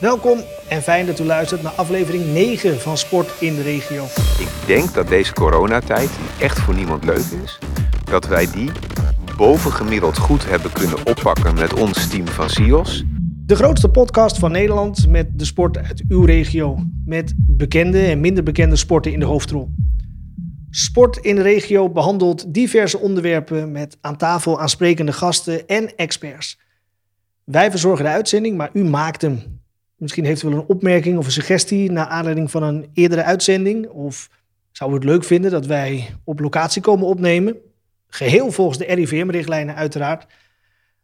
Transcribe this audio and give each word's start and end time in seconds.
Welkom 0.00 0.38
en 0.68 0.82
fijn 0.82 1.06
dat 1.06 1.18
u 1.18 1.24
luistert 1.24 1.62
naar 1.62 1.72
aflevering 1.72 2.32
9 2.32 2.80
van 2.80 2.98
Sport 2.98 3.40
in 3.40 3.54
de 3.54 3.62
Regio. 3.62 4.04
Ik 4.38 4.48
denk 4.66 4.94
dat 4.94 5.08
deze 5.08 5.32
coronatijd, 5.32 6.08
die 6.08 6.46
echt 6.46 6.58
voor 6.58 6.74
niemand 6.74 7.04
leuk 7.04 7.24
is, 7.42 7.58
dat 8.04 8.26
wij 8.26 8.50
die 8.50 8.70
bovengemiddeld 9.36 10.18
goed 10.18 10.48
hebben 10.48 10.72
kunnen 10.72 11.06
oppakken 11.06 11.54
met 11.54 11.74
ons 11.74 12.08
team 12.08 12.26
van 12.26 12.50
SIOS. 12.50 13.04
De 13.46 13.56
grootste 13.56 13.88
podcast 13.88 14.38
van 14.38 14.52
Nederland 14.52 15.08
met 15.08 15.38
de 15.38 15.44
sport 15.44 15.78
uit 15.78 16.04
uw 16.08 16.24
regio. 16.24 16.78
Met 17.04 17.34
bekende 17.36 18.04
en 18.04 18.20
minder 18.20 18.42
bekende 18.42 18.76
sporten 18.76 19.12
in 19.12 19.20
de 19.20 19.26
hoofdrol. 19.26 19.70
Sport 20.70 21.16
in 21.16 21.34
de 21.34 21.42
regio 21.42 21.90
behandelt 21.90 22.54
diverse 22.54 22.98
onderwerpen 22.98 23.72
met 23.72 23.98
aan 24.00 24.16
tafel 24.16 24.60
aansprekende 24.60 25.12
gasten 25.12 25.66
en 25.66 25.96
experts. 25.96 26.58
Wij 27.44 27.70
verzorgen 27.70 28.04
de 28.04 28.10
uitzending, 28.10 28.56
maar 28.56 28.70
u 28.72 28.84
maakt 28.84 29.22
hem. 29.22 29.58
Misschien 29.98 30.24
heeft 30.24 30.42
u 30.42 30.48
wel 30.48 30.58
een 30.58 30.66
opmerking 30.66 31.18
of 31.18 31.24
een 31.24 31.32
suggestie 31.32 31.90
naar 31.90 32.06
aanleiding 32.06 32.50
van 32.50 32.62
een 32.62 32.90
eerdere 32.92 33.22
uitzending. 33.22 33.88
Of 33.88 34.30
zou 34.72 34.90
u 34.90 34.94
het 34.94 35.04
leuk 35.04 35.24
vinden 35.24 35.50
dat 35.50 35.66
wij 35.66 36.14
op 36.24 36.40
locatie 36.40 36.82
komen 36.82 37.06
opnemen? 37.06 37.56
Geheel 38.08 38.52
volgens 38.52 38.78
de 38.78 38.84
RIVM-richtlijnen 38.84 39.74
uiteraard. 39.74 40.26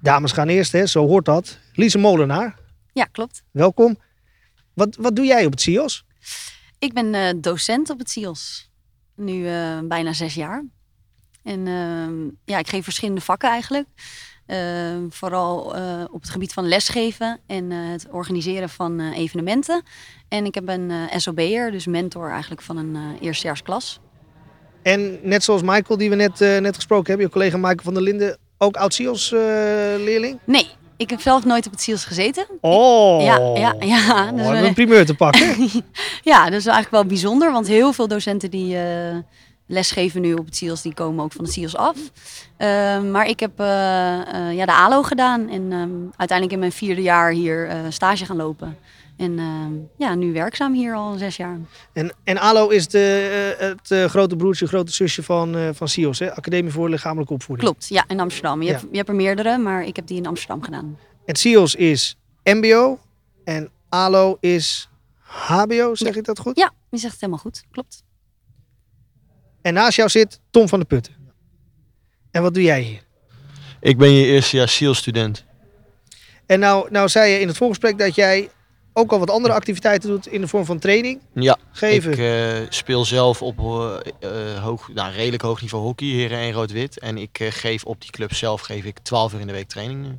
dames 0.00 0.32
gaan 0.32 0.48
eerst, 0.48 0.72
hè, 0.72 0.86
zo 0.86 1.06
hoort 1.06 1.24
dat, 1.24 1.58
Lise 1.72 1.98
Molenaar. 1.98 2.60
Ja, 2.92 3.04
klopt. 3.04 3.42
Welkom. 3.50 3.98
Wat, 4.74 4.96
wat 4.96 5.16
doe 5.16 5.24
jij 5.24 5.44
op 5.46 5.50
het 5.50 5.60
SIOS? 5.60 6.04
Ik 6.78 6.92
ben 6.92 7.14
uh, 7.14 7.28
docent 7.36 7.90
op 7.90 7.98
het 7.98 8.10
SIOS. 8.10 8.70
Nu 9.14 9.32
uh, 9.32 9.78
bijna 9.84 10.12
zes 10.12 10.34
jaar. 10.34 10.64
En 11.42 11.66
uh, 11.66 12.32
ja, 12.44 12.58
ik 12.58 12.68
geef 12.68 12.84
verschillende 12.84 13.20
vakken 13.20 13.48
eigenlijk. 13.48 13.88
vooral 15.08 15.58
op 16.10 16.20
het 16.20 16.30
gebied 16.30 16.52
van 16.52 16.68
lesgeven 16.68 17.40
en 17.46 17.70
het 17.70 18.06
organiseren 18.10 18.68
van 18.68 19.00
evenementen. 19.00 19.82
En 20.28 20.44
ik 20.44 20.54
heb 20.54 20.68
een 20.68 20.92
SOB'er, 21.16 21.70
dus 21.70 21.86
mentor 21.86 22.30
eigenlijk 22.30 22.62
van 22.62 22.76
een 22.76 23.18
eerstejaarsklas. 23.20 24.00
En 24.82 25.18
net 25.22 25.44
zoals 25.44 25.62
Michael, 25.62 25.98
die 25.98 26.10
we 26.10 26.14
net, 26.14 26.38
net 26.38 26.74
gesproken 26.74 27.06
hebben, 27.06 27.26
je 27.26 27.32
collega 27.32 27.56
Michael 27.56 27.82
van 27.82 27.94
der 27.94 28.02
Linden, 28.02 28.38
ook 28.58 28.76
oud 28.76 28.94
SIOS-leerling? 28.94 30.38
nee, 30.44 30.68
ik 31.02 31.10
heb 31.10 31.20
zelf 31.20 31.44
nooit 31.44 31.66
op 31.66 31.72
het 31.72 31.80
SIOS 31.80 32.04
gezeten. 32.04 32.46
Oh, 32.60 33.22
ja, 33.22 33.38
ja, 33.54 33.74
ja. 33.78 34.32
Dus 34.32 34.46
oh, 34.46 34.60
een 34.60 34.74
primeur 34.74 35.06
te 35.06 35.14
pakken. 35.14 35.56
ja, 36.32 36.44
dat 36.44 36.58
is 36.58 36.66
eigenlijk 36.66 36.90
wel 36.90 37.04
bijzonder, 37.04 37.52
want 37.52 37.66
heel 37.66 37.92
veel 37.92 38.08
docenten 38.08 38.50
die 38.50 38.74
uh, 38.74 38.82
lesgeven 39.66 40.20
nu 40.20 40.34
op 40.34 40.44
het 40.44 40.56
SIOS, 40.56 40.82
die 40.82 40.94
komen 40.94 41.24
ook 41.24 41.32
van 41.32 41.44
het 41.44 41.52
SIOS 41.52 41.76
af. 41.76 41.96
Uh, 41.96 43.00
maar 43.00 43.26
ik 43.26 43.40
heb 43.40 43.60
uh, 43.60 43.66
ja, 44.52 44.66
de 44.66 44.72
ALO 44.72 45.02
gedaan 45.02 45.48
en 45.48 45.72
um, 45.72 46.10
uiteindelijk 46.16 46.52
in 46.52 46.58
mijn 46.58 46.72
vierde 46.72 47.02
jaar 47.02 47.30
hier 47.30 47.70
stage 47.88 48.24
gaan 48.24 48.36
lopen. 48.36 48.76
En 49.16 49.90
ja, 49.96 50.14
nu 50.14 50.32
werkzaam 50.32 50.74
hier 50.74 50.94
al 50.94 51.18
zes 51.18 51.36
jaar. 51.36 51.58
En, 51.92 52.14
en 52.24 52.38
ALO 52.38 52.68
is 52.68 52.88
de, 52.88 53.54
het 53.58 54.10
grote 54.10 54.36
broertje, 54.36 54.66
grote 54.66 54.92
zusje 54.92 55.22
van, 55.22 55.74
van 55.74 55.88
SIOS, 55.88 56.18
hè? 56.18 56.34
Academie 56.34 56.72
voor 56.72 56.88
Lichamelijke 56.88 57.32
Opvoeding. 57.32 57.68
Klopt, 57.68 57.88
ja, 57.88 58.04
in 58.08 58.20
Amsterdam. 58.20 58.62
Je, 58.62 58.66
ja. 58.66 58.72
hebt, 58.72 58.86
je 58.90 58.96
hebt 58.96 59.08
er 59.08 59.14
meerdere, 59.14 59.58
maar 59.58 59.84
ik 59.84 59.96
heb 59.96 60.06
die 60.06 60.16
in 60.16 60.26
Amsterdam 60.26 60.62
gedaan. 60.62 60.98
Het 61.24 61.38
SIOS 61.38 61.74
is 61.74 62.16
MBO 62.44 62.98
en 63.44 63.70
ALO 63.88 64.36
is 64.40 64.88
HBO, 65.32 65.94
zeg 65.94 66.12
ja. 66.12 66.18
ik 66.18 66.24
dat 66.24 66.38
goed? 66.38 66.56
Ja, 66.56 66.72
je 66.90 66.98
zegt 66.98 67.12
het 67.12 67.20
helemaal 67.20 67.42
goed, 67.42 67.64
klopt. 67.70 68.02
En 69.62 69.74
naast 69.74 69.96
jou 69.96 70.08
zit 70.08 70.40
Tom 70.50 70.68
van 70.68 70.78
der 70.78 70.88
Putten. 70.88 71.14
En 72.30 72.42
wat 72.42 72.54
doe 72.54 72.62
jij 72.62 72.80
hier? 72.80 73.02
Ik 73.80 73.98
ben 73.98 74.12
je 74.12 74.24
eerste 74.24 74.56
jaar 74.56 74.68
SIOS-student. 74.68 75.44
En 76.46 76.60
nou, 76.60 76.90
nou 76.90 77.08
zei 77.08 77.32
je 77.32 77.40
in 77.40 77.48
het 77.48 77.56
voorgesprek 77.56 77.98
dat 77.98 78.14
jij 78.14 78.50
ook 78.92 79.12
al 79.12 79.18
wat 79.18 79.30
andere 79.30 79.54
activiteiten 79.54 80.08
doet 80.08 80.26
in 80.26 80.40
de 80.40 80.48
vorm 80.48 80.64
van 80.64 80.78
training. 80.78 81.20
Ja, 81.34 81.56
geven. 81.72 82.12
ik 82.12 82.18
uh, 82.18 82.66
speel 82.68 83.04
zelf 83.04 83.42
op 83.42 83.58
uh, 83.58 84.62
hoog, 84.62 84.88
nou, 84.94 85.12
redelijk 85.12 85.42
hoog 85.42 85.60
niveau 85.60 85.84
hockey, 85.84 86.06
heren 86.06 86.38
en 86.38 86.52
rood-wit. 86.52 86.98
En 86.98 87.18
ik 87.18 87.40
uh, 87.40 87.48
geef 87.50 87.84
op 87.84 88.00
die 88.00 88.10
club 88.10 88.34
zelf 88.34 88.60
geef 88.60 88.84
ik 88.84 88.98
12 88.98 89.32
uur 89.32 89.40
in 89.40 89.46
de 89.46 89.52
week 89.52 89.68
training 89.68 90.02
nu. 90.02 90.18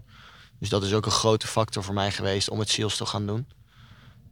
Dus 0.60 0.70
dat 0.70 0.84
is 0.84 0.94
ook 0.94 1.06
een 1.06 1.12
grote 1.12 1.48
factor 1.48 1.84
voor 1.84 1.94
mij 1.94 2.12
geweest 2.12 2.50
om 2.50 2.60
het 2.60 2.70
SEALS 2.70 2.98
te 2.98 3.06
gaan 3.06 3.26
doen. 3.26 3.48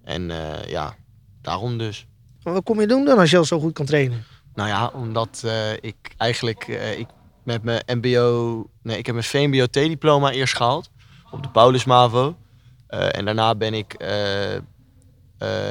En 0.04 0.32
ja, 0.68 0.96
daarom 1.42 1.78
dus. 1.78 2.06
Maar 2.44 2.54
wat 2.54 2.64
kom 2.64 2.80
je 2.80 2.88
doen 2.88 3.06
dan 3.06 3.18
als 3.18 3.32
je 3.32 3.38
al 3.38 3.46
zo 3.46 3.60
goed 3.60 3.74
kan 3.74 3.86
trainen? 3.86 4.24
Nou 4.56 4.70
ja, 4.70 4.92
omdat 4.94 5.44
ik 5.82 5.96
eigenlijk 6.18 6.68
ik 6.98 7.08
met 7.44 7.64
mijn 7.64 7.84
MBO, 7.88 8.66
nee, 8.82 8.98
ik 8.98 9.06
heb 9.06 9.16
mijn 9.16 9.28
VMBO-T-diploma 9.28 10.32
eerst 10.32 10.56
gehaald 10.56 10.90
op 11.32 11.44
de 11.44 11.50
Paulus 11.50 11.86
Mavo. 11.86 12.36
Uh, 12.92 13.16
en 13.16 13.26
daarna 13.26 13.56
ben 13.56 13.74
ik, 13.74 13.96
uh, 14.02 14.54
uh, 14.54 14.60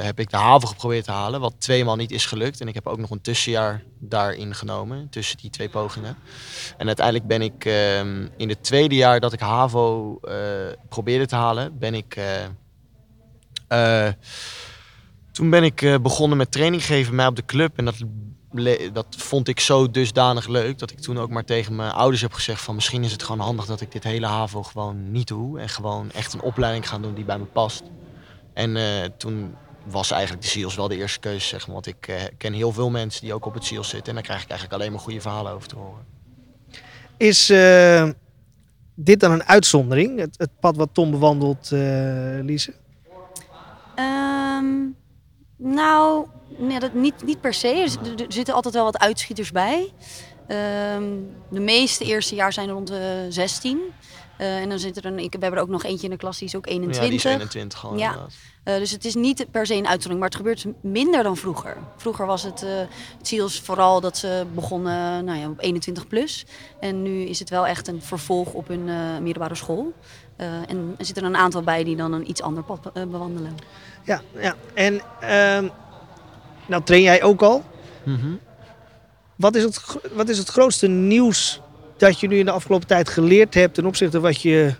heb 0.03 0.21
ik 0.21 0.31
de 0.31 0.37
haven 0.37 0.69
geprobeerd 0.69 1.05
te 1.05 1.11
halen, 1.11 1.41
wat 1.41 1.55
tweemaal 1.59 1.97
niet 1.97 2.11
is 2.11 2.27
gelukt. 2.27 2.61
En 2.61 2.69
ik 2.69 2.75
heb 2.75 2.87
ook 2.87 2.99
nog 2.99 3.11
een 3.11 3.21
tussenjaar 3.21 3.83
daarin 3.99 4.55
genomen, 4.55 5.09
tussen 5.11 5.37
die 5.37 5.51
twee 5.51 5.69
pogingen. 5.69 6.17
En 6.77 6.87
uiteindelijk 6.87 7.27
ben 7.27 7.43
ik 7.43 7.65
ehm, 7.65 8.27
in 8.37 8.49
het 8.49 8.65
tweede 8.65 8.95
jaar 8.95 9.21
dat 9.21 9.33
ik 9.33 9.41
HAVO 9.41 10.21
probeerde 10.89 11.27
te 11.27 11.37
halen, 11.37 11.79
ben 11.79 11.95
ik... 11.95 12.21
toen 15.33 15.51
ben 15.51 15.65
ik 15.65 15.99
begonnen 16.03 16.39
met 16.39 16.53
training 16.53 16.85
geven 16.85 17.15
mij 17.15 17.27
op 17.27 17.37
de 17.37 17.45
club. 17.45 17.79
En 17.79 17.85
dat 17.85 17.97
dat 18.93 19.07
vond 19.09 19.49
ik 19.49 19.61
zo 19.61 19.91
dusdanig 19.91 20.47
leuk 20.47 20.79
dat 20.79 20.91
ik 20.91 20.99
toen 21.01 21.19
ook 21.19 21.31
maar 21.31 21.45
tegen 21.45 21.77
mijn 21.77 21.93
ouders 21.93 22.23
heb 22.23 22.33
gezegd 22.33 22.63
van 22.63 22.75
misschien 22.75 23.05
is 23.05 23.13
het 23.13 23.23
gewoon 23.23 23.41
handig 23.41 23.67
dat 23.67 23.81
ik 23.81 23.93
dit 23.93 24.05
hele 24.05 24.27
HAVO 24.27 24.63
gewoon 24.63 25.11
niet 25.11 25.29
doe 25.29 25.61
en 25.61 25.69
gewoon 25.69 26.11
echt 26.11 26.33
een 26.33 26.41
opleiding 26.41 26.89
ga 26.89 26.99
doen 26.99 27.15
die 27.15 27.25
bij 27.25 27.39
me 27.39 27.45
past. 27.45 27.83
En 28.53 28.77
uh, 28.77 29.05
toen 29.17 29.55
was 29.85 30.11
eigenlijk 30.11 30.43
de 30.43 30.49
SEALS 30.49 30.75
wel 30.75 30.89
de 30.89 30.97
eerste 30.97 31.21
keuze, 31.21 31.47
zeg 31.47 31.67
maar. 31.67 31.75
Want 31.75 31.87
ik 31.87 32.09
uh, 32.09 32.17
ken 32.39 32.53
heel 32.53 32.73
veel 32.73 32.91
mensen 32.91 33.23
die 33.23 33.35
ook 33.35 33.47
op 33.47 33.55
het 33.55 33.65
SEALS 33.65 33.89
zitten 33.89 34.09
en 34.09 34.15
daar 34.15 34.23
krijg 34.23 34.43
ik 34.43 34.49
eigenlijk 34.49 34.81
alleen 34.81 34.93
maar 34.93 35.01
goede 35.01 35.21
verhalen 35.21 35.53
over 35.53 35.69
te 35.69 35.77
horen. 35.77 36.05
Is 37.17 37.51
uh, 37.51 38.11
dit 38.95 39.21
dan 39.21 39.31
een 39.31 39.45
uitzondering, 39.45 40.19
het, 40.19 40.35
het, 40.39 40.51
pad 40.61 40.77
wat 40.77 40.89
Tom 40.93 41.11
bewandelt, 41.11 41.71
Lise? 42.43 42.75
Um, 43.97 44.97
nou, 45.63 46.27
nee, 46.59 46.81
dat 46.81 46.95
niet, 46.95 47.25
niet 47.25 47.41
per 47.41 47.55
se. 47.55 47.69
Er, 47.69 48.25
zitten 48.29 48.55
altijd 48.55 48.75
wel 48.75 48.85
wat 48.85 48.99
uitschieters 48.99 49.53
bij. 49.53 49.93
Um, 50.97 51.31
de 51.51 51.61
meeste 51.61 52.05
eerste 52.05 52.35
jaar 52.35 52.53
zijn 52.53 52.71
rond 52.71 52.87
de 52.87 53.27
16. 53.29 53.81
Uh, 54.41 54.59
en 54.59 54.69
dan 54.69 54.79
zit 54.79 54.97
er 54.97 55.05
een, 55.05 55.19
ik, 55.19 55.33
we 55.33 55.39
hebben 55.41 55.59
er 55.59 55.65
ook 55.65 55.71
nog 55.71 55.85
eentje 55.85 56.05
in 56.05 56.11
de 56.11 56.17
klas, 56.17 56.39
die 56.39 56.49
is 56.49 56.57
ook 56.57 56.67
21. 56.67 57.03
Ja, 57.05 57.09
die 57.09 57.19
is 57.19 57.25
21 57.25 57.79
gewoon 57.79 57.99
ja. 57.99 58.27
Uh, 58.65 58.75
dus 58.77 58.91
het 58.91 59.05
is 59.05 59.15
niet 59.15 59.47
per 59.51 59.67
se 59.67 59.75
een 59.75 59.87
uitzondering, 59.87 60.19
maar 60.19 60.29
het 60.29 60.37
gebeurt 60.37 60.67
minder 60.81 61.23
dan 61.23 61.37
vroeger. 61.37 61.77
Vroeger 61.97 62.27
was 62.27 62.43
het, 62.43 62.63
uh, 62.63 63.39
het 63.39 63.61
vooral 63.61 64.01
dat 64.01 64.19
ze 64.19 64.47
begonnen 64.55 65.25
nou 65.25 65.39
ja, 65.39 65.49
op 65.49 65.61
21 65.61 66.07
plus. 66.07 66.47
En 66.81 67.03
nu 67.03 67.23
is 67.23 67.39
het 67.39 67.51
wel 67.51 67.67
echt 67.67 67.89
een 67.89 68.03
vervolg 68.03 68.53
op 68.53 68.69
hun 68.69 68.85
middelbare 69.23 69.55
school. 69.55 69.93
En 70.41 70.95
er 70.99 71.05
zitten 71.05 71.25
een 71.25 71.37
aantal 71.37 71.63
bij 71.63 71.85
die 71.85 71.97
dan 71.97 72.13
een 72.13 72.31
iets 72.31 72.43
ander 72.43 72.63
pad 72.63 72.93
bewandelen. 72.93 73.57
Ja, 74.05 74.23
ja. 74.41 74.55
en 74.75 74.95
uh, 74.95 75.71
nou 76.67 76.83
train 76.85 77.03
jij 77.03 77.23
ook 77.23 77.43
al. 77.43 77.65
Mm 78.03 78.17
-hmm. 78.17 78.39
wat, 79.37 79.55
is 79.55 79.63
het, 79.63 79.99
wat 80.13 80.29
is 80.29 80.39
het 80.39 80.49
grootste 80.49 80.87
nieuws 80.87 81.61
dat 81.97 82.21
je 82.21 82.29
nu 82.29 82.39
in 82.39 82.45
de 82.45 82.51
afgelopen 82.51 82.87
tijd 82.87 83.09
geleerd 83.09 83.55
hebt 83.55 83.75
ten 83.75 83.87
opzichte 83.87 84.21
van 84.21 84.31
wat 84.31 84.43
je 84.43 84.75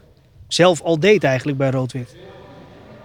zelf 0.49 0.83
al 0.83 1.01
deed 1.01 1.25
eigenlijk 1.25 1.59
bij 1.59 1.71
Roodwit? 1.71 2.17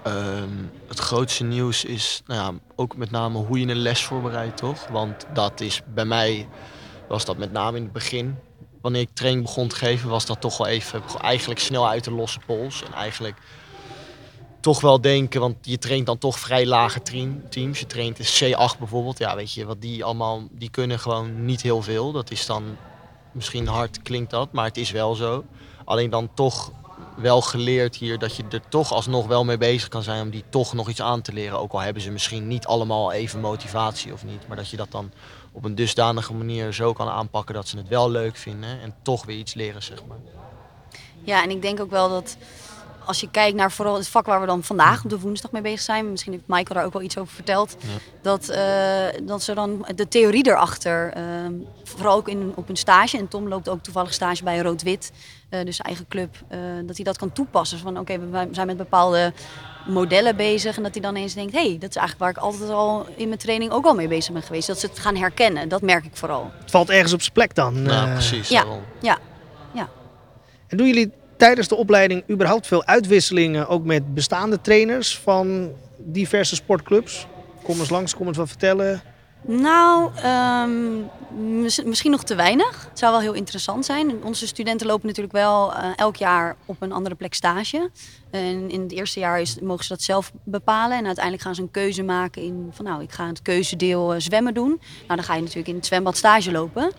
Um, 0.07 0.71
het 0.87 0.99
grootste 0.99 1.43
nieuws 1.43 1.85
is 1.85 2.21
nou 2.25 2.41
ja, 2.41 2.59
ook 2.75 2.97
met 2.97 3.11
name 3.11 3.37
hoe 3.37 3.59
je 3.59 3.67
een 3.67 3.75
les 3.75 4.03
voorbereidt, 4.03 4.57
toch? 4.57 4.87
Want 4.87 5.25
dat 5.33 5.61
is 5.61 5.81
bij 5.93 6.05
mij, 6.05 6.47
was 7.07 7.25
dat 7.25 7.37
met 7.37 7.51
name 7.51 7.77
in 7.77 7.83
het 7.83 7.91
begin. 7.91 8.37
Wanneer 8.85 9.01
ik 9.01 9.13
training 9.13 9.45
begon 9.45 9.67
te 9.67 9.75
geven, 9.75 10.09
was 10.09 10.25
dat 10.25 10.41
toch 10.41 10.57
wel 10.57 10.67
even 10.67 11.01
eigenlijk 11.21 11.59
snel 11.59 11.87
uit 11.87 12.03
de 12.03 12.11
losse 12.11 12.39
pols. 12.45 12.83
En 12.83 12.93
eigenlijk 12.93 13.37
toch 14.59 14.81
wel 14.81 15.01
denken, 15.01 15.39
want 15.39 15.55
je 15.61 15.77
traint 15.77 16.05
dan 16.05 16.17
toch 16.17 16.39
vrij 16.39 16.65
lage 16.65 17.01
teams. 17.49 17.79
Je 17.79 17.85
traint 17.85 18.19
in 18.19 18.25
C8 18.25 18.79
bijvoorbeeld. 18.79 19.17
Ja, 19.17 19.35
weet 19.35 19.53
je, 19.53 19.65
wat 19.65 19.81
die 19.81 20.03
allemaal, 20.03 20.47
die 20.51 20.69
kunnen 20.69 20.99
gewoon 20.99 21.45
niet 21.45 21.61
heel 21.61 21.81
veel. 21.81 22.11
Dat 22.11 22.31
is 22.31 22.45
dan, 22.45 22.77
misschien 23.31 23.67
hard 23.67 24.01
klinkt 24.01 24.31
dat, 24.31 24.51
maar 24.51 24.65
het 24.65 24.77
is 24.77 24.91
wel 24.91 25.15
zo. 25.15 25.43
Alleen 25.85 26.09
dan 26.09 26.29
toch 26.33 26.71
wel 27.15 27.41
geleerd 27.41 27.95
hier 27.95 28.19
dat 28.19 28.35
je 28.35 28.43
er 28.49 28.67
toch 28.69 28.93
alsnog 28.93 29.27
wel 29.27 29.45
mee 29.45 29.57
bezig 29.57 29.87
kan 29.87 30.03
zijn 30.03 30.21
om 30.21 30.29
die 30.29 30.43
toch 30.49 30.73
nog 30.73 30.89
iets 30.89 31.01
aan 31.01 31.21
te 31.21 31.33
leren. 31.33 31.59
Ook 31.59 31.71
al 31.71 31.79
hebben 31.79 32.01
ze 32.01 32.11
misschien 32.11 32.47
niet 32.47 32.65
allemaal 32.65 33.11
even 33.11 33.39
motivatie 33.39 34.13
of 34.13 34.23
niet. 34.23 34.47
Maar 34.47 34.57
dat 34.57 34.69
je 34.69 34.77
dat 34.77 34.91
dan 34.91 35.11
op 35.51 35.65
een 35.65 35.75
dusdanige 35.75 36.33
manier 36.33 36.73
zo 36.73 36.93
kan 36.93 37.09
aanpakken 37.09 37.55
dat 37.55 37.67
ze 37.67 37.77
het 37.77 37.87
wel 37.87 38.09
leuk 38.09 38.35
vinden 38.35 38.81
en 38.81 38.95
toch 39.01 39.25
weer 39.25 39.37
iets 39.37 39.53
leren, 39.53 39.83
zeg 39.83 40.05
maar. 40.05 40.17
Ja, 41.23 41.43
en 41.43 41.49
ik 41.49 41.61
denk 41.61 41.79
ook 41.79 41.89
wel 41.89 42.09
dat 42.09 42.37
als 43.05 43.19
je 43.19 43.29
kijkt 43.31 43.57
naar 43.57 43.71
vooral 43.71 43.95
het 43.95 44.07
vak 44.07 44.25
waar 44.25 44.39
we 44.39 44.45
dan 44.45 44.63
vandaag 44.63 45.03
op 45.03 45.09
de 45.09 45.19
woensdag 45.19 45.51
mee 45.51 45.61
bezig 45.61 45.79
zijn, 45.81 46.11
misschien 46.11 46.31
heeft 46.33 46.43
Michael 46.47 46.73
daar 46.75 46.85
ook 46.85 46.93
wel 46.93 47.01
iets 47.01 47.17
over 47.17 47.33
verteld, 47.33 47.75
Ja. 47.79 47.87
dat, 48.21 48.49
eh, 48.49 49.21
dat 49.23 49.43
ze 49.43 49.53
dan 49.53 49.85
de 49.95 50.07
theorie 50.07 50.47
erachter, 50.47 51.11
eh, 51.13 51.23
vooral 51.83 52.17
ook 52.17 52.27
in, 52.29 52.51
op 52.55 52.69
een 52.69 52.75
stage, 52.77 53.17
en 53.17 53.27
Tom 53.27 53.47
loopt 53.47 53.69
ook 53.69 53.83
toevallig 53.83 54.13
stage 54.13 54.43
bij 54.43 54.59
Rood-Wit, 54.59 55.11
eh, 55.49 55.65
dus 55.65 55.79
eigen 55.79 56.07
club, 56.07 56.35
eh, 56.47 56.59
dat 56.85 56.95
hij 56.95 57.05
dat 57.05 57.17
kan 57.17 57.31
toepassen. 57.33 57.79
Van 57.79 57.99
oké, 57.99 58.19
we 58.19 58.47
zijn 58.51 58.67
met 58.67 58.77
bepaalde 58.77 59.33
modellen 59.87 60.35
bezig 60.35 60.77
en 60.77 60.83
dat 60.83 60.93
hij 60.93 61.01
dan 61.01 61.15
eens 61.15 61.33
denkt, 61.33 61.53
hé, 61.53 61.67
hey, 61.69 61.77
dat 61.79 61.89
is 61.89 61.95
eigenlijk 61.95 62.19
waar 62.19 62.29
ik 62.29 62.51
altijd 62.51 62.69
al 62.69 63.05
in 63.15 63.27
mijn 63.27 63.39
training 63.39 63.71
ook 63.71 63.85
al 63.85 63.95
mee 63.95 64.07
bezig 64.07 64.33
ben 64.33 64.41
geweest. 64.41 64.67
Dat 64.67 64.79
ze 64.79 64.85
het 64.85 64.99
gaan 64.99 65.15
herkennen, 65.15 65.69
dat 65.69 65.81
merk 65.81 66.05
ik 66.05 66.15
vooral. 66.15 66.51
Het 66.59 66.71
valt 66.71 66.89
ergens 66.89 67.13
op 67.13 67.21
zijn 67.21 67.33
plek 67.33 67.55
dan. 67.55 67.81
Nou, 67.81 68.11
precies. 68.11 68.49
ja. 68.49 68.61
daarom. 68.63 68.83
Ja, 69.01 69.17
En 70.67 70.77
doen 70.77 70.87
jullie 70.87 71.11
tijdens 71.37 71.67
de 71.67 71.75
opleiding 71.75 72.23
überhaupt 72.29 72.67
veel 72.67 72.85
uitwisselingen, 72.85 73.67
ook 73.67 73.83
met 73.83 74.13
bestaande 74.13 74.61
trainers 74.61 75.19
van 75.19 75.71
diverse 75.97 76.55
sportclubs? 76.55 77.27
Kom 77.63 77.79
eens 77.79 77.89
langs, 77.89 78.15
kom 78.15 78.27
eens 78.27 78.37
wat 78.37 78.47
vertellen. 78.47 79.01
Nou, 79.47 80.09
ehm, 80.15 80.93
mis- 81.61 81.83
misschien 81.83 82.11
nog 82.11 82.23
te 82.23 82.35
weinig. 82.35 82.87
Het 82.89 82.99
zou 82.99 83.11
wel 83.11 83.21
heel 83.21 83.33
interessant 83.33 83.85
zijn. 83.85 84.23
Onze 84.23 84.47
studenten 84.47 84.87
lopen 84.87 85.07
natuurlijk 85.07 85.33
wel 85.35 85.73
eh, 85.73 85.89
elk 85.95 86.15
jaar 86.15 86.55
op 86.65 86.75
een 86.81 86.91
andere 86.91 87.15
plek 87.15 87.33
stage. 87.33 87.89
En 88.31 88.69
in 88.69 88.81
het 88.81 88.91
eerste 88.91 89.19
jaar 89.19 89.41
is, 89.41 89.59
mogen 89.59 89.83
ze 89.83 89.89
dat 89.93 90.01
zelf 90.01 90.31
bepalen. 90.43 90.97
En 90.97 91.05
uiteindelijk 91.05 91.43
gaan 91.43 91.55
ze 91.55 91.61
een 91.61 91.71
keuze 91.71 92.03
maken 92.03 92.41
in 92.41 92.69
van 92.71 92.85
nou, 92.85 93.01
ik 93.01 93.11
ga 93.11 93.27
het 93.27 93.41
keuzedeel 93.41 94.13
eh, 94.13 94.19
zwemmen 94.19 94.53
doen. 94.53 94.79
Nou, 95.07 95.15
dan 95.15 95.23
ga 95.23 95.33
je 95.35 95.39
natuurlijk 95.41 95.67
in 95.67 95.75
het 95.75 95.85
zwembad 95.85 96.17
stage 96.17 96.51
lopen. 96.51 96.91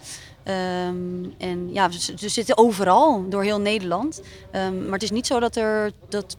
Ehm, 0.46 1.24
en 1.38 1.72
ja, 1.72 1.90
ze, 1.90 2.12
ze 2.16 2.28
zitten 2.28 2.58
overal 2.58 3.28
door 3.28 3.42
heel 3.42 3.60
Nederland. 3.60 4.22
Ehm, 4.50 4.82
maar 4.84 4.92
het 4.92 5.02
is 5.02 5.10
niet 5.10 5.26
zo 5.26 5.40
dat 5.40 5.56
er. 5.56 5.92
Dat, 6.08 6.36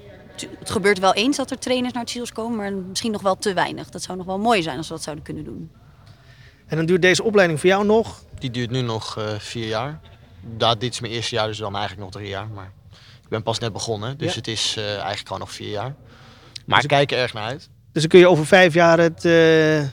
het 0.59 0.69
gebeurt 0.69 0.99
wel 0.99 1.13
eens 1.13 1.37
dat 1.37 1.51
er 1.51 1.57
trainers 1.59 1.93
naar 1.93 2.03
het 2.03 2.11
SEALS 2.11 2.31
komen, 2.31 2.57
maar 2.57 2.73
misschien 2.73 3.11
nog 3.11 3.21
wel 3.21 3.35
te 3.37 3.53
weinig. 3.53 3.89
Dat 3.89 4.03
zou 4.03 4.17
nog 4.17 4.27
wel 4.27 4.39
mooi 4.39 4.61
zijn 4.61 4.77
als 4.77 4.87
we 4.87 4.93
dat 4.93 5.03
zouden 5.03 5.25
kunnen 5.25 5.43
doen. 5.43 5.71
En 6.67 6.77
dan 6.77 6.85
duurt 6.85 7.01
deze 7.01 7.23
opleiding 7.23 7.59
voor 7.59 7.69
jou 7.69 7.85
nog. 7.85 8.23
Die 8.39 8.51
duurt 8.51 8.69
nu 8.71 8.81
nog 8.81 9.17
eh, 9.17 9.23
vier 9.37 9.67
jaar. 9.67 9.99
Ja, 10.57 10.75
dit 10.75 10.93
is 10.93 10.99
mijn 10.99 11.13
eerste 11.13 11.35
jaar, 11.35 11.47
dus 11.47 11.57
dan 11.57 11.75
eigenlijk 11.75 12.03
nog 12.03 12.11
drie 12.11 12.27
jaar. 12.29 12.47
Maar 12.47 12.71
ik 13.23 13.29
ben 13.29 13.43
pas 13.43 13.59
net 13.59 13.73
begonnen, 13.73 14.17
dus 14.17 14.29
Ja. 14.31 14.37
het 14.37 14.47
is 14.47 14.75
eh, 14.77 14.91
eigenlijk 14.91 15.19
gewoon 15.27 15.39
nog 15.39 15.51
vier 15.51 15.69
jaar. 15.69 15.95
Maar 16.65 16.81
ik 16.81 16.87
kijk 16.87 17.11
er 17.11 17.17
erg 17.17 17.33
naar 17.33 17.43
uit. 17.43 17.69
Dus 17.91 18.01
dan 18.01 18.11
kun 18.11 18.19
je 18.19 18.29
over 18.29 18.45
vijf 18.45 18.73
jaar 18.73 18.99
het 18.99 19.25
eh, 19.25 19.83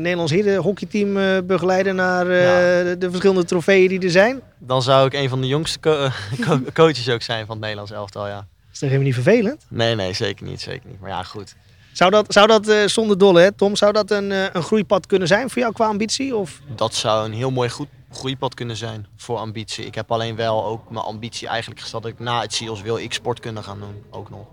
Nederlands 0.00 0.32
heren 0.32 0.56
hockeyteam 0.62 1.16
eh, 1.16 1.38
begeleiden 1.44 1.94
naar 1.96 2.26
eh, 2.30 2.42
Ja. 2.42 2.82
de, 2.84 2.96
de 2.98 3.08
verschillende 3.08 3.44
trofeeën 3.44 3.88
die 3.88 4.00
er 4.00 4.10
zijn. 4.10 4.40
Dan 4.58 4.82
zou 4.82 5.06
ik 5.06 5.12
een 5.12 5.28
van 5.28 5.40
de 5.40 5.46
jongste 5.46 5.80
co- 5.80 6.08
co- 6.46 6.60
coaches 6.74 7.08
ook 7.10 7.22
zijn 7.22 7.40
van 7.46 7.50
het 7.54 7.60
Nederlands 7.60 7.92
elftal, 7.92 8.26
ja. 8.26 8.46
Is 8.72 8.78
dat 8.78 8.90
helemaal 8.90 9.12
niet 9.12 9.14
vervelend? 9.24 9.64
Nee, 9.68 9.94
nee, 9.94 10.12
zeker 10.12 10.46
niet, 10.46 10.60
zeker 10.60 10.88
niet. 10.88 11.00
Maar 11.00 11.10
ja, 11.10 11.22
goed. 11.22 11.54
Zou 11.92 12.10
dat, 12.10 12.32
zou 12.32 12.46
dat 12.46 12.68
eh, 12.68 12.86
zonder 12.86 13.18
dolle, 13.18 13.40
hè, 13.40 13.52
Tom, 13.52 13.76
zou 13.76 13.92
dat 13.92 14.10
een, 14.10 14.32
eh, 14.32 14.44
een 14.52 14.62
groeipad 14.62 15.06
kunnen 15.06 15.28
zijn 15.28 15.50
voor 15.50 15.62
jou 15.62 15.72
qua 15.74 15.86
ambitie? 15.86 16.36
Of? 16.36 16.60
Dat 16.76 16.94
zou 16.94 17.24
een 17.26 17.32
heel 17.32 17.50
mooi 17.50 17.68
goed 17.70 17.88
groeipad 18.12 18.54
kunnen 18.54 18.76
zijn 18.76 19.06
voor 19.16 19.36
ambitie. 19.38 19.84
Ik 19.86 19.94
heb 19.94 20.12
alleen 20.12 20.36
wel 20.36 20.64
ook 20.64 20.90
mijn 20.90 21.04
ambitie 21.04 21.48
eigenlijk 21.48 21.80
gesteld 21.80 22.02
dat 22.02 22.12
ik 22.12 22.18
na 22.18 22.40
het 22.40 22.54
SEALS 22.54 22.82
wil 22.82 22.98
ik 22.98 23.12
sportkunde 23.12 23.62
gaan 23.62 23.78
doen, 23.78 24.02
ook 24.10 24.30
nog. 24.30 24.46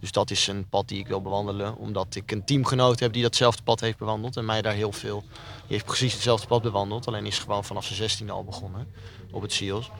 Dus 0.00 0.12
dat 0.12 0.30
is 0.30 0.46
een 0.46 0.68
pad 0.68 0.88
die 0.88 0.98
ik 0.98 1.06
wil 1.06 1.22
bewandelen, 1.22 1.76
omdat 1.76 2.14
ik 2.14 2.30
een 2.32 2.44
teamgenoot 2.44 3.00
heb 3.00 3.12
die 3.12 3.22
datzelfde 3.22 3.62
pad 3.62 3.80
heeft 3.80 3.98
bewandeld 3.98 4.36
en 4.36 4.44
mij 4.44 4.62
daar 4.62 4.72
heel 4.72 4.92
veel. 4.92 5.20
Die 5.20 5.28
heeft 5.66 5.84
precies 5.84 6.12
hetzelfde 6.12 6.46
pad 6.46 6.62
bewandeld, 6.62 7.06
alleen 7.06 7.26
is 7.26 7.38
gewoon 7.38 7.64
vanaf 7.64 7.84
zijn 7.84 8.10
16e 8.10 8.30
al 8.30 8.44
begonnen 8.44 8.86
op 9.30 9.42
het 9.42 9.52
SEALS. 9.52 9.90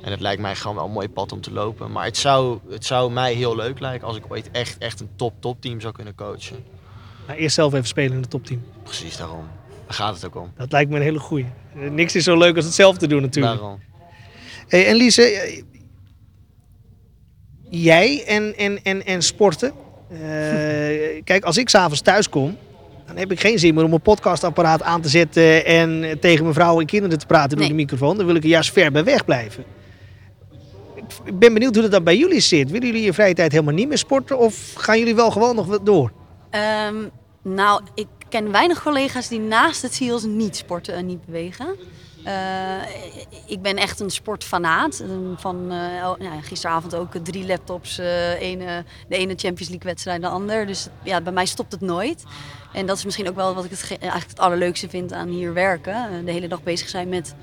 En 0.00 0.10
het 0.10 0.20
lijkt 0.20 0.42
mij 0.42 0.56
gewoon 0.56 0.76
wel 0.76 0.84
een 0.84 0.92
mooi 0.92 1.08
pad 1.08 1.32
om 1.32 1.40
te 1.40 1.52
lopen. 1.52 1.92
Maar 1.92 2.04
het 2.04 2.16
zou, 2.16 2.58
het 2.68 2.84
zou 2.84 3.12
mij 3.12 3.34
heel 3.34 3.56
leuk 3.56 3.80
lijken 3.80 4.06
als 4.06 4.16
ik 4.16 4.24
ooit 4.28 4.50
echt, 4.50 4.78
echt 4.78 5.00
een 5.00 5.10
top-top 5.16 5.60
team 5.60 5.80
zou 5.80 5.92
kunnen 5.92 6.14
coachen. 6.14 6.64
Nou, 7.26 7.38
eerst 7.38 7.54
zelf 7.54 7.72
even 7.72 7.86
spelen 7.86 8.12
in 8.12 8.20
het 8.20 8.30
topteam. 8.30 8.64
Precies 8.82 9.16
daarom. 9.16 9.46
Daar 9.86 9.94
gaat 9.94 10.14
het 10.14 10.24
ook 10.24 10.36
om. 10.36 10.52
Dat 10.56 10.72
lijkt 10.72 10.90
me 10.90 10.96
een 10.96 11.02
hele 11.02 11.18
goeie. 11.18 11.46
Eh, 11.74 11.90
niks 11.90 12.14
is 12.14 12.24
zo 12.24 12.38
leuk 12.38 12.56
als 12.56 12.64
het 12.64 12.74
zelf 12.74 12.98
te 12.98 13.06
doen 13.06 13.22
natuurlijk. 13.22 13.58
Daarom. 13.58 13.80
Hey, 14.68 14.86
en 14.86 14.96
Lise, 14.96 15.64
jij 17.82 18.24
en, 18.26 18.56
en, 18.56 18.78
en, 18.82 19.04
en 19.06 19.22
sporten. 19.22 19.72
Eh, 20.10 20.18
kijk, 21.24 21.44
als 21.44 21.56
ik 21.56 21.68
s'avonds 21.68 22.00
thuis 22.00 22.28
kom, 22.28 22.56
dan 23.06 23.16
heb 23.16 23.32
ik 23.32 23.40
geen 23.40 23.58
zin 23.58 23.74
meer 23.74 23.84
om 23.84 23.92
een 23.92 24.00
podcastapparaat 24.00 24.82
aan 24.82 25.00
te 25.00 25.08
zetten 25.08 25.64
en 25.64 26.16
tegen 26.20 26.42
mijn 26.42 26.54
vrouw 26.54 26.80
en 26.80 26.86
kinderen 26.86 27.18
te 27.18 27.26
praten 27.26 27.58
door 27.58 27.66
de 27.68 27.74
microfoon. 27.74 28.16
Dan 28.16 28.26
wil 28.26 28.34
ik 28.34 28.42
er 28.42 28.48
juist 28.48 28.72
ver 28.72 28.92
bij 28.92 29.04
weg 29.04 29.24
blijven. 29.24 29.64
Ik- 31.24 31.38
ben 31.38 31.52
benieuwd 31.52 31.72
hoe 31.74 31.82
dat 31.82 31.92
dan 31.92 32.04
bij 32.04 32.16
jullie 32.16 32.40
zit. 32.40 32.70
Willen 32.70 32.86
jullie 32.86 33.00
in 33.00 33.06
je 33.06 33.12
vrije 33.12 33.34
tijd 33.34 33.52
helemaal 33.52 33.74
niet 33.74 33.88
meer 33.88 33.98
sporten 33.98 34.38
of 34.38 34.72
gaan 34.76 34.98
jullie 34.98 35.14
wel 35.14 35.30
gewoon 35.30 35.54
nog 35.56 35.66
wat 35.66 35.86
door? 35.86 36.12
Ehm, 36.50 36.94
nou, 37.42 37.82
ik 37.94 38.06
ken 38.28 38.50
weinig 38.52 38.82
collega's 38.82 39.28
die 39.28 39.40
naast 39.40 39.82
het 39.82 39.94
SEALS 39.94 40.24
niet 40.24 40.56
sporten 40.56 40.94
en 40.94 41.06
niet 41.06 41.24
bewegen. 41.26 41.66
Eh, 42.24 42.82
ik 43.46 43.62
ben 43.62 43.76
echt 43.76 44.00
een 44.00 44.10
sportfanaat. 44.10 45.04
Van 45.36 45.70
eh, 45.72 46.08
oh, 46.08 46.28
gisteravond 46.42 46.94
ook 46.94 47.14
drie 47.22 47.46
laptops. 47.46 47.98
eh, 47.98 48.06
de 48.06 48.84
ene 49.08 49.34
Champions 49.36 49.68
League 49.68 49.80
wedstrijd, 49.90 50.20
de 50.22 50.28
ander. 50.28 50.66
Dus 50.66 50.88
ja, 51.02 51.20
bij 51.20 51.32
mij 51.32 51.46
stopt 51.46 51.72
het 51.72 51.80
nooit. 51.80 52.24
En 52.72 52.86
dat 52.86 52.96
is 52.96 53.04
misschien 53.04 53.28
ook 53.28 53.34
wel 53.36 53.54
wat 53.54 53.64
ik 53.64 53.70
het, 53.70 53.82
ge- 53.82 53.98
eigenlijk 53.98 54.30
het 54.30 54.40
allerleukste 54.40 54.88
vind 54.88 55.12
aan 55.12 55.28
hier 55.28 55.52
werken. 55.52 56.24
De 56.24 56.30
hele 56.32 56.48
dag 56.48 56.62
bezig 56.62 56.88
zijn 56.88 57.08
met 57.08 57.34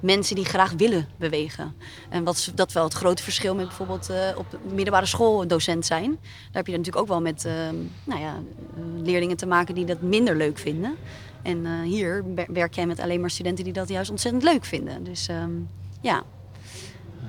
mensen 0.00 0.34
die 0.36 0.44
graag 0.44 0.72
willen 0.72 1.08
bewegen. 1.16 1.74
En 2.08 2.24
wat 2.24 2.36
is 2.36 2.50
dat 2.54 2.72
wel 2.72 2.84
het 2.84 2.92
grote 2.94 3.22
verschil 3.22 3.54
met 3.54 3.66
bijvoorbeeld 3.66 4.10
op 4.36 4.50
de 4.50 4.58
middelbare 4.74 5.06
school 5.06 5.46
docent 5.46 5.86
zijn. 5.86 6.10
Daar 6.20 6.20
heb 6.52 6.66
je 6.66 6.72
natuurlijk 6.76 7.02
ook 7.02 7.08
wel 7.08 7.20
met 7.20 7.44
eh, 7.44 7.52
nou 8.04 8.20
ja, 8.20 8.34
leerlingen 9.02 9.36
te 9.36 9.46
maken 9.46 9.74
die 9.74 9.84
dat 9.84 10.00
minder 10.00 10.36
leuk 10.36 10.58
vinden. 10.58 10.96
En 11.42 11.66
eh, 11.66 11.72
hier 11.82 12.24
wer- 12.34 12.52
werk 12.52 12.74
jij 12.74 12.86
met 12.86 13.00
alleen 13.00 13.20
maar 13.20 13.30
studenten 13.30 13.64
die 13.64 13.72
dat 13.72 13.88
juist 13.88 14.10
ontzettend 14.10 14.42
leuk 14.42 14.64
vinden. 14.64 15.04
Dus 15.04 15.28
ehm, 15.28 15.50
ja, 16.00 16.22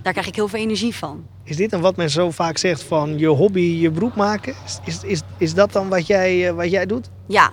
daar 0.02 0.12
krijg 0.14 0.28
ik 0.28 0.36
heel 0.36 0.48
veel 0.48 0.60
energie 0.60 0.96
van. 0.96 1.26
Is 1.44 1.58
dit 1.58 1.70
dan 1.70 1.82
wat 1.82 1.96
men 1.96 2.10
zo 2.10 2.32
vaak 2.32 2.58
zegt 2.58 2.84
van 2.84 3.18
je 3.18 3.28
hobby 3.28 3.60
je 3.60 3.92
beroep 3.92 4.16
maken? 4.16 4.54
Is, 4.66 4.80
is, 4.86 5.04
is, 5.04 5.22
is 5.38 5.54
dat 5.54 5.72
dan 5.72 5.90
wat 5.90 6.08
jij, 6.08 6.48
eh, 6.48 6.56
wat 6.56 6.72
jij 6.72 6.86
doet? 6.86 7.10
Ja, 7.28 7.52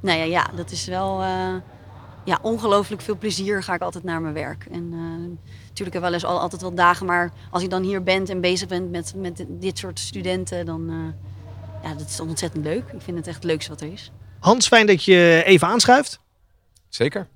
nou 0.00 0.18
ja, 0.18 0.24
ja 0.24 0.50
dat 0.56 0.70
is 0.70 0.86
wel 0.86 1.22
eh, 1.22 1.54
ja, 2.24 2.38
ongelooflijk 2.42 3.02
veel 3.02 3.18
plezier 3.18 3.62
ga 3.62 3.74
ik 3.74 3.80
altijd 3.80 4.04
naar 4.04 4.20
mijn 4.20 4.34
werk. 4.34 4.66
En 4.70 4.88
natuurlijk 4.88 5.76
heb 5.76 5.94
ik 5.94 6.00
wel 6.00 6.12
eens 6.12 6.24
al, 6.24 6.40
altijd 6.40 6.62
wel 6.62 6.74
dagen, 6.74 7.06
maar 7.06 7.32
als 7.50 7.62
ik 7.62 7.70
dan 7.70 7.82
hier 7.82 8.02
ben 8.02 8.26
en 8.26 8.40
bezig 8.40 8.68
ben 8.68 8.90
met, 8.90 9.12
met 9.16 9.44
dit 9.48 9.78
soort 9.78 9.98
studenten, 9.98 10.66
dan 10.66 11.14
ja, 11.82 11.94
dat 11.94 12.08
is 12.08 12.20
ontzettend 12.20 12.64
leuk. 12.64 12.92
Ik 12.92 13.00
vind 13.00 13.16
het 13.16 13.26
echt 13.26 13.36
het 13.36 13.44
leukste 13.44 13.70
wat 13.70 13.80
er 13.80 13.92
is. 13.92 14.12
Hans, 14.46 14.66
fijn 14.68 14.86
dat 14.86 15.04
je 15.04 15.42
even 15.44 15.68
aanschuift. 15.68 16.20
Zeker. 16.88 17.28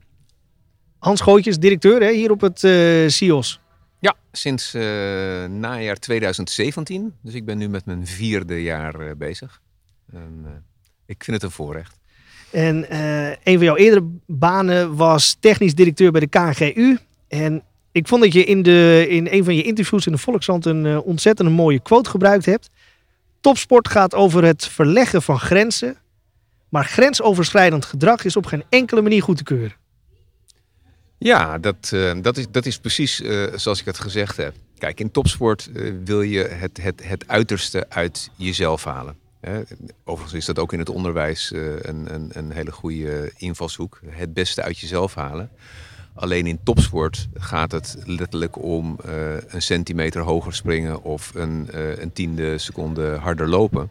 Hans 0.99 1.21
Gootjes, 1.21 1.59
directeur 1.59 2.01
hè, 2.01 2.13
hier 2.13 2.31
op 2.31 2.41
het 2.41 2.65
eh 2.65 3.09
CIOS. 3.09 3.61
Ja, 3.99 4.15
sinds 4.33 4.75
eh, 4.75 4.83
najaar 5.45 5.97
2017. 5.97 7.15
Dus 7.23 7.35
ik 7.35 7.45
ben 7.45 7.59
nu 7.59 7.69
met 7.69 7.87
mijn 7.87 8.07
vierde 8.07 8.63
jaar 8.63 9.01
eh, 9.01 9.11
bezig. 9.17 9.61
En, 10.13 10.65
ik 11.07 11.25
vind 11.25 11.37
het 11.37 11.43
een 11.43 11.57
voorrecht. 11.57 11.99
En 12.51 12.95
een 13.45 13.57
van 13.57 13.65
jouw 13.65 13.77
eerdere 13.77 14.09
banen 14.27 14.97
was 14.97 15.37
technisch 15.41 15.75
directeur 15.75 16.11
bij 16.11 16.21
de 16.21 16.29
KNGU. 16.29 16.99
En 17.29 17.63
ik 17.93 18.09
vond 18.09 18.23
dat 18.23 18.33
je 18.33 18.45
in, 18.45 18.63
de, 18.63 19.07
in 19.09 19.29
een 19.31 19.45
van 19.45 19.55
je 19.55 19.63
interviews 19.63 20.07
in 20.07 20.13
de 20.13 20.19
Volkskrant 20.19 20.67
een 20.67 21.01
ontzettend 21.01 21.51
mooie 21.51 21.81
quote 21.81 22.11
gebruikt 22.11 22.47
hebt. 22.47 22.71
Topsport 23.41 23.89
gaat 23.89 24.15
over 24.15 24.45
het 24.45 24.67
verleggen 24.67 25.23
van 25.23 25.39
grenzen. 25.39 25.97
Maar 26.71 26.85
grensoverschrijdend 26.85 27.85
gedrag 27.85 28.25
is 28.25 28.37
op 28.37 28.47
geen 28.47 28.65
enkele 28.69 29.03
manier 29.03 29.23
goed 29.23 29.37
te 29.37 29.43
keuren. 29.43 29.77
Ja, 31.19 31.59
dat, 31.59 31.91
eh, 31.93 32.13
dat, 32.23 32.37
is, 32.37 32.47
dat 32.51 32.67
is 32.67 32.79
precies 32.79 33.21
eh, 33.21 33.47
zoals 33.55 33.81
ik 33.81 33.87
het 33.87 33.99
gezegd 33.99 34.37
heb. 34.37 34.55
Kijk, 34.79 35.01
in 35.01 35.11
topsport 35.11 35.71
eh, 35.75 35.93
wil 36.05 36.23
je 36.23 36.45
het, 36.45 36.83
het, 36.83 37.03
het 37.05 37.29
uiterste 37.29 37.87
uit 37.89 38.31
jezelf 38.37 38.85
halen. 38.85 39.17
Hè. 39.41 39.63
Overigens 40.05 40.39
is 40.39 40.45
dat 40.45 40.59
ook 40.59 40.73
in 40.73 40.79
het 40.79 40.89
onderwijs 40.89 41.51
een, 41.53 42.15
een, 42.15 42.31
een 42.33 42.51
hele 42.51 42.73
goede 42.73 43.33
invalshoek. 43.37 44.01
Het 44.07 44.35
beste 44.35 44.63
uit 44.63 44.79
jezelf 44.79 45.15
halen. 45.15 45.51
Alleen 46.15 46.47
in 46.47 46.61
topsport 46.63 47.29
gaat 47.35 47.73
het 47.73 47.97
letterlijk 48.05 48.63
om 48.63 48.99
een 49.49 49.63
centimeter 49.63 50.23
hoger 50.23 50.55
springen 50.55 51.03
of 51.03 51.31
een, 51.35 51.69
een 52.03 52.13
tiende 52.13 52.59
seconde 52.59 53.17
harder 53.17 53.49
lopen. 53.49 53.91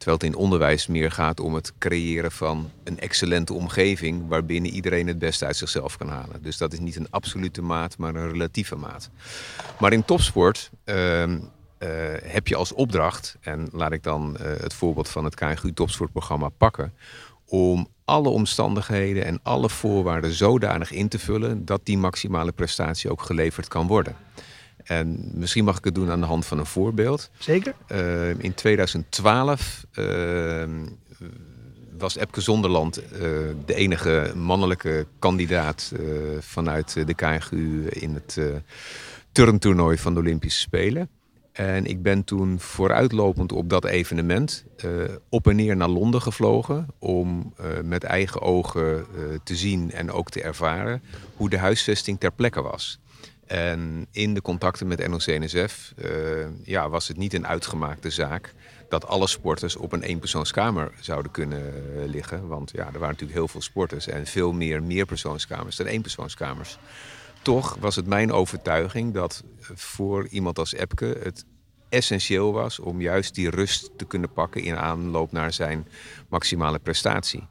Terwijl 0.00 0.18
het 0.18 0.28
in 0.28 0.36
onderwijs 0.36 0.86
meer 0.86 1.10
gaat 1.10 1.40
om 1.40 1.54
het 1.54 1.72
creëren 1.78 2.32
van 2.32 2.70
een 2.84 2.98
excellente 2.98 3.54
omgeving 3.54 4.28
waarbinnen 4.28 4.70
iedereen 4.70 5.06
het 5.06 5.18
beste 5.18 5.46
uit 5.46 5.56
zichzelf 5.56 5.96
kan 5.96 6.08
halen. 6.08 6.42
Dus 6.42 6.56
dat 6.56 6.72
is 6.72 6.78
niet 6.78 6.96
een 6.96 7.10
absolute 7.10 7.62
maat, 7.62 7.98
maar 7.98 8.14
een 8.14 8.30
relatieve 8.30 8.76
maat. 8.76 9.10
Maar 9.78 9.92
in 9.92 10.04
topsport 10.04 10.70
ehm, 10.84 11.38
eh, 11.78 11.88
heb 12.22 12.48
je 12.48 12.56
als 12.56 12.72
opdracht, 12.72 13.36
en 13.40 13.68
laat 13.72 13.92
ik 13.92 14.02
dan 14.02 14.36
eh, 14.36 14.46
het 14.60 14.74
voorbeeld 14.74 15.08
van 15.08 15.24
het 15.24 15.34
KNGU 15.34 15.72
topsportprogramma 15.72 16.48
pakken, 16.48 16.92
om 17.46 17.88
alle 18.04 18.28
omstandigheden 18.28 19.24
en 19.24 19.40
alle 19.42 19.68
voorwaarden 19.68 20.32
zodanig 20.32 20.90
in 20.90 21.08
te 21.08 21.18
vullen 21.18 21.64
dat 21.64 21.80
die 21.84 21.98
maximale 21.98 22.52
prestatie 22.52 23.10
ook 23.10 23.22
geleverd 23.22 23.68
kan 23.68 23.86
worden. 23.86 24.16
En 24.84 25.30
misschien 25.34 25.64
mag 25.64 25.78
ik 25.78 25.84
het 25.84 25.94
doen 25.94 26.10
aan 26.10 26.20
de 26.20 26.26
hand 26.26 26.46
van 26.46 26.58
een 26.58 26.66
voorbeeld. 26.66 27.30
Zeker. 27.38 27.74
Uh, 27.92 28.28
in 28.38 28.54
2012 28.54 29.84
uh, 29.94 30.64
was 31.98 32.16
Epke 32.16 32.40
Zonderland 32.40 33.02
uh, 33.02 33.18
de 33.64 33.74
enige 33.74 34.32
mannelijke 34.36 35.06
kandidaat 35.18 35.92
vanuit 36.38 37.06
de 37.06 37.14
KNGU 37.14 37.86
in 37.88 38.14
het 38.14 38.38
turntoernooi 39.32 39.98
van 39.98 40.14
de 40.14 40.20
Olympische 40.20 40.60
Spelen. 40.60 41.08
En 41.52 41.86
ik 41.86 42.02
ben 42.02 42.24
toen 42.24 42.60
vooruitlopend 42.60 43.52
op 43.52 43.68
dat 43.68 43.84
evenement 43.84 44.64
uh, 44.84 44.90
op 45.28 45.48
en 45.48 45.56
neer 45.56 45.76
naar 45.76 45.88
Londen 45.88 46.22
gevlogen. 46.22 46.86
Om 46.98 47.54
uh, 47.60 47.66
met 47.84 48.04
eigen 48.04 48.40
ogen 48.40 49.06
uh, 49.16 49.38
te 49.44 49.56
zien 49.56 49.92
en 49.92 50.12
ook 50.12 50.30
te 50.30 50.42
ervaren 50.42 51.02
hoe 51.36 51.50
de 51.50 51.58
huisvesting 51.58 52.20
ter 52.20 52.32
plekke 52.32 52.62
was. 52.62 53.00
En 53.50 54.06
in 54.10 54.34
de 54.34 54.42
contacten 54.42 54.86
met 54.86 55.08
NOC-NSF 55.08 55.94
ja, 56.64 56.88
was 56.88 57.08
het 57.08 57.16
niet 57.16 57.34
een 57.34 57.46
uitgemaakte 57.46 58.10
zaak 58.10 58.54
dat 58.88 59.06
alle 59.06 59.26
sporters 59.26 59.76
op 59.76 59.92
een 59.92 60.02
eenpersoonskamer 60.02 60.92
zouden 61.00 61.30
kunnen 61.32 61.72
liggen. 62.06 62.46
Want 62.46 62.70
ja, 62.70 62.86
er 62.86 62.92
waren 62.92 63.08
natuurlijk 63.08 63.38
heel 63.38 63.48
veel 63.48 63.62
sporters 63.62 64.06
en 64.06 64.26
veel 64.26 64.52
meer 64.52 64.82
meerpersoonskamers 64.82 65.76
dan 65.76 65.86
eenpersoonskamers 65.86 66.78
toch 67.42 67.76
was 67.80 67.96
het 67.96 68.06
mijn 68.06 68.32
overtuiging 68.32 69.14
dat 69.14 69.44
voor 69.60 70.26
iemand 70.26 70.58
als 70.58 70.72
Epke 70.72 71.18
het 71.22 71.44
essentieel 71.88 72.52
was 72.52 72.78
om 72.78 73.00
juist 73.00 73.34
die 73.34 73.50
rust 73.50 73.90
te 73.96 74.04
kunnen 74.04 74.32
pakken 74.32 74.62
in 74.62 74.76
aanloop 74.76 75.32
naar 75.32 75.52
zijn 75.52 75.88
maximale 76.28 76.78
prestatie. 76.78 77.46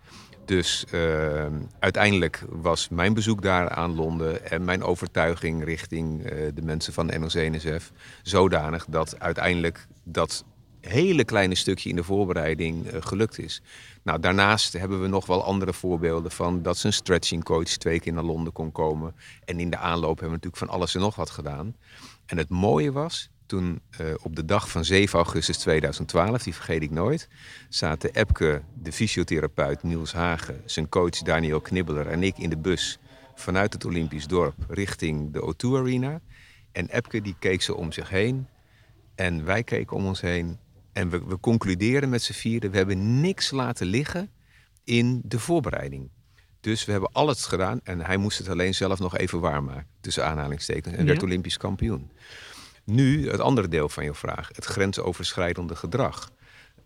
Dus 0.50 0.86
uh, 0.94 1.46
uiteindelijk 1.80 2.44
was 2.50 2.90
mijn 2.90 3.14
bezoek 3.14 3.42
daar 3.42 3.70
aan 3.70 3.96
Londen 3.96 4.52
en 4.52 4.64
mijn 4.64 4.84
overtuiging 4.84 5.64
richting 5.64 6.32
uh, 6.32 6.48
de 6.54 6.62
mensen 6.62 6.94
van 6.94 7.08
de 7.08 7.20
NOC-NSF 7.20 7.92
zodanig 8.24 8.86
dat 8.86 9.20
uiteindelijk 9.20 9.88
dat 10.04 10.46
hele 10.82 11.24
kleine 11.24 11.56
stukje 11.56 11.90
in 11.90 11.96
de 11.96 12.04
voorbereiding 12.04 12.86
uh, 12.86 13.02
gelukt 13.02 13.40
is. 13.40 13.62
Nou, 14.04 14.20
daarnaast 14.20 14.74
hebben 14.74 15.02
we 15.02 15.08
nog 15.08 15.26
wel 15.26 15.44
andere 15.44 15.74
voorbeelden 15.74 16.32
van 16.32 16.62
dat 16.62 16.78
zijn 16.78 16.94
stretching 16.94 17.44
coach 17.44 17.64
twee 17.70 18.00
keer 18.00 18.14
naar 18.14 18.24
Londen 18.24 18.54
kon 18.54 18.72
komen. 18.72 19.16
En 19.46 19.60
in 19.60 19.70
de 19.70 19.78
aanloop 19.78 20.20
hebben 20.20 20.40
we 20.40 20.46
natuurlijk 20.46 20.64
van 20.64 20.70
alles 20.70 20.96
en 20.96 21.02
nog 21.02 21.16
wat 21.16 21.30
gedaan. 21.30 21.76
En 22.26 22.38
het 22.38 22.50
mooie 22.50 22.92
was, 22.92 23.30
toen 23.50 23.82
uh, 24.02 24.14
op 24.22 24.36
de 24.36 24.46
dag 24.46 24.70
van 24.70 24.86
7 24.86 25.20
augustus 25.20 25.58
2012, 25.58 26.44
die 26.44 26.56
vergeet 26.56 26.82
ik 26.82 26.92
nooit, 26.92 27.28
zaten 27.70 28.14
Epke, 28.14 28.62
de 28.82 28.92
fysiotherapeut 28.92 29.84
Niels 29.84 30.14
Hagen, 30.14 30.62
zijn 30.66 30.90
coach 30.90 31.18
Daniel 31.18 31.62
Knibbeler 31.62 32.08
en 32.08 32.24
ik 32.24 32.38
in 32.38 32.50
de 32.50 32.58
bus 32.58 33.00
vanuit 33.36 33.74
het 33.74 33.86
Olympisch 33.86 34.28
dorp 34.28 34.56
richting 34.68 35.34
de 35.34 35.54
O2 35.54 35.80
Arena. 35.80 36.22
En 36.72 36.90
Epke 36.90 37.22
die 37.22 37.36
keek 37.40 37.62
ze 37.62 37.76
om 37.76 37.92
zich 37.92 38.10
heen 38.10 38.48
en 39.16 39.46
wij 39.46 39.64
keken 39.64 39.98
om 39.98 40.06
ons 40.06 40.22
heen 40.22 40.58
en 40.94 41.10
we, 41.10 41.26
we 41.26 41.40
concluderen 41.40 42.10
met 42.10 42.22
z'n 42.22 42.34
vieren, 42.34 42.72
we 42.72 42.78
hebben 42.78 43.22
niks 43.22 43.52
laten 43.52 43.88
liggen 43.88 44.30
in 44.84 45.22
de 45.26 45.40
voorbereiding. 45.40 46.10
Dus 46.60 46.86
we 46.86 46.92
hebben 46.92 47.12
alles 47.12 47.46
gedaan 47.46 47.80
en 47.84 48.02
hij 48.02 48.18
moest 48.18 48.38
het 48.38 48.50
alleen 48.50 48.76
zelf 48.76 49.00
nog 49.00 49.18
even 49.18 49.40
waarmaken. 49.40 49.88
Tussen 50.02 50.26
aanhalingstekens. 50.26 50.96
En 50.96 51.06
werd 51.06 51.24
Olympisch 51.24 51.58
kampioen. 51.58 52.12
Nu 52.90 53.30
het 53.30 53.40
andere 53.40 53.68
deel 53.68 53.90
van 53.90 54.04
je 54.04 54.14
vraag. 54.14 54.50
Het 54.54 54.66
grensoverschrijdende 54.66 55.76
gedrag. 55.76 56.32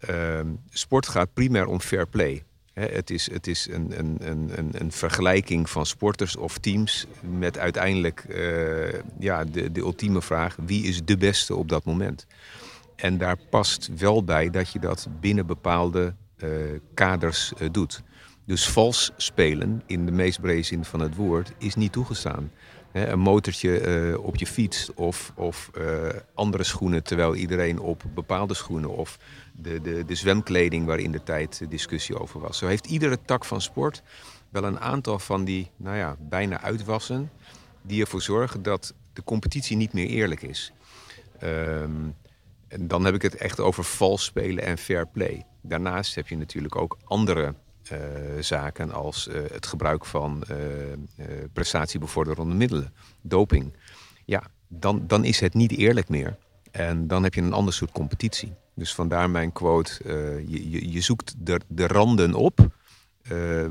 Uh, 0.10 0.39
sport 0.69 1.07
gaat 1.07 1.33
primair 1.33 1.65
om 1.65 1.79
fair 1.79 2.07
play. 2.07 2.43
het 2.74 3.10
is, 3.10 3.31
het 3.31 3.48
is 3.48 3.67
een, 3.69 4.00
een, 4.00 4.17
een, 4.19 4.69
een, 4.72 4.91
vergelijking 4.91 5.69
van 5.69 5.86
sporters 5.86 6.36
of 6.36 6.57
teams 6.57 7.05
met 7.22 7.57
uiteindelijk 7.57 8.25
uh, 8.29 8.93
ja, 9.19 9.43
de, 9.43 9.72
de 9.72 9.79
ultieme 9.79 10.22
vraag: 10.22 10.55
wie 10.65 10.83
is 10.83 11.03
de 11.05 11.17
beste 11.17 11.55
op 11.55 11.69
dat 11.69 11.86
moment? 11.86 12.27
En 12.95 13.17
daar 13.17 13.38
past 13.50 13.89
wel 13.98 14.24
bij 14.24 14.50
dat 14.50 14.72
je 14.72 14.79
dat 14.79 15.07
binnen 15.19 15.45
bepaalde 15.45 16.15
uh, 16.38 16.50
kaders 16.93 17.53
uh, 17.57 17.67
doet. 17.72 18.03
Dus 18.45 18.67
vals 18.67 19.12
spelen, 19.17 19.83
in 19.86 20.05
de 20.05 20.12
meest 20.12 20.41
brede 20.41 20.63
zin 20.63 20.86
van 20.86 21.00
het 21.00 21.15
woord, 21.15 21.53
is 21.57 21.75
niet 21.75 21.91
toegestaan. 21.91 22.51
Een 22.93 23.19
motortje 23.19 23.81
uh, 24.12 24.23
op 24.23 24.35
je 24.35 24.47
fiets 24.47 24.93
of, 24.93 25.31
of 25.35 25.71
andere 26.33 26.63
schoenen, 26.63 27.03
terwijl 27.03 27.35
iedereen 27.35 27.79
op 27.79 28.03
bepaalde 28.13 28.53
schoenen 28.53 28.89
of 28.89 29.19
de, 29.53 29.81
de, 29.81 30.05
de 30.05 30.15
zwemkleding 30.15 30.85
waar 30.85 31.00
in 31.00 31.12
de 31.12 31.23
tijd 31.23 31.65
discussie 31.69 32.19
over 32.19 32.39
was. 32.39 32.57
Zo 32.57 32.67
heeft 32.67 32.85
iedere 32.85 33.19
tak 33.25 33.45
van 33.45 33.62
sport 33.62 34.03
wel 34.50 34.63
een 34.63 34.79
aantal 34.79 35.19
van 35.19 35.43
die, 35.43 35.71
nou 35.77 35.97
ja, 35.97 36.15
bijna 36.19 36.62
uitwassen, 36.62 37.31
die 37.81 38.01
ervoor 38.01 38.21
zorgen 38.21 38.63
dat 38.63 38.93
de 39.13 39.23
competitie 39.23 39.77
niet 39.77 39.93
meer 39.93 40.07
eerlijk 40.07 40.41
is. 40.41 40.73
Um, 41.43 42.15
en 42.67 42.88
dan 42.88 43.05
heb 43.05 43.13
ik 43.15 43.21
het 43.21 43.35
echt 43.35 43.59
over 43.59 43.83
vals 43.83 44.23
spelen 44.23 44.63
en 44.63 44.77
fair 44.77 45.07
play. 45.07 45.45
Daarnaast 45.62 46.15
heb 46.15 46.27
je 46.27 46.38
natuurlijk 46.38 46.75
ook 46.75 46.97
andere 47.03 47.53
zaken 48.39 48.91
als 48.91 49.27
uh, 49.27 49.35
het 49.51 49.65
gebruik 49.65 50.05
van 50.05 50.43
uh, 50.51 50.57
prestatiebevorderende 51.53 52.55
middelen, 52.55 52.93
doping. 53.21 53.73
Ja, 54.25 54.43
dan, 54.67 55.03
dan 55.07 55.23
is 55.23 55.39
het 55.39 55.53
niet 55.53 55.71
eerlijk 55.71 56.09
meer. 56.09 56.37
En 56.71 57.07
dan 57.07 57.23
heb 57.23 57.33
je 57.33 57.41
een 57.41 57.53
ander 57.53 57.73
soort 57.73 57.91
competitie. 57.91 58.53
Dus 58.75 58.93
vandaar 58.93 59.29
mijn 59.29 59.51
quote: 59.51 59.99
je, 60.47 60.69
je, 60.69 60.91
je, 60.91 61.01
zoekt 61.01 61.35
de, 61.37 61.59
de 61.67 61.87
randen 61.87 62.33
op 62.33 62.67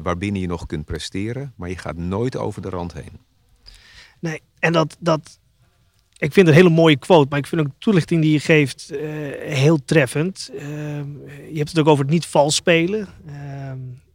waarbinnen 0.02 0.40
je 0.40 0.46
nog 0.46 0.66
kunt 0.66 0.84
presteren, 0.84 1.52
maar 1.56 1.68
je 1.68 1.78
gaat 1.78 1.96
nooit 1.96 2.36
over 2.36 2.62
de 2.62 2.68
rand 2.68 2.92
heen. 2.92 3.20
Nee, 4.18 4.40
en 4.58 4.72
dat, 4.72 4.96
dat 5.00 5.38
ik 6.16 6.32
vind 6.32 6.48
een 6.48 6.54
hele 6.54 6.70
mooie 6.70 6.96
quote, 6.96 7.26
maar 7.28 7.38
ik 7.38 7.46
vind 7.46 7.60
ook 7.60 7.66
de 7.66 7.74
toelichting 7.78 8.22
die 8.22 8.32
je 8.32 8.40
geeft 8.40 8.92
heel 9.40 9.84
treffend. 9.84 10.50
Uh, 10.54 10.60
je 11.50 11.56
hebt 11.56 11.68
het 11.68 11.78
ook 11.78 11.86
over 11.86 12.04
het 12.04 12.12
niet 12.12 12.26
vals 12.26 12.54
spelen. 12.54 13.08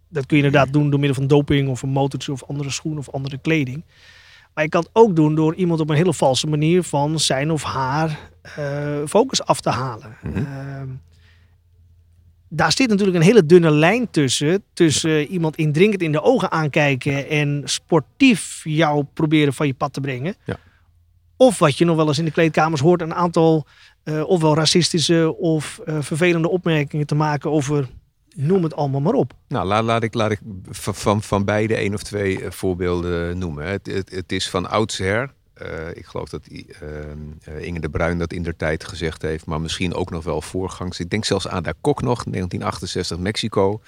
Dat 0.09 0.25
kun 0.25 0.37
je 0.37 0.43
inderdaad 0.43 0.73
doen 0.73 0.89
door 0.89 0.99
middel 0.99 1.17
van 1.17 1.27
doping 1.27 1.69
of 1.69 1.81
een 1.81 1.89
motortje 1.89 2.31
of 2.31 2.43
andere 2.43 2.69
schoenen 2.69 2.99
of 2.99 3.09
andere 3.09 3.37
kleding. 3.37 3.83
Maar 4.53 4.63
je 4.63 4.71
kan 4.71 4.81
het 4.81 4.89
ook 4.93 5.15
doen 5.15 5.35
door 5.35 5.55
iemand 5.55 5.79
op 5.79 5.89
een 5.89 5.95
hele 5.95 6.13
valse 6.13 6.47
manier 6.47 6.83
van 6.83 7.19
zijn 7.19 7.51
of 7.51 7.63
haar 7.63 8.19
eh, 8.41 8.97
focus 9.07 9.43
af 9.43 9.61
te 9.61 9.69
halen. 9.69 10.17
Mm 10.23 10.33
-hmm. 10.33 11.01
daar 12.49 12.71
zit 12.71 12.89
natuurlijk 12.89 13.17
een 13.17 13.23
hele 13.23 13.45
dunne 13.45 13.71
lijn 13.71 14.09
tussen. 14.09 14.63
Tussen 14.73 15.27
iemand 15.27 15.55
indringend 15.55 16.01
in 16.01 16.11
de 16.11 16.21
ogen 16.21 16.51
aankijken 16.51 17.29
en 17.29 17.61
sportief 17.65 18.61
jou 18.63 19.03
proberen 19.13 19.53
van 19.53 19.67
je 19.67 19.73
pad 19.73 19.93
te 19.93 20.01
brengen. 20.01 20.35
Ja. 20.45 20.57
Of 21.35 21.59
wat 21.59 21.77
je 21.77 21.85
nog 21.85 21.95
wel 21.95 22.07
eens 22.07 22.19
in 22.19 22.25
de 22.25 22.31
kleedkamers 22.31 22.81
hoort, 22.81 23.01
een 23.01 23.15
aantal 23.15 23.65
uh, 24.03 24.23
ofwel 24.27 24.55
racistische 24.55 25.35
of 25.37 25.79
uh, 25.85 25.97
vervelende 25.99 26.49
opmerkingen 26.49 27.05
te 27.05 27.15
maken 27.15 27.51
over 27.51 27.87
noem 28.37 28.63
het 28.63 28.75
allemaal 28.75 29.01
maar 29.01 29.13
op. 29.13 29.33
Nou, 29.47 29.67
laat, 29.67 29.83
laat 29.83 30.03
ik, 30.03 30.13
laat 30.13 30.31
ik 30.31 30.39
van, 30.69 31.21
van 31.21 31.45
beide 31.45 31.75
één 31.75 31.93
of 31.93 32.03
twee 32.03 32.41
uh, 32.41 32.51
voorbeelden 32.51 33.37
noemen. 33.37 33.65
Het, 33.65 33.87
het, 34.09 34.31
is 34.31 34.49
van 34.49 34.69
oudsher. 34.69 35.35
Uh, 35.61 35.89
ik 35.93 36.05
geloof 36.05 36.29
dat 36.29 36.41
uh, 36.49 36.65
Inge 37.59 37.79
de 37.79 37.89
Bruin 37.89 38.17
dat 38.17 38.33
in 38.33 38.43
der 38.43 38.55
tijd 38.55 38.83
gezegd 38.83 39.21
heeft, 39.21 39.45
maar 39.45 39.61
misschien 39.61 39.93
ook 39.93 40.09
nog 40.09 40.23
wel 40.23 40.41
voorgangs. 40.41 40.99
Ik 40.99 41.09
denk 41.09 41.25
zelfs 41.25 41.47
Ada 41.47 41.73
Kok 41.81 42.01
nog, 42.01 42.23
1968 42.23 43.17
Mexico. 43.17 43.81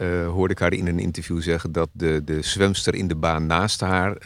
Uh, 0.00 0.28
hoorde 0.28 0.52
ik 0.52 0.58
haar 0.58 0.72
in 0.72 0.86
een 0.86 0.98
interview 0.98 1.42
zeggen 1.42 1.72
dat 1.72 1.88
de, 1.92 2.24
de 2.24 2.42
zwemster 2.42 2.94
in 2.94 3.08
de 3.08 3.14
baan 3.14 3.46
naast 3.46 3.80
haar 3.80 4.16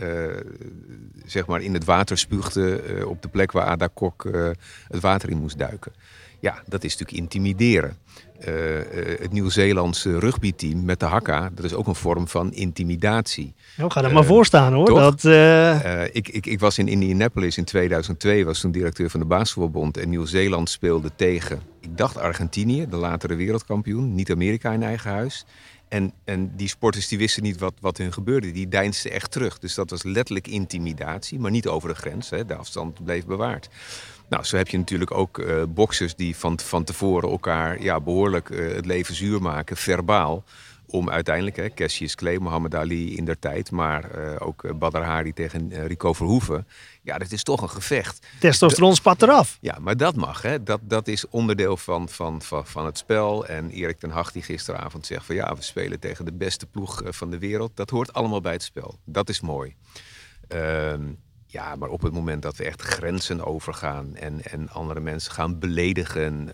zeg 1.26 1.46
maar 1.46 1.62
in 1.62 1.74
het 1.74 1.84
water 1.84 2.18
spuugde 2.18 2.82
op 3.06 3.22
de 3.22 3.28
plek 3.28 3.52
waar 3.52 3.66
Ada 3.66 3.88
Kok 3.94 4.28
het 4.88 5.00
water 5.00 5.30
in 5.30 5.38
moest 5.38 5.58
duiken. 5.58 5.92
Ja, 6.44 6.62
dat 6.66 6.84
is 6.84 6.96
natuurlijk 6.96 7.18
intimideren. 7.18 7.96
Uh, 8.48 8.54
het 9.20 9.32
Nieuw-Zeelandse 9.32 10.18
rugbyteam 10.18 10.84
met 10.84 11.00
de 11.00 11.06
hakka, 11.06 11.50
dat 11.54 11.64
is 11.64 11.74
ook 11.74 11.86
een 11.86 11.94
vorm 11.94 12.28
van 12.28 12.52
intimidatie. 12.52 13.54
Nou, 13.76 13.90
ga 13.90 14.02
er 14.02 14.12
maar 14.12 14.22
uh, 14.22 14.28
voor 14.28 14.46
staan 14.46 14.72
hoor. 14.72 14.86
Dat, 14.86 15.24
ik, 16.12 16.28
ik, 16.28 16.46
ik 16.46 16.60
was 16.60 16.78
in 16.78 16.88
Indianapolis 16.88 17.58
in 17.58 17.64
2002, 17.64 18.44
was 18.44 18.60
toen 18.60 18.70
directeur 18.70 19.10
van 19.10 19.20
de 19.20 19.26
basketbalbond. 19.26 19.96
En 19.96 20.08
Nieuw-Zeeland 20.08 20.70
speelde 20.70 21.10
tegen, 21.16 21.60
ik 21.80 21.96
dacht 21.98 22.18
Argentinië, 22.18 22.86
de 22.88 22.96
latere 22.96 23.34
wereldkampioen. 23.34 24.14
Niet 24.14 24.30
Amerika 24.30 24.72
in 24.72 24.82
eigen 24.82 25.10
huis. 25.10 25.44
En, 25.88 26.12
en 26.24 26.56
die 26.56 26.68
sporters 26.68 27.08
die 27.08 27.18
wisten 27.18 27.42
niet 27.42 27.58
wat, 27.58 27.74
wat 27.80 27.98
hun 27.98 28.12
gebeurde. 28.12 28.50
Die 28.50 28.68
deinsden 28.68 29.12
echt 29.12 29.30
terug. 29.30 29.58
Dus 29.58 29.74
dat 29.74 29.90
was 29.90 30.02
letterlijk 30.02 30.46
intimidatie, 30.46 31.38
maar 31.38 31.50
niet 31.50 31.66
over 31.66 31.88
de 31.88 31.94
grens. 31.94 32.30
Hè. 32.30 32.44
De 32.44 32.54
afstand 32.54 33.04
bleef 33.04 33.26
bewaard. 33.26 33.68
Nou, 34.28 34.44
zo 34.44 34.56
heb 34.56 34.68
je 34.68 34.78
natuurlijk 34.78 35.10
ook 35.10 35.38
uh, 35.38 35.62
boxers 35.68 36.14
die 36.14 36.36
van, 36.36 36.60
van 36.60 36.84
tevoren 36.84 37.30
elkaar 37.30 37.82
ja, 37.82 38.00
behoorlijk 38.00 38.48
uh, 38.48 38.74
het 38.74 38.86
leven 38.86 39.14
zuur 39.14 39.42
maken, 39.42 39.76
verbaal. 39.76 40.44
Om 40.86 41.10
uiteindelijk, 41.10 41.56
hè, 41.56 41.70
Cassius 41.70 42.14
Clay, 42.14 42.38
Muhammad 42.38 42.74
Ali 42.74 43.16
in 43.16 43.24
der 43.24 43.38
tijd, 43.38 43.70
maar 43.70 44.18
uh, 44.18 44.36
ook 44.38 44.78
Badr 44.78 44.98
Hari 44.98 45.32
tegen 45.32 45.86
Rico 45.86 46.12
Verhoeven. 46.12 46.66
Ja, 47.02 47.18
dat 47.18 47.32
is 47.32 47.42
toch 47.42 47.62
een 47.62 47.70
gevecht. 47.70 48.26
Testosteron 48.40 48.94
spat 48.94 49.22
eraf. 49.22 49.58
Ja, 49.60 49.78
maar 49.80 49.96
dat 49.96 50.16
mag. 50.16 50.42
Hè. 50.42 50.62
Dat, 50.62 50.80
dat 50.82 51.08
is 51.08 51.28
onderdeel 51.28 51.76
van, 51.76 52.08
van, 52.08 52.42
van, 52.42 52.66
van 52.66 52.86
het 52.86 52.98
spel. 52.98 53.46
En 53.46 53.70
Erik 53.70 53.98
ten 53.98 54.10
Hag 54.10 54.32
die 54.32 54.42
gisteravond 54.42 55.06
zegt 55.06 55.26
van 55.26 55.34
ja, 55.34 55.54
we 55.54 55.62
spelen 55.62 56.00
tegen 56.00 56.24
de 56.24 56.32
beste 56.32 56.66
ploeg 56.66 57.02
van 57.04 57.30
de 57.30 57.38
wereld. 57.38 57.76
Dat 57.76 57.90
hoort 57.90 58.12
allemaal 58.12 58.40
bij 58.40 58.52
het 58.52 58.62
spel. 58.62 58.98
Dat 59.04 59.28
is 59.28 59.40
mooi. 59.40 59.74
Ehm, 60.48 61.02
Ja, 61.54 61.76
maar 61.76 61.88
op 61.88 62.02
het 62.02 62.12
moment 62.12 62.42
dat 62.42 62.56
we 62.56 62.64
echt 62.64 62.82
grenzen 62.82 63.44
overgaan 63.44 64.16
en, 64.16 64.42
en 64.42 64.68
andere 64.68 65.00
mensen 65.00 65.32
gaan 65.32 65.58
beledigen 65.58 66.50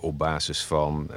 op 0.00 0.18
basis 0.18 0.64
van 0.64 1.10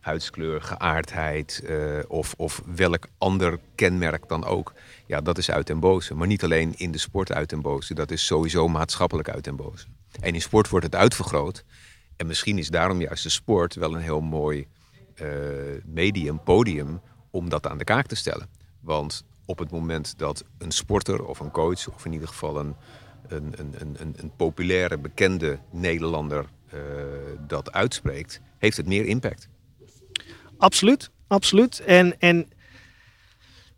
huidskleur, 0.00 0.62
geaardheid 0.62 1.64
of, 2.08 2.34
of 2.36 2.62
welk 2.74 3.06
ander 3.18 3.58
kenmerk 3.74 4.28
dan 4.28 4.44
ook. 4.44 4.72
Ja, 5.06 5.20
dat 5.20 5.38
is 5.38 5.50
uit 5.50 5.66
den 5.66 5.80
boze. 5.80 6.14
Maar 6.14 6.26
niet 6.26 6.44
alleen 6.44 6.74
in 6.76 6.92
de 6.92 6.98
sport 6.98 7.32
uit 7.32 7.50
den 7.50 7.60
boze, 7.60 7.94
dat 7.94 8.10
is 8.10 8.26
sowieso 8.26 8.68
maatschappelijk 8.68 9.28
uit 9.28 9.44
den 9.44 9.56
boze. 9.56 9.86
En 10.20 10.34
in 10.34 10.40
sport 10.40 10.68
wordt 10.68 10.86
het 10.86 10.94
uitvergroot. 10.94 11.64
En 12.16 12.26
misschien 12.26 12.58
is 12.58 12.68
daarom 12.68 13.00
juist 13.00 13.22
de 13.22 13.28
sport 13.28 13.74
wel 13.74 13.94
een 13.94 14.02
heel 14.02 14.20
mooi 14.20 14.66
medium, 15.84 16.42
podium 16.42 17.00
om 17.30 17.48
dat 17.48 17.66
aan 17.66 17.78
de 17.78 17.84
kaak 17.84 18.06
te 18.06 18.16
stellen. 18.16 18.48
Want 18.80 19.24
op 19.48 19.58
het 19.58 19.70
moment 19.70 20.18
dat 20.18 20.44
een 20.58 20.70
sporter 20.70 21.24
of 21.24 21.40
een 21.40 21.50
coach, 21.50 21.88
of 21.94 22.04
in 22.04 22.12
ieder 22.12 22.28
geval 22.28 22.58
een, 22.58 22.74
een, 23.28 23.54
een, 23.56 23.96
een, 23.98 24.14
een 24.16 24.30
populaire, 24.36 24.98
bekende 24.98 25.58
Nederlander 25.70 26.44
uh, 26.74 26.80
dat 27.46 27.72
uitspreekt, 27.72 28.40
heeft 28.58 28.76
het 28.76 28.86
meer 28.86 29.04
impact. 29.04 29.48
Absoluut, 30.58 31.10
absoluut. 31.26 31.80
En, 31.80 32.20
en 32.20 32.46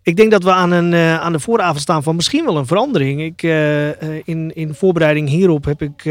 ik 0.03 0.17
denk 0.17 0.31
dat 0.31 0.43
we 0.43 0.53
aan, 0.53 0.71
een, 0.71 0.93
uh, 0.93 1.21
aan 1.21 1.33
de 1.33 1.41
vooravond 1.41 1.81
staan 1.81 2.03
van 2.03 2.17
misschien 2.17 2.45
wel 2.45 2.57
een 2.57 2.67
verandering. 2.67 3.21
Ik, 3.21 3.43
uh, 3.43 3.89
in, 4.29 4.55
in 4.55 4.75
voorbereiding 4.75 5.29
hierop 5.29 5.65
heb 5.65 5.83
ik 5.83 6.05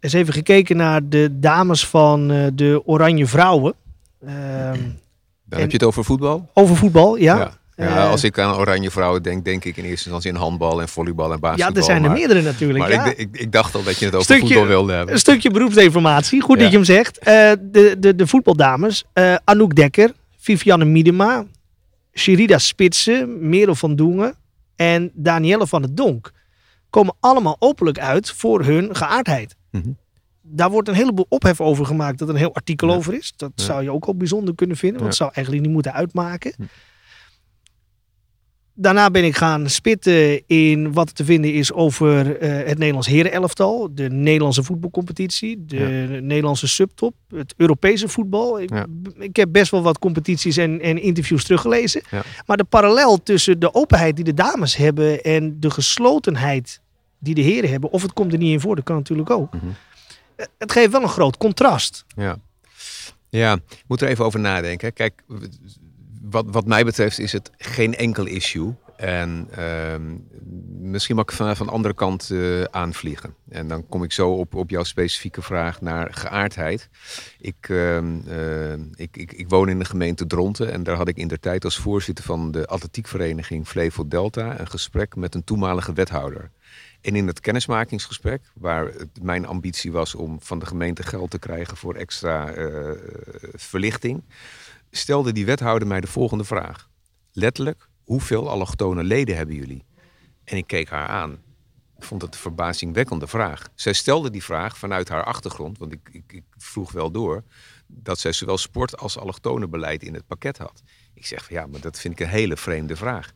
eens 0.00 0.12
even 0.12 0.32
gekeken 0.32 0.76
naar 0.76 1.08
de 1.08 1.38
dames 1.38 1.86
van 1.86 2.28
de 2.54 2.82
Oranje 2.84 3.26
Vrouwen. 3.26 3.74
Dan 5.44 5.60
heb 5.60 5.70
je 5.70 5.76
het 5.76 5.84
over 5.84 6.04
voetbal? 6.04 6.50
Over 6.52 6.76
voetbal, 6.76 7.16
ja. 7.16 7.36
ja. 7.36 7.58
Als 7.88 8.24
ik 8.24 8.38
aan 8.38 8.56
Oranje 8.56 8.90
Vrouwen 8.90 9.22
denk, 9.22 9.44
denk 9.44 9.64
ik 9.64 9.76
in 9.76 9.84
eerste 9.84 10.04
instantie 10.04 10.30
in 10.30 10.36
handbal 10.36 10.80
en 10.80 10.88
volleybal 10.88 11.32
en 11.32 11.40
basketbal. 11.40 11.72
Ja, 11.72 11.78
er 11.78 11.84
zijn 11.84 12.04
er 12.04 12.10
meerdere 12.10 12.42
natuurlijk. 12.42 12.78
Maar 12.78 12.92
ja. 12.92 13.04
ik, 13.04 13.18
ik, 13.18 13.28
ik, 13.32 13.52
dacht 13.52 13.74
al 13.74 13.82
dat 13.82 13.98
je 13.98 14.04
het 14.04 14.14
over 14.14 14.38
voetbal 14.38 14.66
wilde 14.66 14.92
hebben. 14.92 15.14
Een 15.14 15.20
stukje 15.20 15.50
beroepsinformatie, 15.50 16.40
goed 16.40 16.58
dat 16.58 16.70
je 16.70 16.76
hem 16.76 16.84
zegt. 16.84 17.18
Uh, 17.18 17.24
de, 17.60 17.96
de, 17.98 18.14
de 18.14 18.26
voetbaldames, 18.26 19.04
uh, 19.14 19.34
Anouk 19.44 19.74
Dekker, 19.74 20.12
Vivianne 20.38 20.84
Miedema, 20.84 21.44
Sherida 22.14 22.58
Spitsen, 22.58 23.48
Merel 23.48 23.74
van 23.74 23.96
Doengen 23.96 24.34
en 24.76 25.10
Danielle 25.14 25.66
van 25.66 25.82
het 25.82 25.96
Donk 25.96 26.32
komen 26.90 27.14
allemaal 27.20 27.56
openlijk 27.58 27.98
uit 27.98 28.30
voor 28.30 28.64
hun 28.64 28.96
geaardheid. 28.96 29.56
Mm 29.70 29.82
-hmm. 29.82 29.96
Daar 30.42 30.70
wordt 30.70 30.88
een 30.88 30.94
heleboel 30.94 31.26
ophef 31.28 31.60
over 31.60 31.86
gemaakt 31.86 32.18
dat 32.18 32.28
er 32.28 32.34
een 32.34 32.40
heel 32.40 32.54
artikel 32.54 32.88
ja. 32.88 32.94
over 32.94 33.14
is. 33.14 33.32
Dat 33.36 33.52
ja. 33.54 33.64
zou 33.64 33.82
je 33.82 33.92
ook 33.92 34.04
al 34.04 34.16
bijzonder 34.16 34.54
kunnen 34.54 34.76
vinden, 34.76 34.98
want 34.98 35.10
het 35.10 35.20
zou 35.20 35.30
eigenlijk 35.34 35.66
niet 35.66 35.74
moeten 35.74 35.92
uitmaken. 35.92 36.54
Daarna 38.80 39.10
ben 39.10 39.24
ik 39.24 39.36
gaan 39.36 39.68
spitten 39.68 40.46
in 40.46 40.92
wat 40.92 41.14
te 41.14 41.24
vinden 41.24 41.52
is 41.52 41.72
over 41.72 42.42
uh, 42.42 42.66
het 42.66 42.78
Nederlands 42.78 43.06
herenelftal, 43.06 43.94
de 43.94 44.10
Nederlandse 44.10 44.62
voetbalcompetitie, 44.62 45.64
de 45.66 45.76
ja. 45.76 46.20
Nederlandse 46.20 46.68
subtop, 46.68 47.14
het 47.34 47.54
Europese 47.56 48.08
voetbal. 48.08 48.60
Ik, 48.60 48.70
ja. 48.70 48.86
ik, 49.18 49.36
heb 49.36 49.52
best 49.52 49.70
wel 49.70 49.82
wat 49.82 49.98
competities 49.98 50.56
en, 50.56 50.80
en 50.80 51.02
interviews 51.02 51.44
teruggelezen. 51.44 52.02
Ja. 52.10 52.22
Maar 52.46 52.56
de 52.56 52.64
parallel 52.64 53.22
tussen 53.22 53.58
de 53.58 53.74
openheid 53.74 54.16
die 54.16 54.24
de 54.24 54.34
dames 54.34 54.76
hebben 54.76 55.22
en 55.22 55.60
de 55.60 55.70
geslotenheid 55.70 56.80
die 57.18 57.34
de 57.34 57.42
heren 57.42 57.70
hebben, 57.70 57.90
of 57.90 58.02
het 58.02 58.12
komt 58.12 58.32
er 58.32 58.38
niet 58.38 58.52
in 58.52 58.60
voor, 58.60 58.74
dat 58.74 58.84
kan 58.84 58.96
natuurlijk 58.96 59.30
ook. 59.30 59.52
Mm 59.52 59.60
-hmm. 59.60 59.74
Het 60.58 60.72
geeft 60.72 60.90
wel 60.90 61.02
een 61.02 61.08
groot 61.08 61.36
contrast. 61.36 62.04
Ja, 62.16 62.36
ja 63.28 63.52
ik 63.52 63.84
moet 63.86 64.00
er 64.00 64.08
even 64.08 64.24
over 64.24 64.40
nadenken. 64.40 64.92
Kijk, 64.92 65.22
wat, 66.20 66.44
wat 66.48 66.66
mij 66.66 66.84
betreft 66.84 67.18
is 67.18 67.32
het 67.32 67.50
geen 67.56 67.94
enkel 67.94 68.26
issue. 68.26 68.74
En 68.96 69.48
uh, 69.58 69.94
misschien 70.80 71.16
mag 71.16 71.24
ik 71.24 71.32
vanaf 71.32 71.60
een 71.60 71.68
andere 71.68 71.94
kant 71.94 72.30
uh, 72.30 72.62
aanvliegen. 72.62 73.34
En 73.48 73.68
dan 73.68 73.88
kom 73.88 74.02
ik 74.02 74.12
zo 74.12 74.30
op, 74.30 74.54
op 74.54 74.70
jouw 74.70 74.82
specifieke 74.82 75.42
vraag 75.42 75.80
naar 75.80 76.14
geaardheid. 76.14 76.88
Ik, 77.38 77.68
uh, 77.68 77.96
uh, 77.96 78.72
ik, 78.94 79.16
ik, 79.16 79.32
ik, 79.32 79.48
woon 79.48 79.68
in 79.68 79.78
de 79.78 79.84
gemeente 79.84 80.26
Dronten 80.26 80.72
en 80.72 80.82
daar 80.82 80.96
had 80.96 81.08
ik 81.08 81.16
in 81.16 81.28
de 81.28 81.38
tijd 81.38 81.64
als 81.64 81.76
voorzitter 81.76 82.24
van 82.24 82.50
de 82.50 82.66
atletiekvereniging 82.66 83.68
Flevo 83.68 84.08
Delta 84.08 84.60
een 84.60 84.70
gesprek 84.70 85.16
met 85.16 85.34
een 85.34 85.44
toenmalige 85.44 85.92
wethouder. 85.92 86.50
En 87.00 87.16
in 87.16 87.26
het 87.26 87.40
kennismakingsgesprek, 87.40 88.42
waar 88.54 88.92
mijn 89.22 89.46
ambitie 89.46 89.92
was 89.92 90.14
om 90.14 90.38
van 90.40 90.58
de 90.58 90.66
gemeente 90.66 91.02
geld 91.02 91.30
te 91.30 91.38
krijgen 91.38 91.76
voor 91.76 91.94
extra 91.94 92.56
uh, 92.56 92.90
verlichting, 93.54 94.22
stelde 94.90 95.32
die 95.32 95.46
wethouder 95.46 95.88
mij 95.88 96.00
de 96.00 96.06
volgende 96.06 96.44
vraag. 96.44 96.90
Letterlijk, 97.32 97.88
hoeveel 98.04 98.48
allochtone 98.48 99.04
leden 99.04 99.36
hebben 99.36 99.54
jullie? 99.54 99.84
En 100.44 100.56
ik 100.56 100.66
keek 100.66 100.88
haar 100.88 101.08
aan. 101.08 101.38
Ik 101.96 102.04
vond 102.04 102.22
het 102.22 102.34
een 102.34 102.40
verbazingwekkende 102.40 103.26
vraag. 103.26 103.68
Zij 103.74 103.92
stelde 103.92 104.30
die 104.30 104.44
vraag 104.44 104.78
vanuit 104.78 105.08
haar 105.08 105.24
achtergrond, 105.24 105.78
want 105.78 105.92
ik, 105.92 106.08
ik, 106.12 106.32
ik 106.32 106.44
vroeg 106.56 106.92
wel 106.92 107.10
door, 107.10 107.44
dat 107.86 108.18
zij 108.18 108.32
zowel 108.32 108.58
sport 108.58 108.98
als 108.98 109.18
allochtone 109.18 109.68
beleid 109.68 110.02
in 110.02 110.14
het 110.14 110.26
pakket 110.26 110.58
had. 110.58 110.82
Ik 111.14 111.26
zeg 111.26 111.44
van 111.44 111.56
ja, 111.56 111.66
maar 111.66 111.80
dat 111.80 112.00
vind 112.00 112.14
ik 112.14 112.20
een 112.20 112.32
hele 112.32 112.56
vreemde 112.56 112.96
vraag 112.96 113.32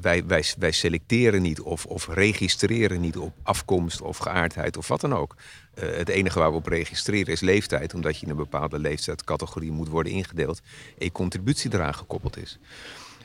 wij, 0.00 0.26
wij, 0.26 0.44
wij 0.58 0.72
selecteren 0.72 1.42
niet 1.42 1.60
of, 1.60 1.86
of 1.86 2.08
registreren 2.08 3.00
niet 3.00 3.16
op 3.16 3.34
afkomst 3.42 4.00
of 4.00 4.16
geaardheid 4.16 4.76
of 4.76 4.88
wat 4.88 5.00
dan 5.00 5.14
ook. 5.14 5.36
Uh, 5.74 5.96
het 5.96 6.08
enige 6.08 6.38
waar 6.38 6.50
we 6.50 6.56
op 6.56 6.66
registreren 6.66 7.32
is 7.32 7.40
leeftijd, 7.40 7.94
omdat 7.94 8.18
je 8.18 8.24
in 8.24 8.30
een 8.30 8.36
bepaalde 8.36 8.78
leeftijdscategorie 8.78 9.70
moet 9.70 9.88
worden 9.88 10.12
ingedeeld 10.12 10.60
en 10.98 11.12
contributie 11.12 11.74
eraan 11.74 11.94
gekoppeld 11.94 12.36
is. 12.36 12.58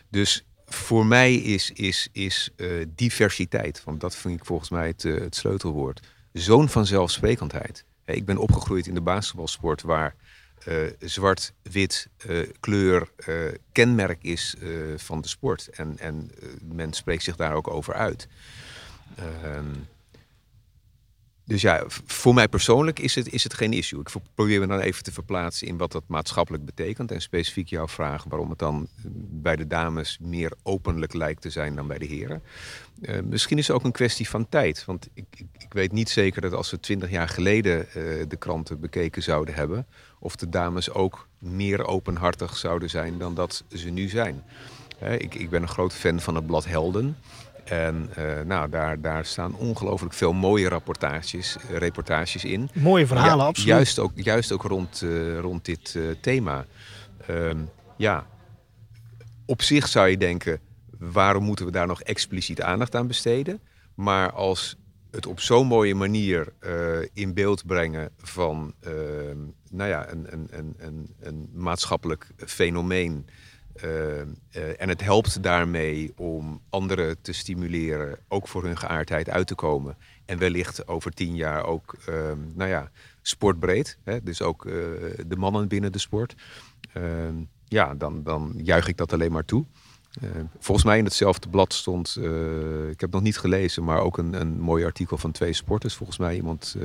Dus 0.10 0.46
voor 0.66 1.06
mij 1.06 1.36
is, 1.36 1.72
is, 1.72 2.08
is 2.12 2.50
uh, 2.56 2.86
diversiteit, 2.96 3.84
want 3.84 4.02
dat 4.02 4.16
vind 4.16 4.40
ik 4.40 4.46
volgens 4.46 4.70
mij 4.70 4.88
het, 4.88 5.04
uh, 5.04 5.20
het 5.20 5.36
sleutelwoord, 5.36 6.00
zo'n 6.34 6.70
vanzelfsprekendheid. 6.70 7.86
Ik 8.06 8.26
ben 8.26 8.38
opgegroeid 8.38 8.88
in 8.88 8.94
de 8.94 9.02
basketbalsport 9.02 9.82
waar 9.82 10.16
uh, 10.68 10.76
zwart, 11.00 11.54
wit, 11.62 12.08
uh, 12.28 12.48
kleur 12.60 13.10
uh, 13.28 13.36
kenmerk 13.72 14.24
is 14.24 14.56
van 14.96 15.22
de 15.22 15.28
sport. 15.28 15.70
En, 15.70 15.98
en 16.00 16.32
men 16.62 16.94
spreekt 16.94 17.24
zich 17.24 17.36
daar 17.36 17.54
ook 17.54 17.70
over 17.70 17.94
uit. 17.94 18.28
Ehm, 19.16 19.74
dus 21.46 21.62
ja, 21.62 21.84
voor 21.88 22.34
mij 22.34 22.48
persoonlijk 22.48 23.00
is 23.00 23.16
het, 23.16 23.34
is 23.34 23.44
het 23.44 23.54
geen 23.54 23.74
issue. 23.74 24.00
Ik 24.00 24.10
probeer 24.36 24.60
me 24.60 24.68
dan 24.68 24.80
even 24.80 25.04
te 25.04 25.12
verplaatsen 25.12 25.68
in 25.68 25.78
wat 25.78 25.92
dat 25.92 26.04
maatschappelijk 26.08 26.66
betekent. 26.66 27.12
En 27.12 27.22
specifiek 27.22 27.68
jouw 27.68 27.88
vraag 27.88 28.24
waarom 28.24 28.50
het 28.50 28.60
dan 28.60 28.88
bij 29.30 29.56
de 29.56 29.68
dames 29.68 30.18
meer 30.22 30.54
openlijk 30.64 31.14
lijkt 31.14 31.42
te 31.42 31.50
zijn 31.50 31.76
dan 31.76 31.88
bij 31.88 31.98
de 31.98 32.06
heren. 32.06 32.44
Misschien 33.24 33.58
is 33.58 33.68
het 33.68 33.76
ook 33.76 33.84
een 33.84 33.92
kwestie 33.92 34.30
van 34.30 34.50
tijd. 34.50 34.86
Want 34.86 35.08
ik, 35.14 35.26
ik, 35.58 35.74
weet 35.74 35.92
niet 35.92 36.10
zeker 36.10 36.42
dat 36.42 36.54
als 36.54 36.72
we 36.72 36.80
twintig 36.80 37.10
jaar 37.10 37.30
geleden 37.30 37.88
de 38.28 38.38
kranten 38.40 38.80
bekeken 38.80 39.24
zouden 39.24 39.54
hebben, 39.54 39.88
of 40.24 40.36
de 40.36 40.50
dames 40.50 40.92
ook 40.92 41.28
meer 41.38 41.86
openhartig 41.86 42.58
zouden 42.58 42.90
zijn 42.90 43.18
dan 43.18 43.36
dat 43.36 43.64
ze 43.74 43.90
nu 43.90 44.08
zijn. 44.08 44.44
Ik, 45.18 45.36
ik 45.36 45.50
ben 45.50 45.62
een 45.62 45.68
groot 45.68 45.94
fan 45.94 46.20
van 46.20 46.36
het 46.36 46.46
blad 46.46 46.66
Helden. 46.66 47.18
En 47.64 48.10
uh, 48.18 48.42
nou, 48.46 48.70
daar, 48.70 49.02
daar 49.02 49.26
staan 49.26 49.56
ongelooflijk 49.56 50.14
veel 50.14 50.34
mooie 50.34 50.70
rapportages, 50.70 51.58
reportages 51.70 52.46
in. 52.46 52.70
Mooie 52.74 53.08
verhalen, 53.08 53.38
ja, 53.38 53.46
absoluut. 53.46 53.70
Juist 53.70 54.00
ook, 54.00 54.12
juist 54.16 54.52
ook 54.52 54.64
rond, 54.64 55.02
uh, 55.02 55.40
rond 55.40 55.66
dit 55.66 55.98
thema. 56.22 56.66
Ehm, 57.28 57.58
ja, 57.98 58.26
op 59.46 59.62
zich 59.62 59.88
zou 59.88 60.08
je 60.08 60.18
denken, 60.18 60.60
waarom 60.98 61.44
moeten 61.44 61.66
we 61.66 61.72
daar 61.72 61.88
nog 61.88 62.02
expliciet 62.02 62.62
aandacht 62.62 62.96
aan 62.96 63.08
besteden? 63.08 63.60
Maar 63.96 64.32
als 64.32 64.76
het 65.12 65.26
op 65.26 65.40
zo'n 65.40 65.68
mooie 65.68 65.96
manier 65.96 66.54
in 67.14 67.34
beeld 67.34 67.66
brengen 67.66 68.10
van 68.18 68.74
ehm, 68.80 69.38
nou 69.70 69.90
ja, 69.90 70.10
een, 70.10 70.34
een, 70.34 70.76
een, 70.78 71.16
een, 71.20 71.50
maatschappelijk 71.54 72.32
fenomeen 72.38 73.28
uh, 73.84 74.20
en 74.82 74.90
het 74.90 75.02
helpt 75.02 75.44
daarmee 75.44 76.14
om 76.16 76.62
anderen 76.70 77.22
te 77.22 77.32
stimuleren, 77.32 78.20
ook 78.28 78.48
voor 78.48 78.64
hun 78.64 78.78
geaardheid 78.78 79.30
uit 79.30 79.48
te 79.48 79.56
komen. 79.56 79.98
En 80.26 80.38
wellicht 80.38 80.88
over 80.88 81.12
tien 81.12 81.36
jaar 81.36 81.66
ook, 81.66 81.98
nou 82.54 82.70
ja, 82.70 82.92
sportbreed. 83.22 83.98
Hè? 84.04 84.24
Dus 84.24 84.42
ook 84.42 84.66
eh, 84.66 84.74
de 85.28 85.36
mannen 85.38 85.68
binnen 85.68 85.92
de 85.92 86.00
sport. 86.00 86.36
Ja, 87.66 87.96
dan, 87.96 88.24
dan 88.24 88.54
juich 88.64 88.88
ik 88.88 88.98
dat 88.98 89.14
alleen 89.14 89.32
maar 89.32 89.46
toe. 89.46 89.66
Uh, 90.24 90.30
volgens 90.60 90.86
mij 90.86 90.98
in 90.98 91.04
hetzelfde 91.04 91.50
blad 91.50 91.74
stond, 91.74 92.16
uh, 92.20 92.90
ik 92.90 93.02
heb 93.02 93.12
nog 93.12 93.22
niet 93.22 93.38
gelezen, 93.38 93.84
maar 93.84 94.00
ook 94.00 94.18
een, 94.18 94.34
een 94.34 94.60
mooi 94.60 94.86
artikel 94.86 95.18
van 95.18 95.32
twee 95.32 95.54
sporters. 95.54 95.96
Volgens 95.96 96.18
mij 96.18 96.36
iemand, 96.36 96.76
uh, 96.78 96.84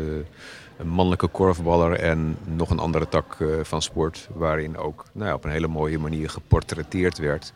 een 0.78 0.88
mannelijke 0.88 1.26
korfballer 1.26 1.92
en 1.98 2.36
nog 2.44 2.70
een 2.70 2.78
andere 2.78 3.08
tak 3.08 3.36
van 3.62 3.82
sport. 3.82 4.28
Waarin 4.34 4.76
ook 4.76 5.04
nou 5.12 5.28
ja, 5.28 5.34
op 5.34 5.44
een 5.44 5.50
hele 5.50 5.68
mooie 5.68 5.98
manier 5.98 6.30
geportretteerd 6.30 7.18
werd. 7.18 7.52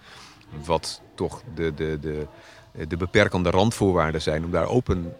Wat 0.64 1.00
toch 1.14 1.42
de, 1.54 1.74
de, 1.74 1.98
de, 2.00 2.26
de 2.88 2.96
beperkende 2.96 3.50
randvoorwaarden 3.50 4.22
zijn 4.22 4.44
om 4.44 4.50
daar 4.50 4.68
open 4.68 5.16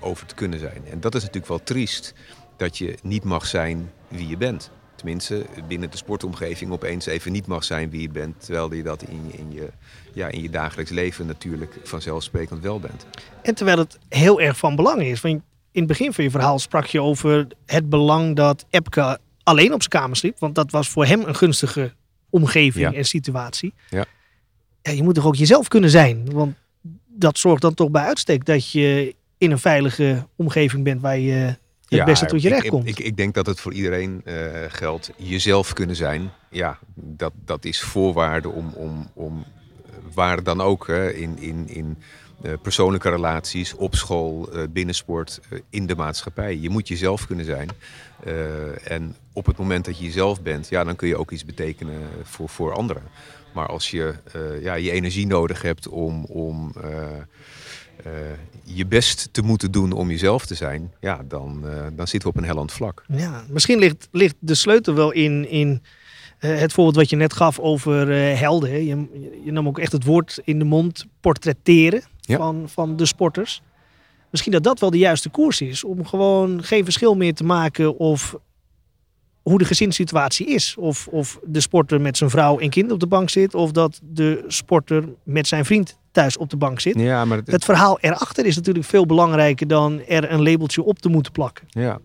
over 0.00 0.26
te 0.26 0.34
kunnen 0.34 0.58
zijn. 0.58 0.82
En 0.90 1.00
dat 1.00 1.14
is 1.14 1.20
natuurlijk 1.20 1.48
wel 1.48 1.62
triest, 1.62 2.14
dat 2.56 2.78
je 2.78 2.98
niet 3.02 3.24
mag 3.24 3.46
zijn 3.46 3.92
wie 4.08 4.28
je 4.28 4.36
bent. 4.36 4.70
Tenminste 4.96 5.46
binnen 5.68 5.90
de 5.90 5.96
sportomgeving 5.96 6.70
opeens 6.70 7.06
even 7.06 7.32
niet 7.32 7.46
mag 7.46 7.64
zijn 7.64 7.90
wie 7.90 8.00
je 8.00 8.08
bent. 8.08 8.40
Terwijl 8.44 8.74
je 8.74 8.82
dat 8.82 9.02
in, 9.02 9.20
je- 9.30 9.36
in, 9.38 9.52
je, 9.52 9.68
ja, 10.12 10.28
in 10.28 10.42
je 10.42 10.50
dagelijks 10.50 10.90
leven 10.90 11.26
natuurlijk 11.26 11.74
vanzelfsprekend 11.82 12.62
wel 12.62 12.80
bent. 12.80 13.06
En 13.42 13.54
terwijl 13.54 13.78
het 13.78 13.98
heel 14.08 14.40
erg 14.40 14.56
van 14.58 14.76
belang 14.76 15.02
is. 15.02 15.20
Want 15.20 15.34
in 15.72 15.82
het 15.82 15.86
begin 15.86 16.12
van 16.12 16.24
je 16.24 16.30
verhaal 16.30 16.58
sprak 16.58 16.86
je 16.86 17.02
over 17.02 17.46
het 17.66 17.88
belang 17.88 18.36
dat 18.36 18.66
Epke 18.70 19.18
alleen 19.42 19.72
op 19.72 19.80
zijn 19.82 20.02
kamer 20.02 20.16
sliep. 20.16 20.38
Want 20.38 20.54
dat 20.54 20.70
was 20.70 20.88
voor 20.88 21.06
hem 21.06 21.20
een 21.22 21.34
gunstige 21.36 21.92
omgeving 22.30 22.90
Ja. 22.90 22.98
en 22.98 23.04
situatie. 23.04 23.74
Ja. 23.90 24.04
Ja, 24.82 24.92
je 24.92 25.02
moet 25.02 25.14
toch 25.14 25.26
ook 25.26 25.34
jezelf 25.36 25.68
kunnen 25.68 25.90
zijn. 25.90 26.32
Want 26.32 26.54
dat 27.06 27.38
zorgt 27.38 27.62
dan 27.62 27.74
toch 27.74 27.90
bij 27.90 28.02
uitstek 28.04 28.44
dat 28.44 28.70
je 28.70 29.14
in 29.38 29.50
een 29.50 29.58
veilige 29.58 30.26
omgeving 30.36 30.84
bent 30.84 31.00
waar 31.00 31.18
je 31.18 31.56
het 31.88 32.04
beste 32.04 32.26
tot 32.26 32.42
je 32.42 32.48
ik- 32.48 32.54
recht 32.54 32.68
komt. 32.68 32.86
Ik, 32.88 32.98
ik, 32.98 33.04
ik 33.04 33.16
denk 33.16 33.34
dat 33.34 33.46
het 33.46 33.60
voor 33.60 33.72
iedereen 33.72 34.20
eh, 34.24 34.34
geldt. 34.68 35.10
Jezelf 35.16 35.72
kunnen 35.72 35.96
zijn, 35.96 36.30
ja, 36.50 36.78
dat, 36.94 37.32
dat 37.44 37.64
is 37.64 37.80
voorwaarde 37.80 38.48
om, 38.48 38.72
om, 38.74 39.10
om 39.14 39.44
eh, 39.86 39.92
waar 40.14 40.42
dan 40.42 40.60
ook 40.60 40.86
hè, 40.86 41.12
in, 41.12 41.38
in, 41.38 41.68
in 41.68 41.98
eh, 42.42 42.52
persoonlijke 42.62 43.10
relaties, 43.10 43.74
op 43.74 43.94
school, 43.94 44.52
eh, 44.52 44.62
binnensport, 44.70 45.40
in 45.70 45.86
de 45.86 45.94
maatschappij. 45.96 46.56
Je 46.56 46.70
moet 46.70 46.88
jezelf 46.88 47.26
kunnen 47.26 47.44
zijn. 47.44 47.68
En 48.84 49.16
op 49.32 49.46
het 49.46 49.56
moment 49.56 49.84
dat 49.84 49.98
je 49.98 50.04
jezelf 50.04 50.42
bent, 50.42 50.68
ja, 50.68 50.84
dan 50.84 50.96
kun 50.96 51.08
je 51.08 51.16
ook 51.16 51.30
iets 51.30 51.44
betekenen 51.44 52.02
voor, 52.22 52.48
voor 52.48 52.72
anderen. 52.72 53.02
Maar 53.54 53.66
als 53.66 53.90
je 53.90 54.14
ja, 54.60 54.74
je 54.74 54.90
energie 54.90 55.26
nodig 55.26 55.62
hebt 55.62 55.88
om, 55.88 56.24
om 56.24 56.72
eh, 58.04 58.12
je 58.62 58.86
best 58.86 59.28
te 59.32 59.42
moeten 59.42 59.70
doen 59.70 59.92
om 59.92 60.10
jezelf 60.10 60.46
te 60.46 60.54
zijn, 60.54 60.92
ja, 61.00 61.20
dan, 61.28 61.60
eh, 61.68 61.86
dan 61.92 62.06
zitten 62.08 62.28
we 62.30 62.36
op 62.36 62.42
een 62.42 62.48
helland 62.48 62.72
vlak. 62.72 63.04
Ja, 63.08 63.44
misschien 63.50 63.78
ligt, 63.78 64.08
ligt 64.10 64.34
de 64.38 64.54
sleutel 64.54 64.94
wel 64.94 65.10
in, 65.12 65.48
in 65.48 65.82
eh, 66.38 66.58
het 66.58 66.72
voorbeeld 66.72 66.96
wat 66.96 67.10
je 67.10 67.16
net 67.16 67.32
gaf 67.32 67.58
over 67.58 68.08
helden. 68.38 68.70
hè. 68.70 68.76
Je, 68.76 69.06
je 69.44 69.52
nam 69.52 69.66
ook 69.66 69.78
echt 69.78 69.92
het 69.92 70.04
woord 70.04 70.40
in 70.44 70.58
de 70.58 70.64
mond, 70.64 71.06
portretteren 71.20 72.02
Ja. 72.20 72.36
van, 72.36 72.68
van 72.68 72.96
de 72.96 73.06
sporters. 73.06 73.62
Misschien 74.30 74.52
dat 74.52 74.62
dat 74.62 74.80
wel 74.80 74.90
de 74.90 74.98
juiste 74.98 75.28
koers 75.28 75.60
is. 75.60 75.84
Om 75.84 76.06
gewoon 76.06 76.64
geen 76.64 76.84
verschil 76.84 77.14
meer 77.16 77.34
te 77.34 77.44
maken 77.44 77.98
of 77.98 78.36
hoe 79.48 79.58
de 79.58 79.64
gezinssituatie 79.64 80.46
is. 80.46 80.74
Of, 80.78 81.08
of 81.08 81.38
de 81.44 81.60
sporter 81.60 82.00
met 82.00 82.16
zijn 82.16 82.30
vrouw 82.30 82.58
en 82.58 82.70
kind 82.70 82.92
op 82.92 83.00
de 83.00 83.06
bank 83.06 83.30
zit. 83.30 83.54
Of 83.54 83.70
dat 83.70 84.00
de 84.02 84.44
sporter 84.46 85.04
met 85.22 85.46
zijn 85.46 85.64
vriend 85.64 85.98
thuis 86.10 86.36
op 86.36 86.50
de 86.50 86.56
bank 86.56 86.80
zit. 86.80 87.00
Ja, 87.00 87.24
maar 87.24 87.36
het, 87.36 87.50
Het 87.50 87.64
verhaal 87.64 87.98
erachter 88.00 88.46
is 88.46 88.56
natuurlijk 88.56 88.84
veel 88.84 89.06
belangrijker 89.06 89.66
dan 89.66 90.00
er 90.06 90.30
een 90.30 90.42
labeltje 90.42 90.82
op 90.82 90.98
te 90.98 91.08
moeten 91.08 91.32
plakken. 91.32 91.64
Ja. 91.68 91.98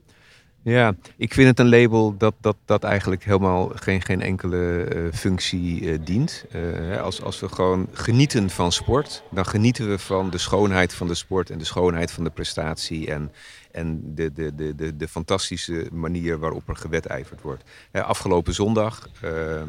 ja, 0.63 0.95
ik 1.17 1.33
vind 1.33 1.47
het 1.47 1.59
een 1.59 1.69
label 1.69 2.15
dat, 2.17 2.33
dat, 2.41 2.55
dat 2.65 2.83
eigenlijk 2.83 3.23
helemaal 3.23 3.71
geen, 3.75 4.01
geen 4.01 4.21
enkele 4.21 4.83
eh, 4.83 5.01
functie 5.13 5.91
eh, 5.91 5.99
dient. 6.03 6.45
Eh, 6.51 7.01
als, 7.01 7.21
als 7.21 7.39
we 7.39 7.49
gewoon 7.49 7.87
genieten 7.91 8.49
van 8.49 8.71
sport, 8.71 9.23
dan 9.31 9.45
genieten 9.45 9.89
we 9.89 9.99
van 9.99 10.29
de 10.29 10.37
schoonheid 10.37 10.93
van 10.93 11.07
de 11.07 11.15
sport 11.15 11.49
en 11.49 11.57
de 11.57 11.65
schoonheid 11.65 12.11
van 12.11 12.23
de 12.23 12.29
prestatie 12.29 13.11
en, 13.11 13.31
en 13.71 14.15
de, 14.15 14.31
de, 14.31 14.55
de, 14.55 14.75
de, 14.75 14.95
de 14.95 15.07
fantastische 15.07 15.87
manier 15.91 16.39
waarop 16.39 16.69
er 16.69 16.75
gewedijverd 16.75 17.41
wordt. 17.41 17.63
Afgelopen 17.91 18.53
zondag. 18.53 19.09
ehm, 19.21 19.67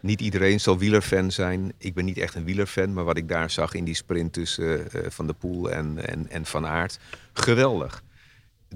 niet 0.00 0.20
iedereen 0.20 0.60
zal 0.60 0.78
wielerfan 0.78 1.30
zijn. 1.30 1.72
Ik 1.78 1.94
ben 1.94 2.04
niet 2.04 2.18
echt 2.18 2.34
een 2.34 2.44
wielerfan, 2.44 2.92
maar 2.92 3.04
wat 3.04 3.16
ik 3.16 3.28
daar 3.28 3.50
zag 3.50 3.74
in 3.74 3.84
die 3.84 3.94
sprint 3.94 4.32
tussen 4.32 4.90
eh, 4.90 5.10
Van 5.10 5.26
der 5.26 5.34
Poel 5.34 5.70
en, 5.70 6.08
en, 6.08 6.30
en 6.30 6.46
Van 6.46 6.66
Aert, 6.66 6.98
geweldig 7.32 8.02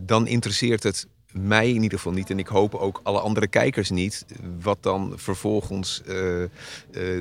dan 0.00 0.26
interesseert 0.26 0.82
het 0.82 1.06
mij 1.40 1.68
in 1.68 1.82
ieder 1.82 1.98
geval 1.98 2.12
niet. 2.12 2.30
En 2.30 2.38
ik 2.38 2.46
hoop 2.46 2.74
ook 2.74 3.00
alle 3.02 3.20
andere 3.20 3.46
kijkers 3.46 3.90
niet. 3.90 4.26
Wat 4.62 4.78
dan 4.80 5.12
vervolgens 5.16 6.02
eh, 6.06 6.42
eh, 6.42 6.48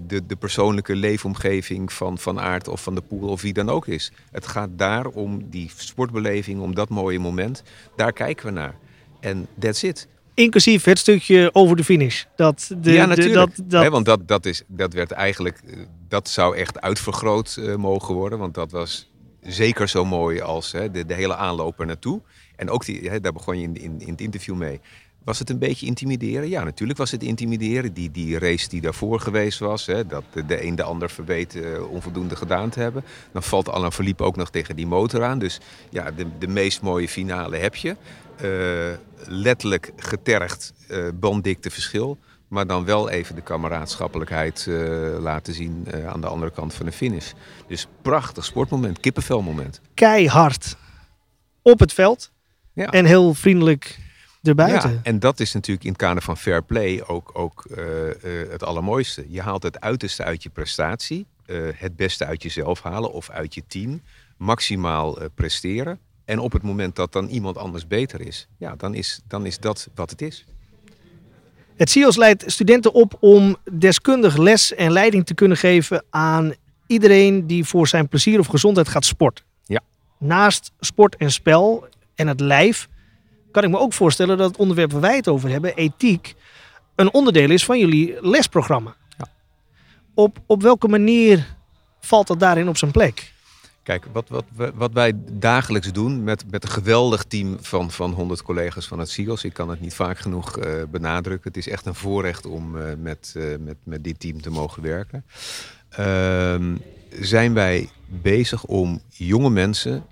de, 0.07 0.25
de 0.27 0.35
persoonlijke 0.39 0.95
leefomgeving 0.95 1.93
van 1.93 2.17
Van 2.17 2.39
Aert 2.39 2.67
of 2.67 2.83
Van 2.83 2.95
de 2.95 3.01
Poel 3.01 3.29
of 3.29 3.41
wie 3.41 3.53
dan 3.53 3.69
ook 3.69 3.87
is. 3.87 4.11
Het 4.31 4.47
gaat 4.47 4.69
daar 4.71 5.05
om 5.05 5.49
die 5.49 5.71
sportbeleving, 5.75 6.61
om 6.61 6.75
dat 6.75 6.89
mooie 6.89 7.19
moment. 7.19 7.63
Daar 7.95 8.13
kijken 8.13 8.45
we 8.45 8.51
naar. 8.51 8.75
En 9.19 9.47
that's 9.59 9.83
it. 9.83 10.07
Inclusief 10.33 10.83
het 10.83 10.99
stukje 10.99 11.49
over 11.53 11.75
de 11.75 11.83
finish. 11.83 12.23
Dat 12.35 12.71
de, 12.77 12.91
ja, 12.91 13.01
de- 13.01 13.07
natuurlijk. 13.07 13.55
dat, 13.55 13.69
dat, 13.69 13.83
Hè, 13.83 13.89
want 13.89 14.05
dat, 14.05 14.27
dat, 14.27 14.45
is, 14.45 14.63
dat 14.67 14.93
werd 14.93 15.11
eigenlijk, 15.11 15.61
eh, 15.65 15.77
dat 16.07 16.29
zou 16.29 16.57
echt 16.57 16.81
uitvergroot 16.81 17.59
mogen 17.77 18.13
worden. 18.15 18.39
Want 18.39 18.53
dat 18.53 18.71
was 18.71 19.09
zeker 19.41 19.89
zo 19.89 20.05
mooi 20.05 20.41
als 20.41 20.71
hè, 20.71 20.91
de, 20.91 21.05
de 21.05 21.13
hele 21.13 21.35
aanloop 21.35 21.79
er 21.79 21.85
naartoe. 21.85 22.21
En 22.55 22.69
ook 22.69 22.85
die, 22.85 23.09
hè, 23.09 23.19
daar 23.19 23.33
begon 23.33 23.59
je 23.59 23.63
in, 23.63 23.75
in, 23.75 24.01
in 24.01 24.11
het 24.11 24.21
interview 24.21 24.55
mee. 24.55 24.79
Was 25.25 25.39
het 25.39 25.49
een 25.49 25.59
beetje 25.59 25.85
intimideren? 25.85 26.49
Ja, 26.49 26.63
natuurlijk 26.63 26.99
was 26.99 27.11
het 27.11 27.23
intimideren. 27.23 27.93
Die, 27.93 28.11
die 28.11 28.39
race 28.39 28.69
die 28.69 28.81
daarvoor 28.81 29.19
geweest 29.19 29.59
was, 29.59 29.85
hè, 29.85 30.07
dat 30.07 30.23
de, 30.47 30.65
een 30.65 30.75
de 30.75 30.83
ander 30.83 31.09
verweet 31.09 31.55
eh, 31.55 31.91
onvoldoende 31.91 32.35
gedaan 32.35 32.69
te 32.69 32.79
hebben. 32.79 33.03
Dan 33.31 33.43
valt 33.43 33.69
Alain 33.69 33.91
Verliep 33.91 34.21
ook 34.21 34.35
nog 34.35 34.49
tegen 34.49 34.75
die 34.75 34.87
motor 34.87 35.23
aan. 35.23 35.39
Dus 35.39 35.59
ja, 35.89 36.11
de, 36.11 36.25
de 36.39 36.47
meest 36.47 36.81
mooie 36.81 37.07
finale 37.07 37.57
heb 37.57 37.75
je. 37.75 37.95
Eh, 38.35 38.97
letterlijk 39.27 39.91
getergd, 39.95 40.73
eh 40.87 41.07
banddikte 41.13 41.69
verschil. 41.69 42.17
Maar 42.47 42.67
dan 42.67 42.85
wel 42.85 43.09
even 43.09 43.35
de 43.35 43.41
kameraadschappelijkheid 43.41 44.67
laten 45.19 45.53
zien 45.53 45.87
aan 46.07 46.21
de 46.21 46.27
andere 46.27 46.51
kant 46.51 46.73
van 46.73 46.85
de 46.85 46.91
finish. 46.91 47.31
Dus 47.67 47.87
prachtig 48.01 48.45
sportmoment, 48.45 48.99
kippenvelmoment. 48.99 49.81
keihard 49.93 50.77
op 51.61 51.79
het 51.79 51.93
veld. 51.93 52.31
Ja. 52.75 52.89
En 52.89 53.05
heel 53.05 53.33
vriendelijk 53.33 53.99
erbuiten. 54.43 54.91
Ja, 54.91 54.99
en 55.03 55.19
dat 55.19 55.39
is 55.39 55.53
natuurlijk 55.53 55.85
in 55.85 55.91
het 55.91 56.01
kader 56.01 56.23
van 56.23 56.37
fair 56.37 56.63
play 56.63 57.03
ook, 57.07 57.31
ook 57.33 57.65
eh, 57.65 58.09
eh, 58.09 58.49
het 58.49 58.63
allermooiste. 58.63 59.25
Je 59.27 59.41
haalt 59.41 59.63
het 59.63 59.81
uiterste 59.81 60.23
uit 60.23 60.43
je 60.43 60.49
prestatie, 60.49 61.25
eh, 61.45 61.57
het 61.75 61.95
beste 61.95 62.25
uit 62.25 62.43
jezelf 62.43 62.81
halen 62.81 63.11
of 63.11 63.29
uit 63.29 63.53
je 63.53 63.63
team, 63.67 64.01
maximaal 64.37 65.17
presteren. 65.35 65.99
En 66.25 66.39
op 66.39 66.51
het 66.51 66.63
moment 66.63 66.95
dat 66.95 67.13
dan 67.13 67.27
iemand 67.27 67.57
anders 67.57 67.87
beter 67.87 68.21
is, 68.21 68.47
ja, 68.57 68.75
dan 68.75 68.93
is, 68.93 69.21
dan 69.27 69.45
is 69.45 69.59
dat 69.59 69.89
wat 69.95 70.09
het 70.09 70.21
is. 70.21 70.45
Het 71.75 71.89
CIOS 71.89 72.15
leidt 72.15 72.43
studenten 72.51 72.93
op 72.93 73.17
om 73.19 73.55
deskundig 73.71 74.37
les 74.37 74.73
en 74.73 74.91
leiding 74.91 75.25
te 75.25 75.33
kunnen 75.33 75.57
geven 75.57 76.03
aan 76.09 76.53
iedereen 76.87 77.47
die 77.47 77.65
voor 77.65 77.87
zijn 77.87 78.07
plezier 78.07 78.39
of 78.39 78.47
gezondheid 78.47 78.87
gaat 78.87 79.05
sporten. 79.05 79.45
Ja. 79.65 79.81
Naast 80.17 80.71
sport 80.79 81.15
en 81.15 81.31
spel 81.31 81.87
en 82.15 82.27
het 82.27 82.39
lijf 82.39 82.89
kan 83.51 83.63
ik 83.63 83.69
me 83.69 83.79
ook 83.79 83.93
voorstellen 83.93 84.37
dat 84.37 84.49
het 84.49 84.57
onderwerp 84.57 84.91
waar 84.91 85.01
wij 85.01 85.15
het 85.15 85.27
over 85.27 85.49
hebben, 85.49 85.75
ethiek, 85.75 86.35
een 86.95 87.13
onderdeel 87.13 87.49
is 87.49 87.65
van 87.65 87.79
jullie 87.79 88.17
lesprogramma. 88.21 88.95
Ja. 89.17 89.27
Op, 90.13 90.37
op 90.45 90.61
welke 90.61 90.87
manier 90.87 91.55
valt 91.99 92.27
dat 92.27 92.39
daarin 92.39 92.67
op 92.67 92.77
zijn 92.77 92.91
plek? 92.91 93.33
Kijk, 93.83 94.05
wat, 94.11 94.29
wat, 94.29 94.45
wat 94.75 94.93
wij 94.93 95.13
dagelijks 95.31 95.91
doen 95.91 96.23
met, 96.23 96.51
met 96.51 96.63
een 96.63 96.69
geweldig 96.69 97.23
team 97.23 97.57
van, 97.61 97.91
van 97.91 98.11
100 98.11 98.41
collega's 98.41 98.87
van 98.87 98.99
het 98.99 99.09
CIOS. 99.09 99.43
Ik 99.43 99.53
kan 99.53 99.69
het 99.69 99.81
niet 99.81 99.93
vaak 99.93 100.17
genoeg 100.17 100.57
eh, 100.57 100.83
benadrukken. 100.91 101.47
Het 101.47 101.57
is 101.57 101.67
echt 101.67 101.85
een 101.85 101.95
voorrecht 101.95 102.45
om 102.45 102.77
eh, 102.77 102.83
met, 103.01 103.33
eh, 103.37 103.43
met, 103.59 103.75
met 103.83 104.03
dit 104.03 104.19
team 104.19 104.41
te 104.41 104.49
mogen 104.49 104.81
werken. 104.81 105.25
Ehm, 105.89 106.75
zijn 107.19 107.53
wij 107.53 107.89
bezig 108.05 108.63
om 108.63 109.01
jonge 109.09 109.49
mensen 109.49 110.05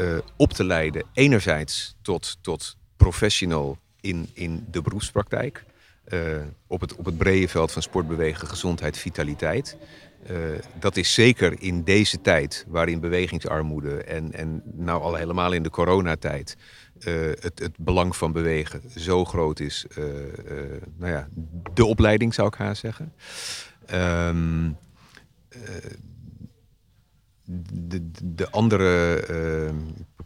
eh, 0.00 0.18
op 0.36 0.52
te 0.52 0.64
leiden. 0.64 1.04
Enerzijds 1.12 1.96
tot, 2.02 2.38
tot 2.40 2.76
professional 2.96 3.78
in, 4.00 4.28
in 4.32 4.66
de 4.70 4.82
beroepspraktijk. 4.82 5.64
eh, 6.04 6.18
op, 6.66 6.80
het, 6.80 6.96
op 6.96 7.04
het 7.04 7.18
brede 7.18 7.48
veld 7.48 7.72
van 7.72 7.82
sportbewegen, 7.82 8.48
gezondheid, 8.48 8.98
vitaliteit. 8.98 9.76
Eh, 10.26 10.36
dat 10.78 10.96
is 10.96 11.14
zeker 11.14 11.62
in 11.62 11.84
deze 11.84 12.20
tijd, 12.20 12.64
waarin 12.68 13.00
bewegingsarmoede 13.00 14.02
en, 14.02 14.32
en 14.32 14.62
nou 14.64 15.02
al 15.02 15.14
helemaal 15.14 15.52
in 15.52 15.62
de 15.62 15.70
coronatijd 15.70 16.56
eh, 17.00 17.14
het, 17.40 17.58
het 17.58 17.76
belang 17.78 18.16
van 18.16 18.32
bewegen 18.32 18.82
zo 18.96 19.24
groot 19.24 19.60
is. 19.60 19.86
nou 20.96 21.12
ja, 21.12 21.28
de 21.74 21.84
opleiding 21.84 22.34
zou 22.34 22.48
ik 22.48 22.54
haar 22.54 22.76
zeggen. 22.76 23.12
Ehm, 23.86 24.70
eh, 25.50 25.60
de, 27.72 28.10
de, 28.10 28.34
de 28.34 28.50
andere. 28.50 29.14
ehm, 29.26 29.76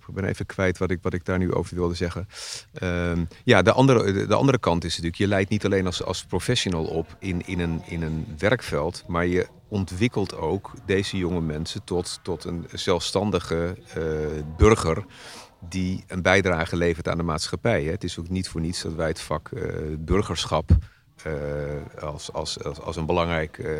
ik 0.08 0.14
ben 0.14 0.24
even 0.24 0.46
kwijt 0.46 0.78
wat 0.78 0.90
ik, 0.90 0.98
wat 1.02 1.14
ik 1.14 1.24
daar 1.24 1.38
nu 1.38 1.52
over 1.52 1.76
wilde 1.76 1.94
zeggen. 1.94 2.28
Ehm, 2.72 3.24
ja, 3.44 3.62
de 3.62 3.72
andere, 3.72 4.12
de, 4.12 4.26
de 4.26 4.34
andere 4.34 4.58
kant 4.58 4.84
is 4.84 4.90
natuurlijk, 4.90 5.16
je 5.16 5.26
leidt 5.26 5.50
niet 5.50 5.64
alleen 5.64 5.86
als, 5.86 6.02
als 6.02 6.24
professional 6.24 6.84
op 6.84 7.16
in, 7.18 7.46
in, 7.46 7.60
een, 7.60 7.82
in 7.86 8.02
een 8.02 8.26
werkveld, 8.38 9.04
maar 9.06 9.26
je 9.26 9.46
ontwikkelt 9.68 10.36
ook 10.36 10.72
deze 10.86 11.16
jonge 11.16 11.40
mensen 11.40 11.84
tot, 11.84 12.20
tot 12.22 12.44
een 12.44 12.66
zelfstandige 12.72 13.76
eh, 13.94 14.02
burger 14.56 15.04
die 15.68 16.04
een 16.06 16.22
bijdrage 16.22 16.76
levert 16.76 17.08
aan 17.08 17.16
de 17.16 17.22
maatschappij. 17.22 17.84
Hè. 17.84 17.90
Het 17.90 18.04
is 18.04 18.18
ook 18.18 18.28
niet 18.28 18.48
voor 18.48 18.60
niets 18.60 18.82
dat 18.82 18.94
wij 18.94 19.08
het 19.08 19.20
vak 19.20 19.48
eh, 19.48 19.62
burgerschap 19.98 20.70
eh, 21.24 22.02
als, 22.02 22.32
als, 22.32 22.64
als, 22.64 22.80
als 22.80 22.96
een 22.96 23.06
belangrijk 23.06 23.58
eh, 23.58 23.72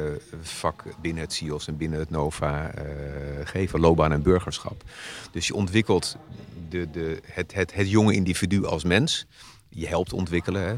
vak 0.42 0.84
binnen 1.00 1.22
het 1.22 1.32
CIOS 1.32 1.68
en 1.68 1.76
binnen 1.76 1.98
het 1.98 2.10
NOVA 2.10 2.70
eh, 2.70 2.84
geven, 3.44 3.80
loopbaan 3.80 4.12
en 4.12 4.22
burgerschap. 4.22 4.82
Dus 5.30 5.46
je 5.46 5.54
ontwikkelt 5.54 6.16
de, 6.68 6.90
de, 6.90 7.20
het, 7.24 7.54
het, 7.54 7.74
het 7.74 7.90
jonge 7.90 8.14
individu 8.14 8.64
als 8.64 8.84
mens. 8.84 9.26
je 9.68 9.86
helpt 9.86 10.12
ontwikkelen. 10.12 10.62
Hè. 10.62 10.76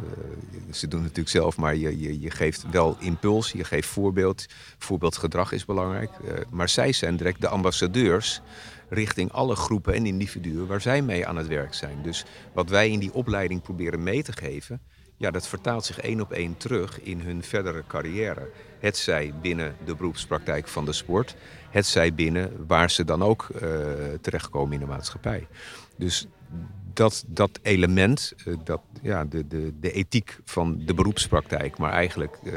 Ze 0.70 0.88
doen 0.88 1.00
het 1.00 1.08
natuurlijk 1.08 1.36
zelf, 1.36 1.56
maar 1.56 1.76
je, 1.76 2.00
je, 2.00 2.20
je 2.20 2.30
geeft 2.30 2.70
wel 2.70 2.96
impuls, 3.00 3.52
je 3.52 3.64
geeft 3.64 3.88
voorbeeld. 3.88 4.46
Voorbeeldgedrag 4.78 5.52
is 5.52 5.64
belangrijk. 5.64 6.10
maar 6.50 6.68
zij 6.68 6.92
zijn 6.92 7.16
direct 7.16 7.40
de 7.40 7.48
ambassadeurs 7.48 8.40
richting 8.88 9.32
alle 9.32 9.56
groepen 9.56 9.94
en 9.94 10.06
individuen 10.06 10.66
waar 10.66 10.80
zij 10.80 11.02
mee 11.02 11.26
aan 11.26 11.36
het 11.36 11.46
werk 11.46 11.74
zijn. 11.74 12.02
Dus 12.02 12.24
wat 12.52 12.68
wij 12.68 12.90
in 12.90 12.98
die 12.98 13.14
opleiding 13.14 13.62
proberen 13.62 14.02
mee 14.02 14.22
te 14.22 14.32
geven, 14.32 14.80
ja, 15.16 15.30
dat 15.30 15.48
vertaalt 15.48 15.84
zich 15.84 16.00
één 16.00 16.20
op 16.20 16.32
één 16.32 16.56
terug 16.56 17.02
in 17.02 17.20
hun 17.20 17.42
verdere 17.42 17.84
carrière. 17.86 18.50
Het 18.78 18.96
zij 18.96 19.32
binnen 19.40 19.76
de 19.84 19.94
beroepspraktijk 19.94 20.68
van 20.68 20.84
de 20.84 20.92
sport, 20.92 21.36
het 21.70 21.86
zij 21.86 22.14
binnen 22.14 22.66
waar 22.66 22.90
ze 22.90 23.04
dan 23.04 23.22
ook 23.22 23.48
uh, 23.54 23.60
terechtkomen 24.20 24.72
in 24.72 24.80
de 24.80 24.86
maatschappij. 24.86 25.46
Dus 25.96 26.26
dat, 26.92 27.24
dat 27.26 27.58
element, 27.62 28.34
uh, 28.44 28.56
dat, 28.64 28.80
ja, 29.02 29.24
de, 29.24 29.46
de, 29.46 29.72
de 29.80 29.92
ethiek 29.92 30.38
van 30.44 30.82
de 30.84 30.94
beroepspraktijk, 30.94 31.78
maar 31.78 31.92
eigenlijk 31.92 32.38
uh, 32.42 32.54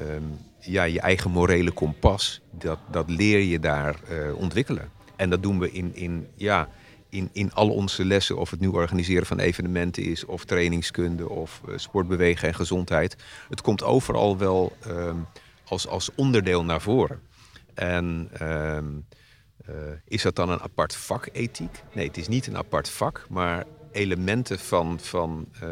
um, 0.00 0.38
ja, 0.58 0.82
je 0.82 1.00
eigen 1.00 1.30
morele 1.30 1.70
kompas, 1.70 2.40
dat, 2.50 2.78
dat 2.90 3.10
leer 3.10 3.40
je 3.40 3.60
daar 3.60 4.00
ontwikkelen. 4.34 4.90
En 5.16 5.30
dat 5.30 5.42
doen 5.42 5.58
we 5.58 5.72
in, 5.72 5.94
in 5.94 6.26
ja, 6.34 6.68
in, 7.14 7.28
in 7.32 7.52
al 7.52 7.70
onze 7.70 8.04
lessen, 8.04 8.36
of 8.36 8.50
het 8.50 8.60
nu 8.60 8.68
organiseren 8.68 9.26
van 9.26 9.38
evenementen 9.38 10.02
is, 10.02 10.24
of 10.24 10.44
trainingskunde, 10.44 11.28
of 11.28 11.60
uh, 11.68 11.76
sportbewegen 11.76 12.48
en 12.48 12.54
gezondheid. 12.54 13.16
Het 13.48 13.60
komt 13.60 13.82
overal 13.82 14.38
wel 14.38 14.76
uh, 14.86 15.14
als, 15.64 15.88
als 15.88 16.10
onderdeel 16.14 16.64
naar 16.64 16.80
voren. 16.80 17.20
En 17.74 18.30
uh, 18.42 18.78
is 20.04 20.22
dat 20.22 20.36
dan 20.36 20.50
een 20.50 20.60
apart 20.60 20.96
vak, 20.96 21.28
ethiek? 21.32 21.82
Nee, 21.92 22.06
het 22.06 22.16
is 22.16 22.28
niet 22.28 22.46
een 22.46 22.56
apart 22.56 22.88
vak, 22.90 23.26
maar 23.28 23.64
elementen 23.92 24.58
van, 24.58 24.98
van, 25.00 25.48
uh, 25.62 25.68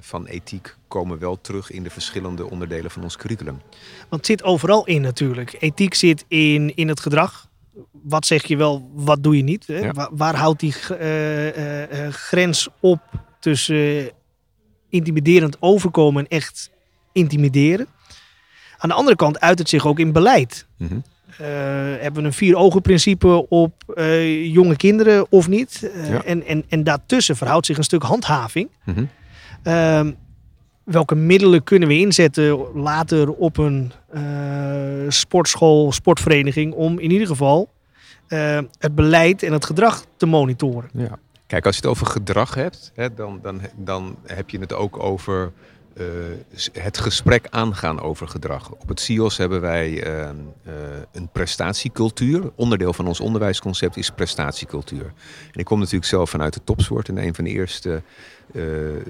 van 0.00 0.26
ethiek 0.26 0.76
komen 0.88 1.18
wel 1.18 1.40
terug 1.40 1.70
in 1.70 1.82
de 1.82 1.90
verschillende 1.90 2.50
onderdelen 2.50 2.90
van 2.90 3.02
ons 3.02 3.16
curriculum. 3.16 3.60
Want 3.98 4.08
het 4.08 4.26
zit 4.26 4.42
overal 4.42 4.86
in 4.86 5.00
natuurlijk. 5.00 5.56
Ethiek 5.58 5.94
zit 5.94 6.24
in, 6.28 6.76
in 6.76 6.88
het 6.88 7.00
gedrag, 7.00 7.47
wat 7.90 8.26
zeg 8.26 8.44
je 8.44 8.56
wel, 8.56 8.90
wat 8.94 9.22
doe 9.22 9.36
je 9.36 9.42
niet? 9.42 9.66
Hè? 9.66 9.92
Waar, 9.92 10.08
waar, 10.12 10.36
houdt 10.36 10.60
die 10.60 10.74
uh, 10.90 11.46
uh, 11.46 12.08
grens 12.08 12.68
op 12.80 13.00
tussen 13.40 14.10
intimiderend 14.88 15.56
overkomen 15.60 16.24
en 16.24 16.36
echt 16.36 16.70
intimideren? 17.12 17.86
Aan 18.78 18.88
de 18.88 18.94
andere 18.94 19.16
kant 19.16 19.40
uit 19.40 19.58
het 19.58 19.68
zich 19.68 19.86
ook 19.86 19.98
in 19.98 20.12
beleid. 20.12 20.66
Mm 20.76 20.88
-hmm. 20.88 21.02
hebben 22.00 22.22
we 22.22 22.28
een 22.28 22.32
vier 22.32 22.56
ogen 22.56 22.80
principe 22.80 23.48
op 23.48 23.74
jonge 24.42 24.76
kinderen 24.76 25.32
of 25.32 25.48
niet? 25.48 25.90
Ja. 26.08 26.24
en, 26.24 26.46
en, 26.46 26.64
en 26.68 26.84
daartussen 26.84 27.36
verhoudt 27.36 27.66
zich 27.66 27.76
een 27.76 27.84
stuk 27.84 28.02
handhaving. 28.02 28.68
Mm 28.84 28.94
-hmm. 28.94 29.08
Welke 30.90 31.14
middelen 31.14 31.64
kunnen 31.64 31.88
we 31.88 31.98
inzetten 31.98 32.58
later 32.74 33.32
op 33.32 33.56
een 33.56 33.92
sportschool, 35.08 35.92
sportvereniging 35.92 36.74
om 36.74 36.98
in 36.98 37.10
ieder 37.10 37.26
geval 37.26 37.70
uh, 38.28 38.58
het 38.78 38.94
beleid 38.94 39.42
en 39.42 39.52
het 39.52 39.64
gedrag 39.64 40.04
te 40.16 40.26
monitoren. 40.26 40.90
Ja. 40.92 41.18
Kijk, 41.46 41.66
als 41.66 41.74
je 41.74 41.80
het 41.80 41.90
over 41.90 42.06
gedrag 42.06 42.54
hebt, 42.54 42.92
hè, 42.94 43.14
dan, 43.14 43.38
dan, 43.42 43.60
dan 43.76 44.16
heb 44.26 44.50
je 44.50 44.58
het 44.58 44.72
ook 44.72 45.02
over 45.02 45.52
uh, 46.00 46.06
het 46.72 46.98
gesprek 46.98 47.46
aangaan 47.50 48.00
over 48.00 48.28
gedrag. 48.28 48.70
Op 48.70 48.88
het 48.88 49.00
CIOS 49.00 49.36
hebben 49.36 49.60
wij 49.60 50.06
uh, 50.06 50.22
uh, 50.22 50.72
een 51.12 51.28
prestatiecultuur. 51.28 52.50
Onderdeel 52.54 52.92
van 52.92 53.06
ons 53.06 53.20
onderwijsconcept 53.20 53.96
is 53.96 54.10
prestatiecultuur. 54.10 55.12
En 55.52 55.60
ik 55.60 55.64
kom 55.64 55.78
natuurlijk 55.78 56.06
zelf 56.06 56.30
vanuit 56.30 56.54
de 56.54 56.64
topsport. 56.64 57.08
En 57.08 57.18
een 57.18 57.34
van 57.34 57.44
de 57.44 57.50
eerste 57.50 58.02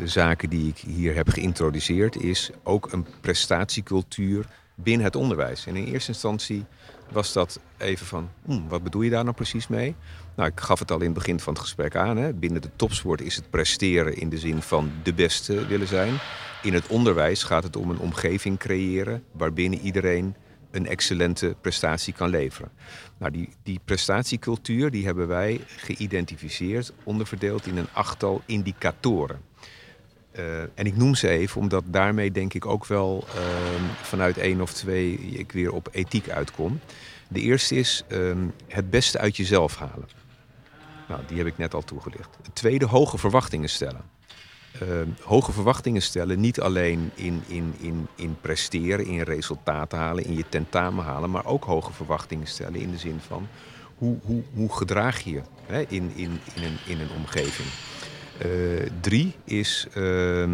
zaken 0.04 0.48
die 0.48 0.68
ik 0.68 0.78
hier 0.78 1.14
heb 1.14 1.28
geïntroduceerd 1.28 2.22
is 2.22 2.50
ook 2.62 2.92
een 2.92 3.06
prestatiecultuur 3.20 4.46
binnen 4.74 5.06
het 5.06 5.16
onderwijs. 5.16 5.66
En 5.66 5.76
in 5.76 5.84
eerste 5.84 6.12
instantie 6.12 6.64
was 7.10 7.32
dat 7.32 7.60
even 7.76 8.06
van, 8.06 8.28
hmm, 8.44 8.68
wat 8.68 8.82
bedoel 8.82 9.02
je 9.02 9.10
daar 9.10 9.24
nou 9.24 9.36
precies 9.36 9.68
mee? 9.68 9.94
Nou, 10.38 10.50
ik 10.50 10.60
gaf 10.60 10.78
het 10.78 10.90
al 10.90 10.98
in 10.98 11.04
het 11.04 11.14
begin 11.14 11.40
van 11.40 11.52
het 11.52 11.62
gesprek 11.62 11.96
aan. 11.96 12.16
Hè. 12.16 12.32
Binnen 12.32 12.62
de 12.62 12.70
topsport 12.76 13.20
is 13.20 13.36
het 13.36 13.50
presteren 13.50 14.16
in 14.16 14.28
de 14.28 14.38
zin 14.38 14.62
van 14.62 14.92
de 15.02 15.14
beste 15.14 15.66
willen 15.66 15.86
zijn. 15.86 16.14
In 16.62 16.74
het 16.74 16.86
onderwijs 16.86 17.42
gaat 17.42 17.62
het 17.62 17.76
om 17.76 17.90
een 17.90 17.98
omgeving 17.98 18.58
creëren 18.58 19.24
waarbinnen 19.32 19.80
iedereen 19.80 20.34
een 20.70 20.86
excellente 20.86 21.56
prestatie 21.60 22.12
kan 22.12 22.28
leveren. 22.28 22.70
Nou, 23.18 23.32
die, 23.32 23.48
die 23.62 23.80
prestatiecultuur 23.84 24.90
die 24.90 25.04
hebben 25.04 25.28
wij 25.28 25.60
geïdentificeerd, 25.66 26.92
onderverdeeld 27.04 27.66
in 27.66 27.76
een 27.76 27.88
achttal 27.92 28.42
indicatoren. 28.46 29.40
Uh, 30.32 30.60
en 30.60 30.86
ik 30.86 30.96
noem 30.96 31.14
ze 31.14 31.28
even, 31.28 31.60
omdat 31.60 31.84
daarmee 31.86 32.30
denk 32.30 32.54
ik 32.54 32.66
ook 32.66 32.86
wel 32.86 33.24
uh, 33.28 33.42
vanuit 34.02 34.38
één 34.38 34.60
of 34.60 34.72
twee 34.72 35.12
ik 35.18 35.52
weer 35.52 35.72
op 35.72 35.88
ethiek 35.92 36.30
uitkom. 36.30 36.80
De 37.28 37.40
eerste 37.40 37.74
is 37.74 38.04
uh, 38.08 38.36
het 38.66 38.90
beste 38.90 39.18
uit 39.18 39.36
jezelf 39.36 39.76
halen. 39.76 40.17
Nou, 41.08 41.20
die 41.26 41.38
heb 41.38 41.46
ik 41.46 41.58
net 41.58 41.74
al 41.74 41.84
toegelicht. 41.84 42.28
Tweede, 42.52 42.86
hoge 42.86 43.18
verwachtingen 43.18 43.68
stellen. 43.68 44.02
Ehm, 44.72 45.08
hoge 45.22 45.52
verwachtingen 45.52 46.02
stellen, 46.02 46.40
niet 46.40 46.60
alleen 46.60 47.10
in, 47.14 47.42
in, 47.46 47.74
in, 47.78 48.06
in 48.14 48.36
presteren, 48.40 49.06
in 49.06 49.20
resultaten 49.20 49.98
halen, 49.98 50.24
in 50.24 50.36
je 50.36 50.48
tentamen 50.48 51.04
halen, 51.04 51.30
maar 51.30 51.46
ook 51.46 51.64
hoge 51.64 51.92
verwachtingen 51.92 52.46
stellen 52.46 52.80
in 52.80 52.90
de 52.90 52.98
zin 52.98 53.20
van 53.26 53.48
hoe, 53.98 54.16
hoe, 54.22 54.42
hoe 54.54 54.72
gedraag 54.72 55.20
je 55.20 55.30
je 55.30 55.42
hè, 55.66 55.80
in, 55.80 56.10
in, 56.14 56.40
in, 56.54 56.62
een, 56.62 56.78
in 56.86 57.00
een 57.00 57.10
omgeving. 57.16 57.68
Uh, 58.46 58.90
drie 59.00 59.34
is 59.44 59.86
uh, 59.94 60.48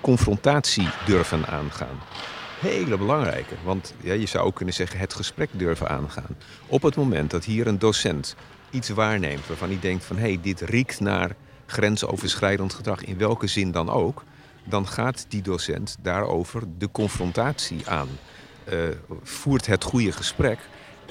confrontatie 0.00 0.88
durven 1.06 1.46
aangaan. 1.46 1.98
Hele 2.60 2.96
belangrijke, 2.96 3.54
want 3.64 3.94
ja, 4.00 4.12
je 4.12 4.26
zou 4.26 4.46
ook 4.46 4.54
kunnen 4.54 4.74
zeggen 4.74 4.98
het 4.98 5.14
gesprek 5.14 5.48
durven 5.52 5.88
aangaan. 5.88 6.36
Op 6.66 6.82
het 6.82 6.96
moment 6.96 7.30
dat 7.30 7.44
hier 7.44 7.66
een 7.66 7.78
docent 7.78 8.36
iets 8.74 8.88
waarneemt 8.88 9.46
waarvan 9.46 9.68
hij 9.68 9.78
denkt 9.80 10.04
van 10.04 10.16
hé, 10.16 10.22
hey, 10.22 10.38
dit 10.42 10.60
riekt 10.60 11.00
naar 11.00 11.36
grensoverschrijdend 11.66 12.72
gedrag, 12.72 13.04
in 13.04 13.18
welke 13.18 13.46
zin 13.46 13.70
dan 13.70 13.90
ook, 13.90 14.24
dan 14.64 14.86
gaat 14.86 15.26
die 15.28 15.42
docent 15.42 15.96
daarover 16.02 16.62
de 16.78 16.90
confrontatie 16.90 17.88
aan. 17.88 18.08
Uh, 18.72 18.78
voert 19.22 19.66
het 19.66 19.84
goede 19.84 20.12
gesprek, 20.12 20.58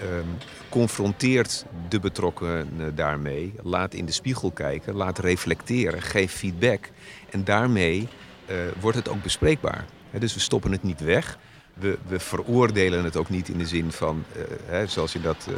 um, 0.02 0.38
confronteert 0.69 1.65
de 1.89 1.99
betrokkenen 1.99 2.95
daarmee, 2.95 3.54
laat 3.63 3.93
in 3.93 4.06
de 4.06 4.12
spiegel 4.12 4.52
kijken, 4.52 4.95
laat 4.95 5.19
reflecteren, 5.19 6.02
geef 6.02 6.32
feedback. 6.32 6.89
En 7.30 7.43
daarmee 7.43 8.08
uh, 8.49 8.56
wordt 8.80 8.97
het 8.97 9.10
ook 9.10 9.23
bespreekbaar. 9.23 9.86
Dus 10.19 10.34
we 10.34 10.39
stoppen 10.39 10.71
het 10.71 10.84
niet 10.84 10.99
weg. 10.99 11.38
We, 11.73 11.97
we, 12.07 12.19
veroordelen 12.19 13.03
het 13.03 13.17
ook 13.17 13.29
niet 13.29 13.49
in 13.49 13.57
de 13.57 13.65
zin 13.65 13.91
van, 13.91 14.23
uh, 14.36 14.43
hè, 14.65 14.88
zoals 14.88 15.13
je 15.13 15.21
dat 15.21 15.47
uh, 15.49 15.55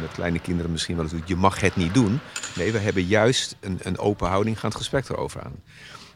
met 0.00 0.12
kleine 0.12 0.38
kinderen 0.38 0.72
misschien 0.72 0.94
wel 0.94 1.04
eens 1.04 1.12
doet, 1.12 1.28
je 1.28 1.36
mag 1.36 1.60
het 1.60 1.76
niet 1.76 1.94
doen. 1.94 2.20
Nee, 2.54 2.72
we 2.72 2.78
hebben 2.78 3.04
juist 3.04 3.56
een, 3.60 3.78
een 3.82 3.98
open 3.98 4.28
houding, 4.28 4.60
gaan 4.60 4.68
het 4.70 4.78
gesprek 4.78 5.08
erover 5.08 5.42
aan. 5.42 5.62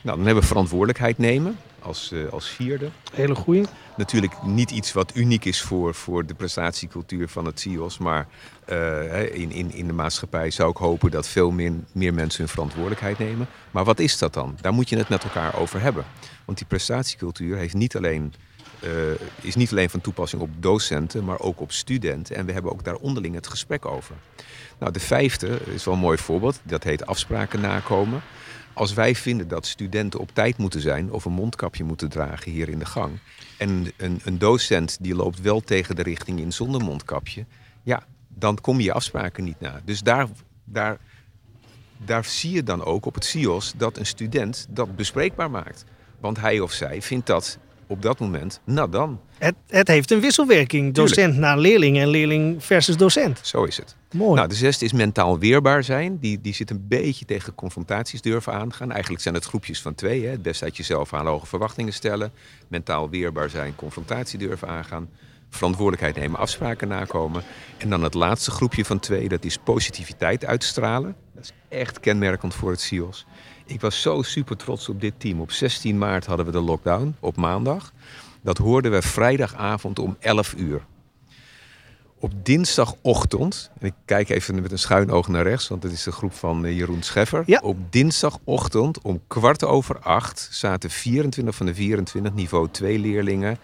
Nou, 0.03 0.17
dan 0.17 0.27
hebben 0.27 0.43
we 0.43 0.49
verantwoordelijkheid 0.49 1.19
nemen 1.19 1.59
als, 1.81 2.11
uh, 2.13 2.29
als 2.29 2.49
vierde. 2.49 2.91
Hele 3.13 3.35
goeie. 3.35 3.65
Natuurlijk 3.97 4.43
niet 4.43 4.71
iets 4.71 4.93
wat 4.93 5.13
uniek 5.15 5.45
is 5.45 5.63
voor, 5.63 5.95
voor 5.95 6.27
de 6.27 6.35
prestatiecultuur 6.35 7.29
van 7.29 7.45
het 7.45 7.61
CIOS. 7.61 7.99
Maar 7.99 8.29
in, 9.33 9.51
in, 9.51 9.73
in 9.73 9.87
de 9.87 9.93
maatschappij 9.93 10.51
zou 10.51 10.71
ik 10.71 10.77
hopen 10.77 11.11
dat 11.11 11.29
veel 11.29 11.51
meer, 11.51 11.73
meer 11.93 12.15
mensen 12.15 12.41
hun 12.41 12.49
verantwoordelijkheid 12.49 13.19
nemen. 13.19 13.47
Maar 13.71 13.85
wat 13.85 13.99
is 13.99 14.19
dat 14.19 14.35
dan? 14.35 14.59
Daar 14.61 14.73
moet 14.73 14.89
je 14.89 14.97
het 14.97 15.09
met 15.09 15.25
elkaar 15.25 15.59
over 15.59 15.81
hebben. 15.81 16.05
Want 16.45 16.59
die 16.59 16.67
prestatiecultuur 16.67 17.57
heeft 17.57 17.75
niet 17.75 17.97
alleen, 17.97 18.35
uh, 18.85 18.91
is 19.41 19.55
niet 19.55 19.71
alleen 19.71 19.91
van 19.91 20.01
toepassing 20.01 20.43
op 20.43 20.51
docenten, 20.59 21.25
maar 21.25 21.41
ook 21.41 21.61
op 21.61 21.73
studenten. 21.73 22.37
En 22.37 22.47
we 22.47 22.53
hebben 22.53 22.73
ook 22.73 22.85
daar 22.85 22.95
onderling 22.95 23.35
het 23.35 23.47
gesprek 23.47 23.87
over. 23.87 24.15
Nou, 24.79 24.93
de 24.93 25.01
vijfde 25.01 25.59
is 25.75 25.85
wel 25.85 25.95
een 25.95 26.01
mooi 26.01 26.19
voorbeeld. 26.19 26.61
Dat 26.63 26.85
heet 26.85 27.07
afspraken 27.07 27.61
nakomen. 27.61 28.23
Als 28.73 28.95
wij 28.95 29.15
vinden 29.15 29.49
dat 29.49 29.67
studenten 29.67 30.21
op 30.21 30.31
tijd 30.33 30.57
moeten 30.57 30.81
zijn 30.81 31.13
of 31.13 31.25
een 31.25 31.33
mondkapje 31.33 31.85
moeten 31.85 32.09
dragen 32.09 32.53
hier 32.53 32.69
in 32.69 32.79
de 32.79 32.87
gang. 32.87 33.19
En 33.59 33.93
een, 33.97 34.21
een 34.25 34.39
docent 34.39 34.97
die 35.01 35.15
loopt 35.15 35.41
wel 35.41 35.61
tegen 35.61 35.97
de 35.97 36.03
richting 36.03 36.41
in 36.41 36.53
zonder 36.53 36.81
mondkapje. 36.81 37.45
Ja, 37.83 38.07
dan 38.29 38.61
kom 38.61 38.81
je 38.81 38.93
afspraken 38.93 39.45
niet 39.45 39.61
na. 39.61 39.81
Dus 39.85 40.03
daar, 40.03 40.29
daar, 40.65 40.99
daar 41.97 42.25
zie 42.25 42.53
je 42.53 42.63
dan 42.63 42.85
ook 42.85 43.07
op 43.07 43.15
het 43.15 43.25
CIOS 43.25 43.73
dat 43.77 43.97
een 43.97 44.07
student 44.07 44.67
dat 44.71 44.97
bespreekbaar 44.97 45.51
maakt. 45.51 45.85
Want 46.21 46.41
hij 46.41 46.61
of 46.61 46.73
zij 46.73 47.03
vindt 47.03 47.27
dat 47.27 47.59
op 47.87 48.03
dat 48.03 48.19
moment, 48.19 48.61
nou 48.65 48.91
dan. 48.91 49.21
Het, 49.39 49.55
het 49.67 49.89
heeft 49.89 50.11
een 50.11 50.21
wisselwerking, 50.21 50.95
docent 50.95 51.15
Tuurlijk. 51.15 51.39
naar 51.39 51.59
leerling 51.59 51.99
en 51.99 52.09
leerling 52.09 52.65
versus 52.65 52.97
docent. 52.97 53.41
Zo 53.43 53.65
is 53.65 53.77
het. 53.77 53.97
Mooi. 54.13 54.35
Nou, 54.35 54.49
de 54.49 54.55
zesde 54.55 54.85
is 54.85 54.93
mentaal 54.93 55.39
weerbaar 55.39 55.85
zijn. 55.85 56.19
Die, 56.19 56.41
die 56.41 56.55
zit 56.55 56.71
een 56.71 56.85
beetje 56.89 57.25
tegen 57.25 57.55
confrontaties 57.55 58.23
durven 58.23 58.53
aangaan. 58.53 58.93
Eigenlijk 58.93 59.23
zijn 59.23 59.35
het 59.35 59.45
groepjes 59.45 59.83
van 59.83 59.95
twee. 59.95 60.25
Hè. 60.25 60.31
Het 60.31 60.63
uit 60.63 60.77
jezelf 60.77 61.11
halen, 61.11 61.33
hoge 61.33 61.47
verwachtingen 61.47 61.93
stellen. 61.93 62.33
Mentaal 62.69 63.11
weerbaar 63.11 63.51
zijn, 63.51 63.75
confrontatie 63.75 64.39
durven 64.39 64.69
aangaan. 64.69 65.09
Verantwoordelijkheid 65.51 66.17
nemen, 66.17 66.41
afspraken 66.41 66.89
nakomen. 66.89 67.43
En 67.79 67.91
dan 67.91 68.03
het 68.03 68.15
laatste 68.15 68.51
groepje 68.51 68.85
van 68.85 68.99
twee, 68.99 69.29
dat 69.29 69.45
is 69.45 69.59
positiviteit 69.59 70.45
uitstralen. 70.45 71.17
Dat 71.35 71.45
is 71.45 71.53
echt 71.69 72.01
kenmerkend 72.01 72.55
voor 72.55 72.71
het 72.71 72.81
CIOS. 72.81 73.27
Ik 73.67 73.81
was 73.81 74.01
zo 74.01 74.23
super 74.23 74.57
trots 74.57 74.89
op 74.89 75.01
dit 75.01 75.15
team. 75.19 75.41
Op 75.41 75.51
16 75.51 75.99
maart 75.99 76.27
hadden 76.27 76.47
we 76.47 76.53
de 76.53 76.61
lockdown, 76.61 77.17
op 77.21 77.37
maandag. 77.37 77.93
Dat 78.43 78.59
hoorden 78.59 78.91
we 78.91 79.03
vrijdagavond 79.03 79.99
om 79.99 80.17
11 80.21 80.55
uur. 80.57 80.85
Op 82.19 82.33
dinsdagochtend, 82.43 83.71
en 83.79 83.87
ik 83.87 83.95
kijk 84.05 84.29
even 84.29 84.63
met 84.63 84.73
een 84.73 84.79
schuin 84.79 85.11
oog 85.11 85.29
naar 85.29 85.43
rechts, 85.43 85.69
want 85.69 85.83
het 85.83 85.93
is 85.93 86.03
de 86.03 86.13
groep 86.13 86.33
van 86.33 86.65
eh, 86.65 86.77
Jeroen 86.77 87.03
Scheffer. 87.03 87.43
Ja. 87.47 87.61
Op 87.63 87.77
dinsdagochtend 87.91 89.01
om 89.03 89.21
kwart 89.27 89.65
over 89.65 89.99
acht 89.99 90.49
zaten 90.51 90.91
24 90.91 91.55
van 91.55 91.67
de 91.67 91.75
24 91.75 92.35
niveau 92.35 92.69
2 92.71 92.99
leerlingen 92.99 93.59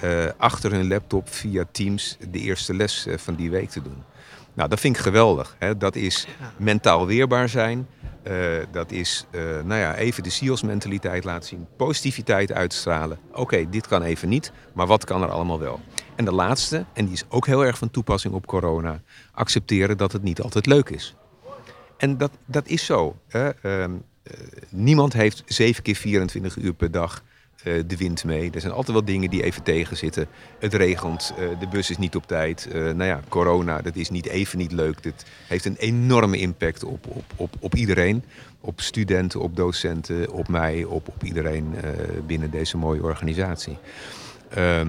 eh, 0.00 0.24
achter 0.36 0.72
hun 0.72 0.88
laptop 0.88 1.28
via 1.28 1.64
Teams 1.72 2.16
de 2.30 2.38
eerste 2.38 2.74
les 2.74 3.06
eh, 3.06 3.18
van 3.18 3.34
die 3.34 3.50
week 3.50 3.70
te 3.70 3.82
doen. 3.82 4.02
Nou, 4.54 4.68
dat 4.68 4.80
vind 4.80 4.96
ik 4.96 5.02
geweldig. 5.02 5.56
Hè? 5.58 5.76
Dat 5.76 5.96
is 5.96 6.26
mentaal 6.56 7.06
weerbaar 7.06 7.48
zijn. 7.48 7.86
Eh, 8.22 8.34
dat 8.70 8.90
is 8.90 9.26
eh, 9.30 9.42
nou 9.42 9.80
ja, 9.80 9.94
even 9.94 10.22
de 10.22 10.30
SEALS-mentaliteit 10.30 11.24
laten 11.24 11.48
zien. 11.48 11.66
Positiviteit 11.76 12.52
uitstralen. 12.52 13.18
Oké, 13.32 13.68
dit 13.70 13.86
kan 13.86 14.02
even 14.02 14.28
niet, 14.28 14.52
maar 14.72 14.86
wat 14.86 15.04
kan 15.04 15.22
er 15.22 15.30
allemaal 15.30 15.58
wel? 15.58 15.80
En 16.16 16.24
de 16.24 16.32
laatste, 16.32 16.84
en 16.92 17.04
die 17.04 17.14
is 17.14 17.24
ook 17.28 17.46
heel 17.46 17.64
erg 17.64 17.78
van 17.78 17.90
toepassing 17.90 18.34
op 18.34 18.46
corona. 18.46 19.00
Accepteren 19.32 19.96
dat 19.96 20.12
het 20.12 20.22
niet 20.22 20.40
altijd 20.40 20.66
leuk 20.66 20.88
is. 20.88 21.14
En 21.96 22.18
dat, 22.18 22.30
dat 22.44 22.68
is 22.68 22.84
zo. 22.84 23.16
Hè? 23.28 23.48
Ehm, 23.48 23.92
eh, 24.22 24.34
niemand 24.68 25.12
heeft 25.12 25.42
7 25.46 25.82
keer 25.82 25.94
24 25.94 26.56
uur 26.56 26.72
per 26.72 26.90
dag 26.90 27.22
de 27.62 27.96
wind 27.96 28.24
mee. 28.24 28.50
Er 28.50 28.60
zijn 28.60 28.72
altijd 28.72 28.92
wel 28.96 29.04
dingen 29.04 29.30
die 29.30 29.42
even 29.42 29.62
tegenzitten. 29.62 30.26
Het 30.58 30.74
regent, 30.74 31.32
eh, 31.38 31.60
de 31.60 31.68
bus 31.68 31.90
is 31.90 31.98
niet 31.98 32.16
op 32.16 32.26
tijd. 32.26 32.66
Eh, 32.66 32.82
nou 32.82 33.04
ja, 33.04 33.20
corona, 33.28 33.80
dat 33.82 33.96
is 33.96 34.10
niet 34.10 34.26
even 34.26 34.58
niet 34.58 34.72
leuk. 34.72 35.02
Dit 35.02 35.24
heeft 35.48 35.64
een 35.64 35.76
enorme 35.76 36.36
impact 36.36 36.84
op, 36.84 37.06
op, 37.06 37.24
op, 37.36 37.54
op 37.60 37.74
iedereen. 37.74 38.24
Op 38.60 38.80
studenten, 38.80 39.40
op 39.40 39.56
docenten, 39.56 40.30
op 40.32 40.48
mij, 40.48 40.84
op, 40.84 41.08
op 41.08 41.24
iedereen 41.24 41.74
eh, 41.74 41.90
binnen 42.26 42.50
deze 42.50 42.76
mooie 42.76 43.02
organisatie. 43.02 43.78
Ehm, 44.48 44.88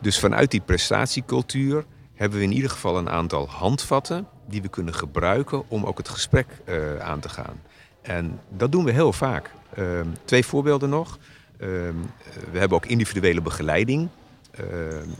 dus 0.00 0.18
vanuit 0.18 0.50
die 0.50 0.60
prestatiecultuur 0.60 1.84
hebben 2.14 2.38
we 2.38 2.44
in 2.44 2.52
ieder 2.52 2.70
geval 2.70 2.98
een 2.98 3.10
aantal 3.10 3.48
handvatten 3.48 4.26
die 4.48 4.62
we 4.62 4.68
kunnen 4.68 4.94
gebruiken 4.94 5.62
om 5.68 5.84
ook 5.84 5.98
het 5.98 6.08
gesprek 6.08 6.46
eh, 6.64 6.98
aan 6.98 7.20
te 7.20 7.28
gaan. 7.28 7.60
En 8.02 8.40
dat 8.48 8.72
doen 8.72 8.84
we 8.84 8.92
heel 8.92 9.12
vaak. 9.12 9.50
Ehm, 9.74 10.06
twee 10.24 10.44
voorbeelden 10.44 10.88
nog. 10.88 11.18
Ehm, 11.58 11.94
we 12.52 12.58
hebben 12.58 12.76
ook 12.76 12.86
individuele 12.86 13.40
begeleiding. 13.40 14.08
Ehm, 14.50 14.68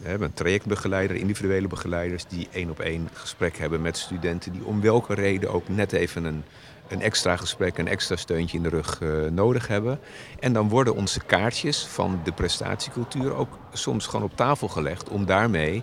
we 0.02 0.08
hebben 0.08 0.28
een 0.28 0.34
trajectbegeleider, 0.34 1.16
individuele 1.16 1.68
begeleiders 1.68 2.24
die 2.26 2.48
één 2.52 2.70
op 2.70 2.80
één 2.80 3.08
gesprek 3.12 3.56
hebben 3.58 3.82
met 3.82 3.96
studenten 3.96 4.52
die 4.52 4.64
om 4.64 4.80
welke 4.80 5.14
reden 5.14 5.50
ook 5.50 5.68
net 5.68 5.92
even 5.92 6.24
een, 6.24 6.44
een 6.88 7.02
extra 7.02 7.36
gesprek, 7.36 7.78
een 7.78 7.88
extra 7.88 8.16
steuntje 8.16 8.56
in 8.56 8.62
de 8.62 8.68
rug 8.68 9.00
eh, 9.00 9.08
nodig 9.30 9.66
hebben. 9.66 10.00
En 10.40 10.52
dan 10.52 10.68
worden 10.68 10.94
onze 10.94 11.20
kaartjes 11.20 11.86
van 11.86 12.20
de 12.24 12.32
prestatiecultuur 12.32 13.34
ook 13.34 13.58
soms 13.72 14.06
gewoon 14.06 14.24
op 14.24 14.36
tafel 14.36 14.68
gelegd 14.68 15.08
om 15.08 15.26
daarmee 15.26 15.82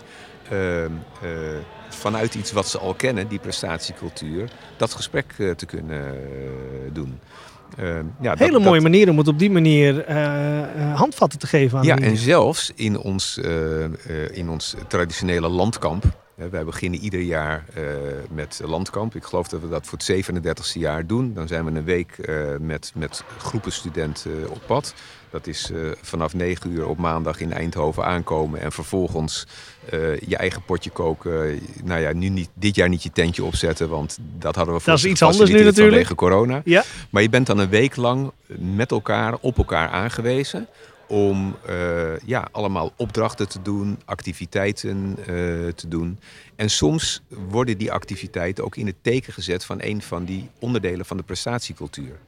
ehm, 0.49 0.91
eh, 1.21 1.29
vanuit 1.89 2.35
iets 2.35 2.51
wat 2.51 2.67
ze 2.67 2.77
al 2.77 2.93
kennen, 2.93 3.27
die 3.27 3.39
prestatiecultuur, 3.39 4.51
dat 4.77 4.93
gesprek 4.93 5.33
eh, 5.37 5.51
te 5.51 5.65
kunnen 5.65 6.13
doen. 6.93 7.19
Ehm, 7.77 8.05
ja, 8.21 8.29
dat- 8.29 8.39
Hele 8.39 8.51
dat- 8.51 8.61
mooie 8.61 8.81
manier 8.81 9.09
om 9.09 9.17
het 9.17 9.27
op 9.27 9.39
die 9.39 9.51
manier 9.51 9.99
eh, 10.05 10.59
eh, 10.61 10.95
handvatten 10.95 11.39
te 11.39 11.47
geven 11.47 11.77
aan 11.77 11.83
ja, 11.85 11.97
en 11.97 12.17
zelfs 12.17 12.71
in 12.75 12.97
ons, 12.97 13.37
eh, 13.37 13.83
eh, 13.83 13.91
in 14.31 14.49
ons 14.49 14.75
traditionele 14.87 15.47
landkamp. 15.49 16.03
Wij 16.51 16.65
beginnen 16.65 16.99
ieder 16.99 17.19
jaar 17.21 17.65
eh, 17.73 17.83
met 18.31 18.61
landkamp. 18.65 19.15
Ik 19.15 19.23
geloof 19.23 19.47
dat 19.47 19.61
we 19.61 19.69
dat 19.69 19.85
voor 19.87 19.97
het 19.97 20.03
37e 20.07 20.79
jaar 20.79 21.07
doen. 21.07 21.33
Dan 21.33 21.47
zijn 21.47 21.65
we 21.65 21.71
een 21.71 21.83
week 21.83 22.11
eh, 22.17 22.35
met, 22.59 22.91
met 22.95 23.23
groepen 23.37 23.71
studenten 23.71 24.31
op 24.49 24.61
pad. 24.65 24.93
Dat 25.31 25.47
is 25.47 25.71
eh, 25.71 25.79
vanaf 26.01 26.33
9 26.33 26.71
uur 26.71 26.87
op 26.87 26.97
maandag 26.97 27.39
in 27.39 27.53
Eindhoven 27.53 28.05
aankomen. 28.05 28.61
En 28.61 28.71
vervolgens 28.71 29.47
eh, 29.89 30.19
je 30.19 30.37
eigen 30.37 30.63
potje 30.63 30.89
koken. 30.89 31.59
Nou 31.83 32.01
ja, 32.01 32.13
nu 32.13 32.29
niet, 32.29 32.49
dit 32.53 32.75
jaar 32.75 32.89
niet 32.89 33.03
je 33.03 33.11
tentje 33.11 33.43
opzetten. 33.43 33.89
Want 33.89 34.17
dat 34.37 34.55
hadden 34.55 34.73
we 34.73 34.79
voor 34.79 34.91
Dat 34.91 35.03
is 35.03 35.11
iets 35.11 35.21
anders 35.21 35.49
nu 35.49 35.55
natuurlijk. 35.55 35.77
vanwege 35.77 36.15
corona. 36.15 36.61
Ja. 36.63 36.83
Maar 37.09 37.21
je 37.21 37.29
bent 37.29 37.47
dan 37.47 37.57
een 37.57 37.69
week 37.69 37.95
lang 37.95 38.31
met 38.57 38.91
elkaar, 38.91 39.37
op 39.41 39.57
elkaar 39.57 39.89
aangewezen. 39.89 40.67
Om 41.07 41.55
eh, 41.65 42.17
ja, 42.25 42.47
allemaal 42.51 42.93
opdrachten 42.95 43.49
te 43.49 43.61
doen, 43.61 43.99
activiteiten 44.05 45.17
te 45.75 45.87
doen. 45.87 46.19
En 46.55 46.69
soms 46.69 47.21
worden 47.49 47.77
die 47.77 47.91
activiteiten 47.91 48.63
ook 48.63 48.75
in 48.75 48.85
het 48.85 48.95
teken 49.01 49.33
gezet 49.33 49.65
van 49.65 49.77
een 49.81 50.01
van 50.01 50.25
die 50.25 50.49
onderdelen 50.59 51.05
van 51.05 51.17
de 51.17 51.23
prestatiecultuur. 51.23 52.19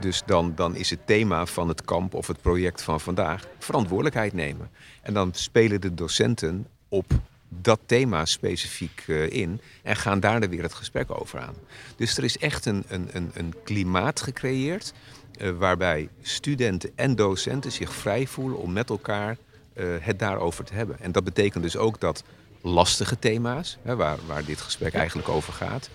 Dus 0.00 0.22
dan, 0.26 0.52
dan 0.54 0.76
is 0.76 0.90
het 0.90 1.06
thema 1.06 1.46
van 1.46 1.68
het 1.68 1.84
kamp 1.84 2.14
of 2.14 2.26
het 2.26 2.40
project 2.40 2.82
van 2.82 3.00
vandaag 3.00 3.46
verantwoordelijkheid 3.58 4.32
nemen. 4.32 4.70
En 5.02 5.14
dan 5.14 5.30
spelen 5.34 5.80
de 5.80 5.94
docenten 5.94 6.66
op 6.88 7.12
dat 7.48 7.80
thema 7.86 8.24
specifiek 8.24 9.04
eh, 9.06 9.30
in 9.30 9.60
en 9.82 9.96
gaan 9.96 10.20
daar 10.20 10.40
dan 10.40 10.50
weer 10.50 10.62
het 10.62 10.74
gesprek 10.74 11.18
over 11.20 11.40
aan. 11.40 11.54
Dus 11.96 12.16
er 12.16 12.24
is 12.24 12.38
echt 12.38 12.66
een, 12.66 12.84
een, 12.88 13.08
een, 13.12 13.30
een 13.34 13.54
klimaat 13.64 14.20
gecreëerd 14.20 14.92
eh, 15.38 15.50
waarbij 15.50 16.08
studenten 16.22 16.90
en 16.94 17.16
docenten 17.16 17.72
zich 17.72 17.92
vrij 17.92 18.26
voelen 18.26 18.58
om 18.58 18.72
met 18.72 18.90
elkaar 18.90 19.36
eh, 19.72 19.86
het 20.00 20.18
daarover 20.18 20.64
te 20.64 20.74
hebben. 20.74 21.00
En 21.00 21.12
dat 21.12 21.24
betekent 21.24 21.62
dus 21.62 21.76
ook 21.76 22.00
dat 22.00 22.24
lastige 22.60 23.18
thema's, 23.18 23.78
hè, 23.82 23.96
waar, 23.96 24.18
waar 24.26 24.44
dit 24.44 24.60
gesprek 24.60 24.94
eigenlijk 24.94 25.28
over 25.28 25.52
gaat, 25.52 25.90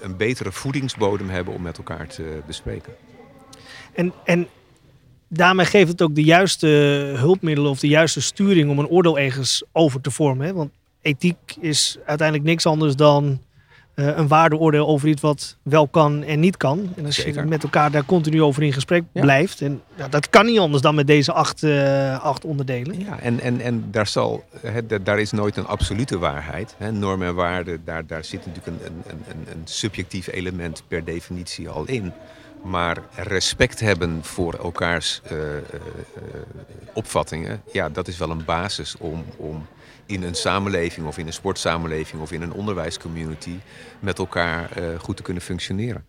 een 0.00 0.16
betere 0.16 0.52
voedingsbodem 0.52 1.28
hebben 1.28 1.54
om 1.54 1.62
met 1.62 1.78
elkaar 1.78 2.06
te 2.06 2.42
bespreken. 2.46 2.92
En, 3.92 4.12
en 4.24 4.46
daarmee 5.28 5.66
geeft 5.66 5.90
het 5.90 6.02
ook 6.02 6.14
de 6.14 6.24
juiste 6.24 6.66
hulpmiddelen 7.16 7.70
of 7.70 7.80
de 7.80 7.88
juiste 7.88 8.20
sturing 8.20 8.70
om 8.70 8.78
een 8.78 8.88
oordeel 8.88 9.18
ergens 9.18 9.64
over 9.72 10.00
te 10.00 10.10
vormen. 10.10 10.46
Hè? 10.46 10.52
Want 10.52 10.70
ethiek 11.02 11.56
is 11.60 11.98
uiteindelijk 12.06 12.48
niks 12.48 12.66
anders 12.66 12.96
dan 12.96 13.40
eh, 13.94 14.16
een 14.16 14.28
waardeoordeel 14.28 14.86
over 14.86 15.08
iets 15.08 15.20
wat 15.20 15.56
wel 15.62 15.88
kan 15.88 16.22
en 16.22 16.40
niet 16.40 16.56
kan. 16.56 16.92
En 16.96 17.04
als 17.04 17.14
Zeker. 17.14 17.42
je 17.42 17.48
met 17.48 17.62
elkaar 17.62 17.90
daar 17.90 18.04
continu 18.04 18.42
over 18.42 18.62
in 18.62 18.72
gesprek 18.72 19.02
Ja. 19.12 19.20
blijft. 19.20 19.60
En 19.60 19.82
ja, 19.94 20.08
dat 20.08 20.28
kan 20.30 20.46
niet 20.46 20.58
anders 20.58 20.82
dan 20.82 20.94
met 20.94 21.06
deze 21.06 21.32
acht, 21.32 21.62
eh, 21.62 22.24
acht 22.24 22.44
onderdelen. 22.44 23.00
Ja, 23.00 23.18
en, 23.18 23.40
en, 23.40 23.60
en 23.60 23.84
daar, 23.90 24.06
zal, 24.06 24.44
daar 25.02 25.18
is 25.20 25.30
nooit 25.30 25.56
een 25.56 25.66
absolute 25.66 26.18
waarheid. 26.18 26.74
Hè. 26.78 26.92
Normen 26.92 27.28
en 27.28 27.34
waarden, 27.34 27.82
daar, 27.84 28.06
daar 28.06 28.24
zit 28.24 28.46
natuurlijk 28.46 28.66
een, 28.66 28.86
een, 28.86 29.22
een, 29.28 29.46
een 29.52 29.62
subjectief 29.64 30.26
element 30.26 30.82
per 30.88 31.04
definitie 31.04 31.68
al 31.68 31.84
in. 31.86 32.12
Maar 32.62 32.98
respect 33.14 33.80
hebben 33.80 34.24
voor 34.24 34.54
elkaars 34.54 35.20
eh, 35.24 35.56
eh, 35.56 35.62
eh, 35.62 35.80
opvattingen, 36.92 37.62
ja, 37.72 37.88
dat 37.88 38.08
is 38.08 38.18
wel 38.18 38.30
een 38.30 38.44
basis 38.44 38.96
om, 38.98 39.24
om 39.36 39.66
in 40.06 40.22
een 40.22 40.34
samenleving 40.34 41.06
of 41.06 41.18
in 41.18 41.26
een 41.26 41.32
sportsamenleving 41.32 42.22
of 42.22 42.32
in 42.32 42.42
een 42.42 42.52
onderwijscommunity 42.52 43.58
met 44.00 44.18
elkaar 44.18 44.70
goed 44.98 45.16
te 45.16 45.22
kunnen 45.22 45.42
functioneren. 45.42 46.04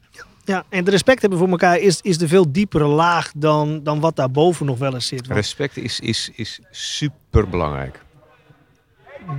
Ja, 0.45 0.65
en 0.69 0.83
de 0.83 0.91
respect 0.91 1.21
hebben 1.21 1.39
voor 1.39 1.49
elkaar 1.49 1.77
is, 1.77 2.01
is 2.01 2.17
de 2.17 2.27
veel 2.27 2.51
diepere 2.51 2.85
laag 2.85 3.31
dan, 3.35 3.83
dan 3.83 3.99
wat 3.99 4.15
daarboven 4.15 4.65
nog 4.65 4.77
wel 4.77 4.93
eens 4.93 5.07
zit. 5.07 5.27
Want 5.27 5.39
Respect 5.39 5.77
is, 5.77 5.99
is, 5.99 6.31
is 6.35 6.59
super 6.71 7.49
belangrijk. 7.49 8.02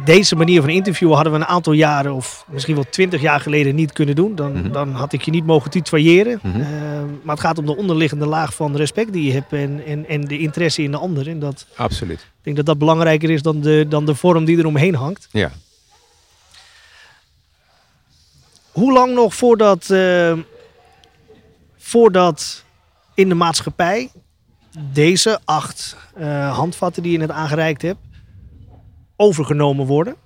Deze 0.04 0.36
manier 0.36 0.60
van 0.60 0.70
interviewen 0.70 1.14
hadden 1.14 1.32
we 1.32 1.38
een 1.38 1.44
aantal 1.46 1.72
jaren 1.72 2.12
of 2.14 2.44
misschien 2.48 2.74
wel 2.74 2.84
twintig 2.90 3.20
jaar 3.20 3.40
geleden 3.40 3.74
niet 3.74 3.92
kunnen 3.92 4.14
doen. 4.14 4.34
Dan, 4.34 4.52
Mhm. 4.52 4.72
dan 4.72 4.92
had 4.92 5.12
ik 5.12 5.22
je 5.22 5.30
niet 5.30 5.46
mogen 5.46 5.70
tutoyeren. 5.70 6.38
Mhm. 6.42 6.60
Eh, 6.60 6.66
maar 7.22 7.34
het 7.34 7.44
gaat 7.44 7.58
om 7.58 7.66
de 7.66 7.76
onderliggende 7.76 8.26
laag 8.26 8.54
van 8.54 8.76
respect 8.76 9.12
die 9.12 9.24
je 9.24 9.32
hebt 9.32 9.52
en, 9.52 9.84
en, 9.86 10.08
en 10.08 10.20
de 10.20 10.38
interesse 10.38 10.82
in 10.82 10.90
de 10.90 10.96
ander. 10.96 11.28
En 11.28 11.38
dat, 11.38 11.66
Absoluut. 11.76 12.20
ik 12.20 12.26
denk 12.42 12.56
dat 12.56 12.66
dat 12.66 12.78
belangrijker 12.78 13.30
is 13.30 13.42
dan 13.42 13.60
de, 13.60 13.86
dan 13.88 14.04
de 14.06 14.14
vorm 14.14 14.44
die 14.44 14.58
er 14.58 14.66
omheen 14.66 14.94
hangt. 14.94 15.28
Ja. 15.30 15.50
Hoe 18.72 18.92
lang 18.92 19.14
nog 19.14 19.34
voordat, 19.34 19.90
eh, 19.90 20.32
voordat 21.78 22.64
in 23.14 23.28
de 23.28 23.34
maatschappij 23.34 24.10
deze 24.92 25.38
acht 25.44 25.96
eh, 26.14 26.56
handvatten 26.56 27.02
die 27.02 27.12
je 27.12 27.18
net 27.18 27.30
aangereikt 27.30 27.82
hebt, 27.82 27.98
overgenomen 29.16 29.86
worden? 29.86 30.16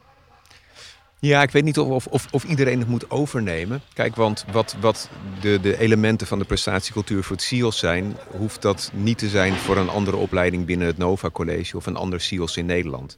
Ja, 1.21 1.43
ik 1.43 1.51
weet 1.51 1.65
niet 1.65 1.79
of, 1.79 2.07
of, 2.07 2.27
of, 2.31 2.45
iedereen 2.45 2.79
het 2.79 2.89
moet 2.89 3.11
overnemen. 3.11 3.81
Kijk, 3.93 4.17
want 4.17 4.45
wat, 4.53 4.77
wat 4.81 5.11
de, 5.41 5.61
de 5.61 5.79
elementen 5.79 6.27
van 6.27 6.39
de 6.39 6.45
prestatiecultuur 6.45 7.23
voor 7.23 7.37
het 7.37 7.45
SIOS 7.45 7.79
zijn, 7.79 8.17
hoeft 8.37 8.63
dat 8.63 8.91
niet 8.95 9.19
te 9.19 9.29
zijn 9.29 9.55
voor 9.55 9.77
een 9.77 9.89
andere 9.89 10.17
opleiding 10.17 10.67
binnen 10.67 10.87
het 10.87 10.99
Nova 10.99 11.31
College 11.31 11.77
of 11.77 11.87
een 11.87 11.97
ander 11.97 12.21
SIOS 12.21 12.57
in 12.57 12.67
Nederland. 12.67 13.17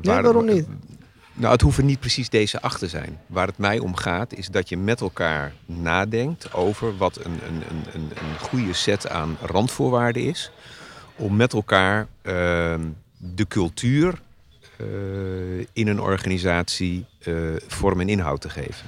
Ja, 0.00 0.22
waarom 0.22 0.44
niet? 0.44 0.66
Nou, 1.34 1.52
het 1.52 1.60
hoeven 1.60 1.86
niet 1.86 2.00
precies 2.00 2.28
deze 2.28 2.60
acht 2.60 2.78
te 2.78 2.88
zijn. 2.88 3.20
Waar 3.26 3.46
het 3.46 3.58
mij 3.58 3.78
om 3.78 3.94
gaat, 3.96 4.34
is 4.34 4.48
dat 4.48 4.68
je 4.68 4.76
met 4.76 5.00
elkaar 5.00 5.52
nadenkt 5.66 6.54
over 6.54 6.96
wat 6.96 7.24
een, 7.24 7.40
een, 7.46 7.62
een, 7.70 7.84
een, 7.92 8.10
een 8.10 8.38
goede 8.40 8.72
set 8.72 9.08
aan 9.08 9.36
randvoorwaarden 9.40 10.22
is. 10.22 10.52
Om 11.16 11.36
met 11.36 11.52
elkaar 11.52 12.06
ehm, 12.22 12.80
de 13.16 13.46
cultuur 13.48 14.20
in 15.72 15.88
een 15.88 16.00
organisatie 16.00 17.04
vorm 17.66 18.00
en 18.00 18.08
inhoud 18.08 18.40
te 18.40 18.48
geven. 18.48 18.86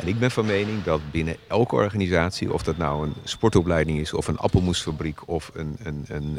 En 0.00 0.08
ik 0.08 0.18
ben 0.18 0.30
van 0.30 0.46
mening 0.46 0.82
dat 0.82 1.00
binnen 1.10 1.36
elke 1.48 1.74
organisatie, 1.74 2.52
of 2.52 2.62
dat 2.62 2.76
nou 2.76 3.06
een 3.06 3.14
sportopleiding 3.24 3.98
is, 4.00 4.12
of 4.12 4.28
een 4.28 4.38
appelmoesfabriek 4.38 5.28
of 5.28 5.50
een, 5.54 5.76
een, 5.82 6.04
een, 6.08 6.38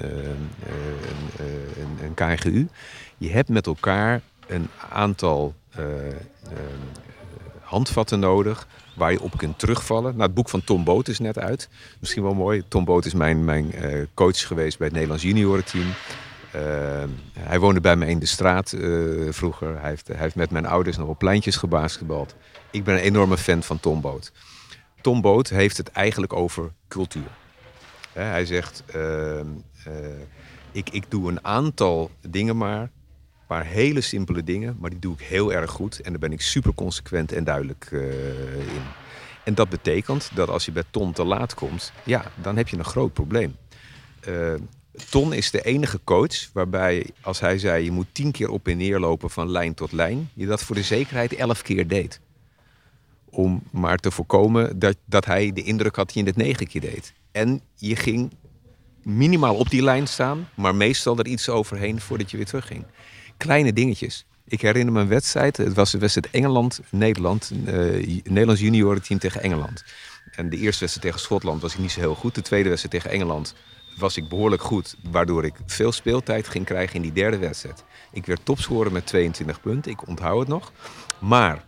een, 1.77 1.97
een, 2.03 2.13
KGU, 2.13 2.67
je 3.17 3.29
hebt 3.29 3.49
met 3.49 3.67
elkaar 3.67 4.21
een 4.47 4.67
aantal 4.89 5.53
handvatten 7.59 8.19
nodig 8.19 8.67
waar 8.93 9.11
je 9.11 9.21
op 9.21 9.37
kunt 9.37 9.59
terugvallen. 9.59 10.11
Nou, 10.11 10.23
het 10.23 10.33
boek 10.33 10.49
van 10.49 10.63
Tom 10.63 10.83
Boot 10.83 11.07
is 11.07 11.19
net 11.19 11.39
uit. 11.39 11.69
Misschien 11.99 12.23
wel 12.23 12.33
mooi. 12.33 12.63
Tom 12.67 12.85
Boot 12.85 13.05
is 13.05 13.13
mijn, 13.13 13.45
mijn 13.45 13.73
coach 14.13 14.47
geweest 14.47 14.77
bij 14.77 14.87
het 14.87 14.95
Nederlands 14.95 15.23
juniorenteam. 15.23 15.87
Uh, 16.55 17.03
hij 17.39 17.59
woonde 17.59 17.81
bij 17.81 17.95
me 17.95 18.07
in 18.07 18.19
de 18.19 18.25
straat 18.25 18.71
uh, 18.71 19.31
vroeger. 19.31 19.79
Hij 19.79 19.89
heeft, 19.89 20.07
hij 20.07 20.17
heeft 20.17 20.35
met 20.35 20.51
mijn 20.51 20.65
ouders 20.65 20.97
nog 20.97 21.07
op 21.07 21.17
pleintjes 21.17 21.55
gebasketbald. 21.55 22.35
Ik 22.71 22.83
ben 22.83 22.95
een 22.95 23.01
enorme 23.01 23.37
fan 23.37 23.63
van 23.63 23.79
Tom 23.79 24.01
Boot. 24.01 24.31
Tom 25.01 25.21
Boot 25.21 25.49
heeft 25.49 25.77
het 25.77 25.91
eigenlijk 25.91 26.33
over 26.33 26.71
cultuur. 26.87 27.29
hij 28.11 28.45
zegt, 28.45 28.83
ehm, 28.85 29.47
ik, 30.71 30.89
ik 30.89 31.03
doe 31.09 31.29
een 31.29 31.45
aantal 31.45 32.11
dingen 32.21 32.57
maar 32.57 32.89
paar 33.47 33.65
hele 33.65 34.01
simpele 34.01 34.43
dingen, 34.43 34.77
maar 34.79 34.89
die 34.89 34.99
doe 34.99 35.13
ik 35.13 35.21
heel 35.21 35.53
erg 35.53 35.71
goed. 35.71 35.99
En 36.01 36.11
daar 36.11 36.19
ben 36.19 36.31
ik 36.31 36.41
super 36.41 36.73
consequent 36.73 37.31
en 37.31 37.43
duidelijk 37.43 37.87
in. 37.91 38.83
En 39.43 39.55
dat 39.55 39.69
betekent 39.69 40.31
dat 40.33 40.49
als 40.49 40.65
je 40.65 40.71
bij 40.71 40.83
Ton 40.89 41.13
te 41.13 41.23
laat 41.23 41.53
komt, 41.53 41.91
ja, 42.03 42.23
dan 42.41 42.57
heb 42.57 42.67
je 42.67 42.77
een 42.77 42.83
groot 42.83 43.13
probleem. 43.13 43.55
Ton 45.09 45.33
is 45.33 45.51
de 45.51 45.61
enige 45.61 45.99
coach 46.03 46.51
waarbij, 46.53 47.05
als 47.21 47.39
hij 47.39 47.57
zei 47.57 47.83
je 47.83 47.91
moet 47.91 48.07
tien 48.11 48.31
keer 48.31 48.49
op 48.49 48.67
en 48.67 48.77
neer 48.77 48.99
lopen 48.99 49.29
van 49.29 49.49
lijn 49.49 49.73
tot 49.73 49.91
lijn, 49.91 50.29
je 50.33 50.45
dat 50.45 50.63
voor 50.63 50.75
de 50.75 50.83
zekerheid 50.83 51.33
elf 51.33 51.61
keer 51.61 51.87
deed. 51.87 52.19
Om 53.29 53.63
maar 53.71 53.97
te 53.97 54.11
voorkomen 54.11 54.79
dat, 54.79 54.95
dat 55.05 55.25
hij 55.25 55.53
de 55.53 55.63
indruk 55.63 55.95
had 55.95 56.05
dat 56.05 56.15
je 56.15 56.23
het 56.23 56.35
negen 56.35 56.67
keer 56.67 56.81
deed. 56.81 57.13
En 57.31 57.61
je 57.75 57.95
ging 57.95 58.31
minimaal 59.03 59.55
op 59.55 59.69
die 59.69 59.83
lijn 59.83 60.07
staan, 60.07 60.49
maar 60.55 60.75
meestal 60.75 61.17
er 61.17 61.27
iets 61.27 61.49
overheen 61.49 62.01
voordat 62.01 62.31
je 62.31 62.37
weer 62.37 62.45
terugging 62.45 62.85
kleine 63.41 63.73
dingetjes. 63.73 64.25
Ik 64.47 64.61
herinner 64.61 64.93
me 64.93 64.99
een 64.99 65.07
wedstrijd. 65.07 65.57
Het 65.57 65.73
was 65.73 65.91
de 65.91 65.97
wedstrijd 65.97 66.29
Engeland-Nederland. 66.31 67.51
Uh, 67.65 68.21
Nederlands 68.23 68.61
juniorenteam 68.61 69.19
tegen 69.19 69.41
Engeland. 69.41 69.83
En 70.31 70.49
de 70.49 70.57
eerste 70.57 70.79
wedstrijd 70.79 71.01
tegen 71.01 71.19
Schotland 71.19 71.61
was 71.61 71.73
ik 71.73 71.79
niet 71.79 71.91
zo 71.91 71.99
heel 71.99 72.15
goed. 72.15 72.35
De 72.35 72.41
tweede 72.41 72.69
wedstrijd 72.69 72.93
tegen 72.95 73.19
Engeland 73.19 73.55
was 73.97 74.17
ik 74.17 74.29
behoorlijk 74.29 74.61
goed. 74.61 74.95
Waardoor 75.11 75.45
ik 75.45 75.55
veel 75.65 75.91
speeltijd 75.91 76.47
ging 76.47 76.65
krijgen 76.65 76.95
in 76.95 77.01
die 77.01 77.11
derde 77.11 77.37
wedstrijd. 77.37 77.83
Ik 78.11 78.25
werd 78.25 78.45
topscorer 78.45 78.91
met 78.91 79.05
22 79.05 79.61
punten. 79.61 79.91
Ik 79.91 80.07
onthoud 80.07 80.39
het 80.39 80.47
nog. 80.47 80.71
Maar 81.19 81.63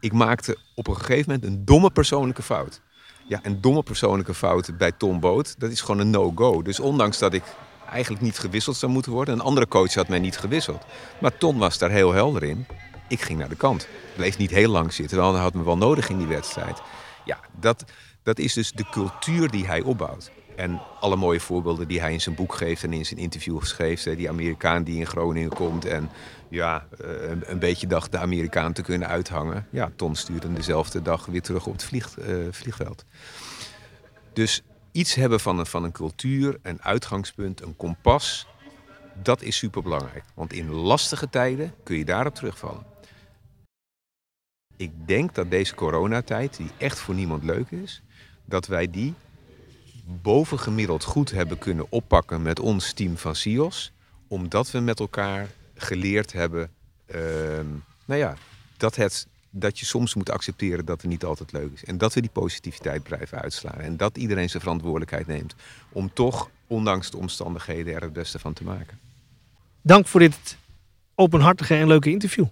ik 0.00 0.12
maakte 0.12 0.56
op 0.74 0.86
een 0.88 0.96
gegeven 0.96 1.32
moment 1.32 1.44
een 1.44 1.64
domme 1.64 1.90
persoonlijke 1.90 2.42
fout. 2.42 2.80
Ja, 3.26 3.40
een 3.42 3.60
domme 3.60 3.82
persoonlijke 3.82 4.34
fout 4.34 4.78
bij 4.78 4.92
Tom 4.92 5.20
Boot, 5.20 5.54
dat 5.58 5.70
is 5.70 5.80
gewoon 5.80 6.00
een 6.00 6.10
no-go. 6.10 6.62
Dus 6.62 6.80
ondanks 6.80 7.18
dat 7.18 7.34
ik 7.34 7.42
eigenlijk 7.90 8.22
niet 8.22 8.38
gewisseld 8.38 8.76
zou 8.76 8.92
moeten 8.92 9.12
worden. 9.12 9.34
Een 9.34 9.40
andere 9.40 9.68
coach 9.68 9.94
had 9.94 10.08
mij 10.08 10.18
niet 10.18 10.38
gewisseld. 10.38 10.84
Maar 11.20 11.38
Ton 11.38 11.58
was 11.58 11.78
daar 11.78 11.90
heel 11.90 12.12
helder 12.12 12.42
in. 12.42 12.66
Ik 13.08 13.20
ging 13.20 13.38
naar 13.38 13.48
de 13.48 13.56
kant. 13.56 13.88
Bleef 14.16 14.38
niet 14.38 14.50
heel 14.50 14.70
lang 14.70 14.92
zitten. 14.92 15.16
Dan 15.16 15.36
had 15.36 15.54
me 15.54 15.64
wel 15.64 15.76
nodig 15.76 16.08
in 16.08 16.18
die 16.18 16.26
wedstrijd. 16.26 16.82
Ja, 17.24 17.40
dat, 17.60 17.84
dat 18.22 18.38
is 18.38 18.52
dus 18.52 18.72
de 18.72 18.84
cultuur 18.90 19.50
die 19.50 19.66
hij 19.66 19.82
opbouwt. 19.82 20.30
En 20.58 20.80
alle 21.00 21.16
mooie 21.16 21.40
voorbeelden 21.40 21.88
die 21.88 22.00
hij 22.00 22.12
in 22.12 22.20
zijn 22.20 22.34
boek 22.34 22.54
geeft 22.54 22.82
en 22.84 22.92
in 22.92 23.06
zijn 23.06 23.20
interview 23.20 23.62
schreef. 23.62 24.02
Die 24.02 24.28
Amerikaan 24.28 24.82
die 24.82 24.98
in 24.98 25.06
Groningen 25.06 25.50
komt 25.50 25.84
en 25.84 26.10
ja, 26.48 26.86
eh, 27.00 27.08
een 27.40 27.58
beetje 27.58 27.86
dacht 27.86 28.12
de 28.12 28.18
Amerikaan 28.18 28.72
te 28.72 28.82
kunnen 28.82 29.08
uithangen. 29.08 29.66
Ja, 29.70 29.90
Ton 29.96 30.14
stuurde 30.14 30.46
hem 30.46 30.56
dezelfde 30.56 31.02
dag 31.02 31.26
weer 31.26 31.42
terug 31.42 31.66
op 31.66 31.72
het 31.72 31.84
vlieg, 31.84 32.18
uh, 32.18 32.46
vliegveld. 32.50 33.04
Dus 34.32 34.62
iets 34.92 35.14
hebben 35.14 35.40
van 35.40 35.58
een, 35.58 35.66
van 35.66 35.84
een 35.84 35.92
cultuur, 35.92 36.58
een 36.62 36.82
uitgangspunt, 36.82 37.62
een 37.62 37.76
kompas. 37.76 38.46
Dat 39.22 39.42
is 39.42 39.56
superbelangrijk. 39.56 40.24
Want 40.34 40.52
in 40.52 40.70
lastige 40.70 41.30
tijden 41.30 41.74
kun 41.82 41.96
je 41.96 42.04
daarop 42.04 42.34
terugvallen. 42.34 42.86
Ik 44.76 44.90
denk 45.06 45.34
dat 45.34 45.50
deze 45.50 45.74
coronatijd, 45.74 46.56
die 46.56 46.70
echt 46.78 46.98
voor 46.98 47.14
niemand 47.14 47.44
leuk 47.44 47.70
is, 47.70 48.02
dat 48.44 48.66
wij 48.66 48.90
die 48.90 49.14
bovengemiddeld 50.22 51.04
goed 51.04 51.30
hebben 51.30 51.58
kunnen 51.58 51.86
oppakken 51.88 52.42
met 52.42 52.60
ons 52.60 52.92
team 52.92 53.16
van 53.16 53.36
SIOS. 53.36 53.92
Omdat 54.28 54.70
we 54.70 54.78
met 54.80 55.00
elkaar 55.00 55.48
geleerd 55.74 56.32
hebben, 56.32 56.70
uh, 57.14 57.16
nou 58.04 58.20
ja, 58.20 58.34
dat 58.76 58.96
het 58.96 59.26
dat 59.50 59.78
je 59.78 59.86
soms 59.86 60.14
moet 60.14 60.30
accepteren 60.30 60.84
dat 60.84 61.02
het 61.02 61.10
niet 61.10 61.24
altijd 61.24 61.52
leuk 61.52 61.72
is. 61.72 61.84
En 61.84 61.98
dat 61.98 62.14
we 62.14 62.20
die 62.20 62.30
positiviteit 62.30 63.02
blijven 63.02 63.40
uitslaan. 63.40 63.80
En 63.80 63.96
dat 63.96 64.16
iedereen 64.16 64.50
zijn 64.50 64.62
verantwoordelijkheid 64.62 65.26
neemt. 65.26 65.54
Om 65.92 66.12
toch, 66.12 66.50
ondanks 66.66 67.10
de 67.10 67.16
omstandigheden, 67.16 67.94
er 67.94 68.02
het 68.02 68.12
beste 68.12 68.38
van 68.38 68.52
te 68.52 68.64
maken. 68.64 68.98
Dank 69.82 70.06
voor 70.06 70.20
dit 70.20 70.56
openhartige 71.14 71.74
en 71.74 71.86
leuke 71.86 72.10
interview. 72.10 72.46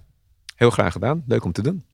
Heel 0.55 0.71
graag 0.71 0.93
gedaan. 0.93 1.25
Leuk 1.27 1.45
om 1.45 1.53
te 1.53 1.63
doen. 1.63 1.85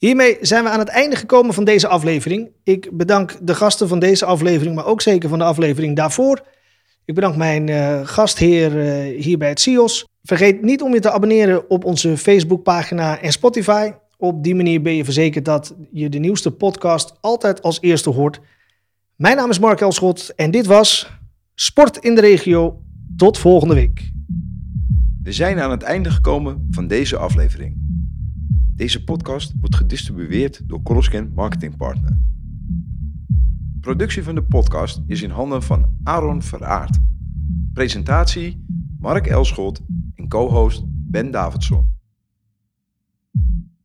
Hiermee 0.00 0.36
zijn 0.40 0.64
we 0.64 0.70
aan 0.70 0.78
het 0.78 0.88
einde 0.88 1.16
gekomen 1.16 1.54
van 1.54 1.64
deze 1.64 1.88
aflevering. 1.88 2.50
Ik 2.64 2.88
bedank 2.92 3.36
de 3.42 3.54
gasten 3.54 3.88
van 3.88 3.98
deze 3.98 4.24
aflevering, 4.24 4.74
maar 4.74 4.86
ook 4.86 5.00
zeker 5.00 5.28
van 5.28 5.38
de 5.38 5.44
aflevering 5.44 5.96
daarvoor. 5.96 6.42
Ik 7.04 7.14
bedank 7.14 7.36
mijn 7.36 7.68
uh, 7.68 8.00
gastheer 8.06 8.76
uh, 8.76 9.22
hier 9.22 9.38
bij 9.38 9.48
het 9.48 9.60
CIOS. 9.60 10.06
Vergeet 10.22 10.62
niet 10.62 10.82
om 10.82 10.94
je 10.94 11.00
te 11.00 11.10
abonneren 11.10 11.70
op 11.70 11.84
onze 11.84 12.16
Facebookpagina 12.16 13.20
en 13.20 13.32
Spotify. 13.32 13.92
Op 14.16 14.44
die 14.44 14.54
manier 14.54 14.82
ben 14.82 14.94
je 14.94 15.04
verzekerd 15.04 15.44
dat 15.44 15.74
je 15.90 16.08
de 16.08 16.18
nieuwste 16.18 16.50
podcast 16.50 17.14
altijd 17.20 17.62
als 17.62 17.80
eerste 17.80 18.10
hoort. 18.10 18.40
Mijn 19.16 19.36
naam 19.36 19.50
is 19.50 19.58
Mark 19.58 19.80
Elschot 19.80 20.32
en 20.36 20.50
dit 20.50 20.66
was 20.66 21.10
Sport 21.54 21.96
in 21.96 22.14
de 22.14 22.20
Regio. 22.20 22.82
Tot 23.16 23.38
volgende 23.38 23.74
week. 23.74 24.10
We 25.22 25.32
zijn 25.32 25.60
aan 25.60 25.70
het 25.70 25.82
einde 25.82 26.10
gekomen 26.10 26.66
van 26.70 26.86
deze 26.86 27.16
aflevering. 27.16 27.79
Deze 28.80 29.04
podcast 29.04 29.54
wordt 29.60 29.76
gedistribueerd 29.76 30.68
door 30.68 30.82
Coroscan 30.82 31.32
Marketing 31.34 31.76
Partner. 31.76 32.18
Productie 33.80 34.22
van 34.22 34.34
de 34.34 34.42
podcast 34.42 35.02
is 35.06 35.22
in 35.22 35.30
handen 35.30 35.62
van 35.62 35.96
Aaron 36.02 36.42
Veraard. 36.42 36.98
Presentatie 37.72 38.64
Mark 38.98 39.26
Elschot 39.26 39.80
en 40.14 40.28
co-host 40.28 40.82
Ben 40.86 41.30
Davidson. 41.30 41.90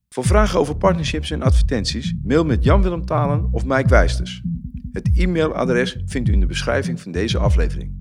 Voor 0.10 0.26
vragen 0.26 0.60
over 0.60 0.78
partnerships 0.78 1.32
en 1.32 1.42
advertenties, 1.42 2.16
mail 2.24 2.46
met 2.46 2.64
Jan-Willem 2.64 3.06
Talen 3.06 3.48
of 3.52 3.66
Mike 3.66 3.90
Wijsters. 3.90 4.44
Het 4.92 5.10
e-mailadres 5.14 6.02
vindt 6.06 6.30
u 6.30 6.34
in 6.34 6.40
de 6.40 6.46
beschrijving 6.46 7.02
van 7.02 7.12
deze 7.12 7.38
aflevering. 7.38 7.94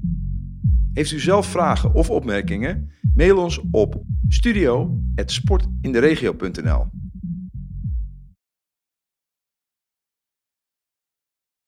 Heeft 0.92 1.12
u 1.12 1.20
zelf 1.20 1.46
vragen 1.46 1.94
of 1.94 2.10
opmerkingen? 2.10 2.90
Mail 3.14 3.38
ons 3.38 3.60
op 3.70 4.04
studio.sportinderegio.nl 4.30 7.03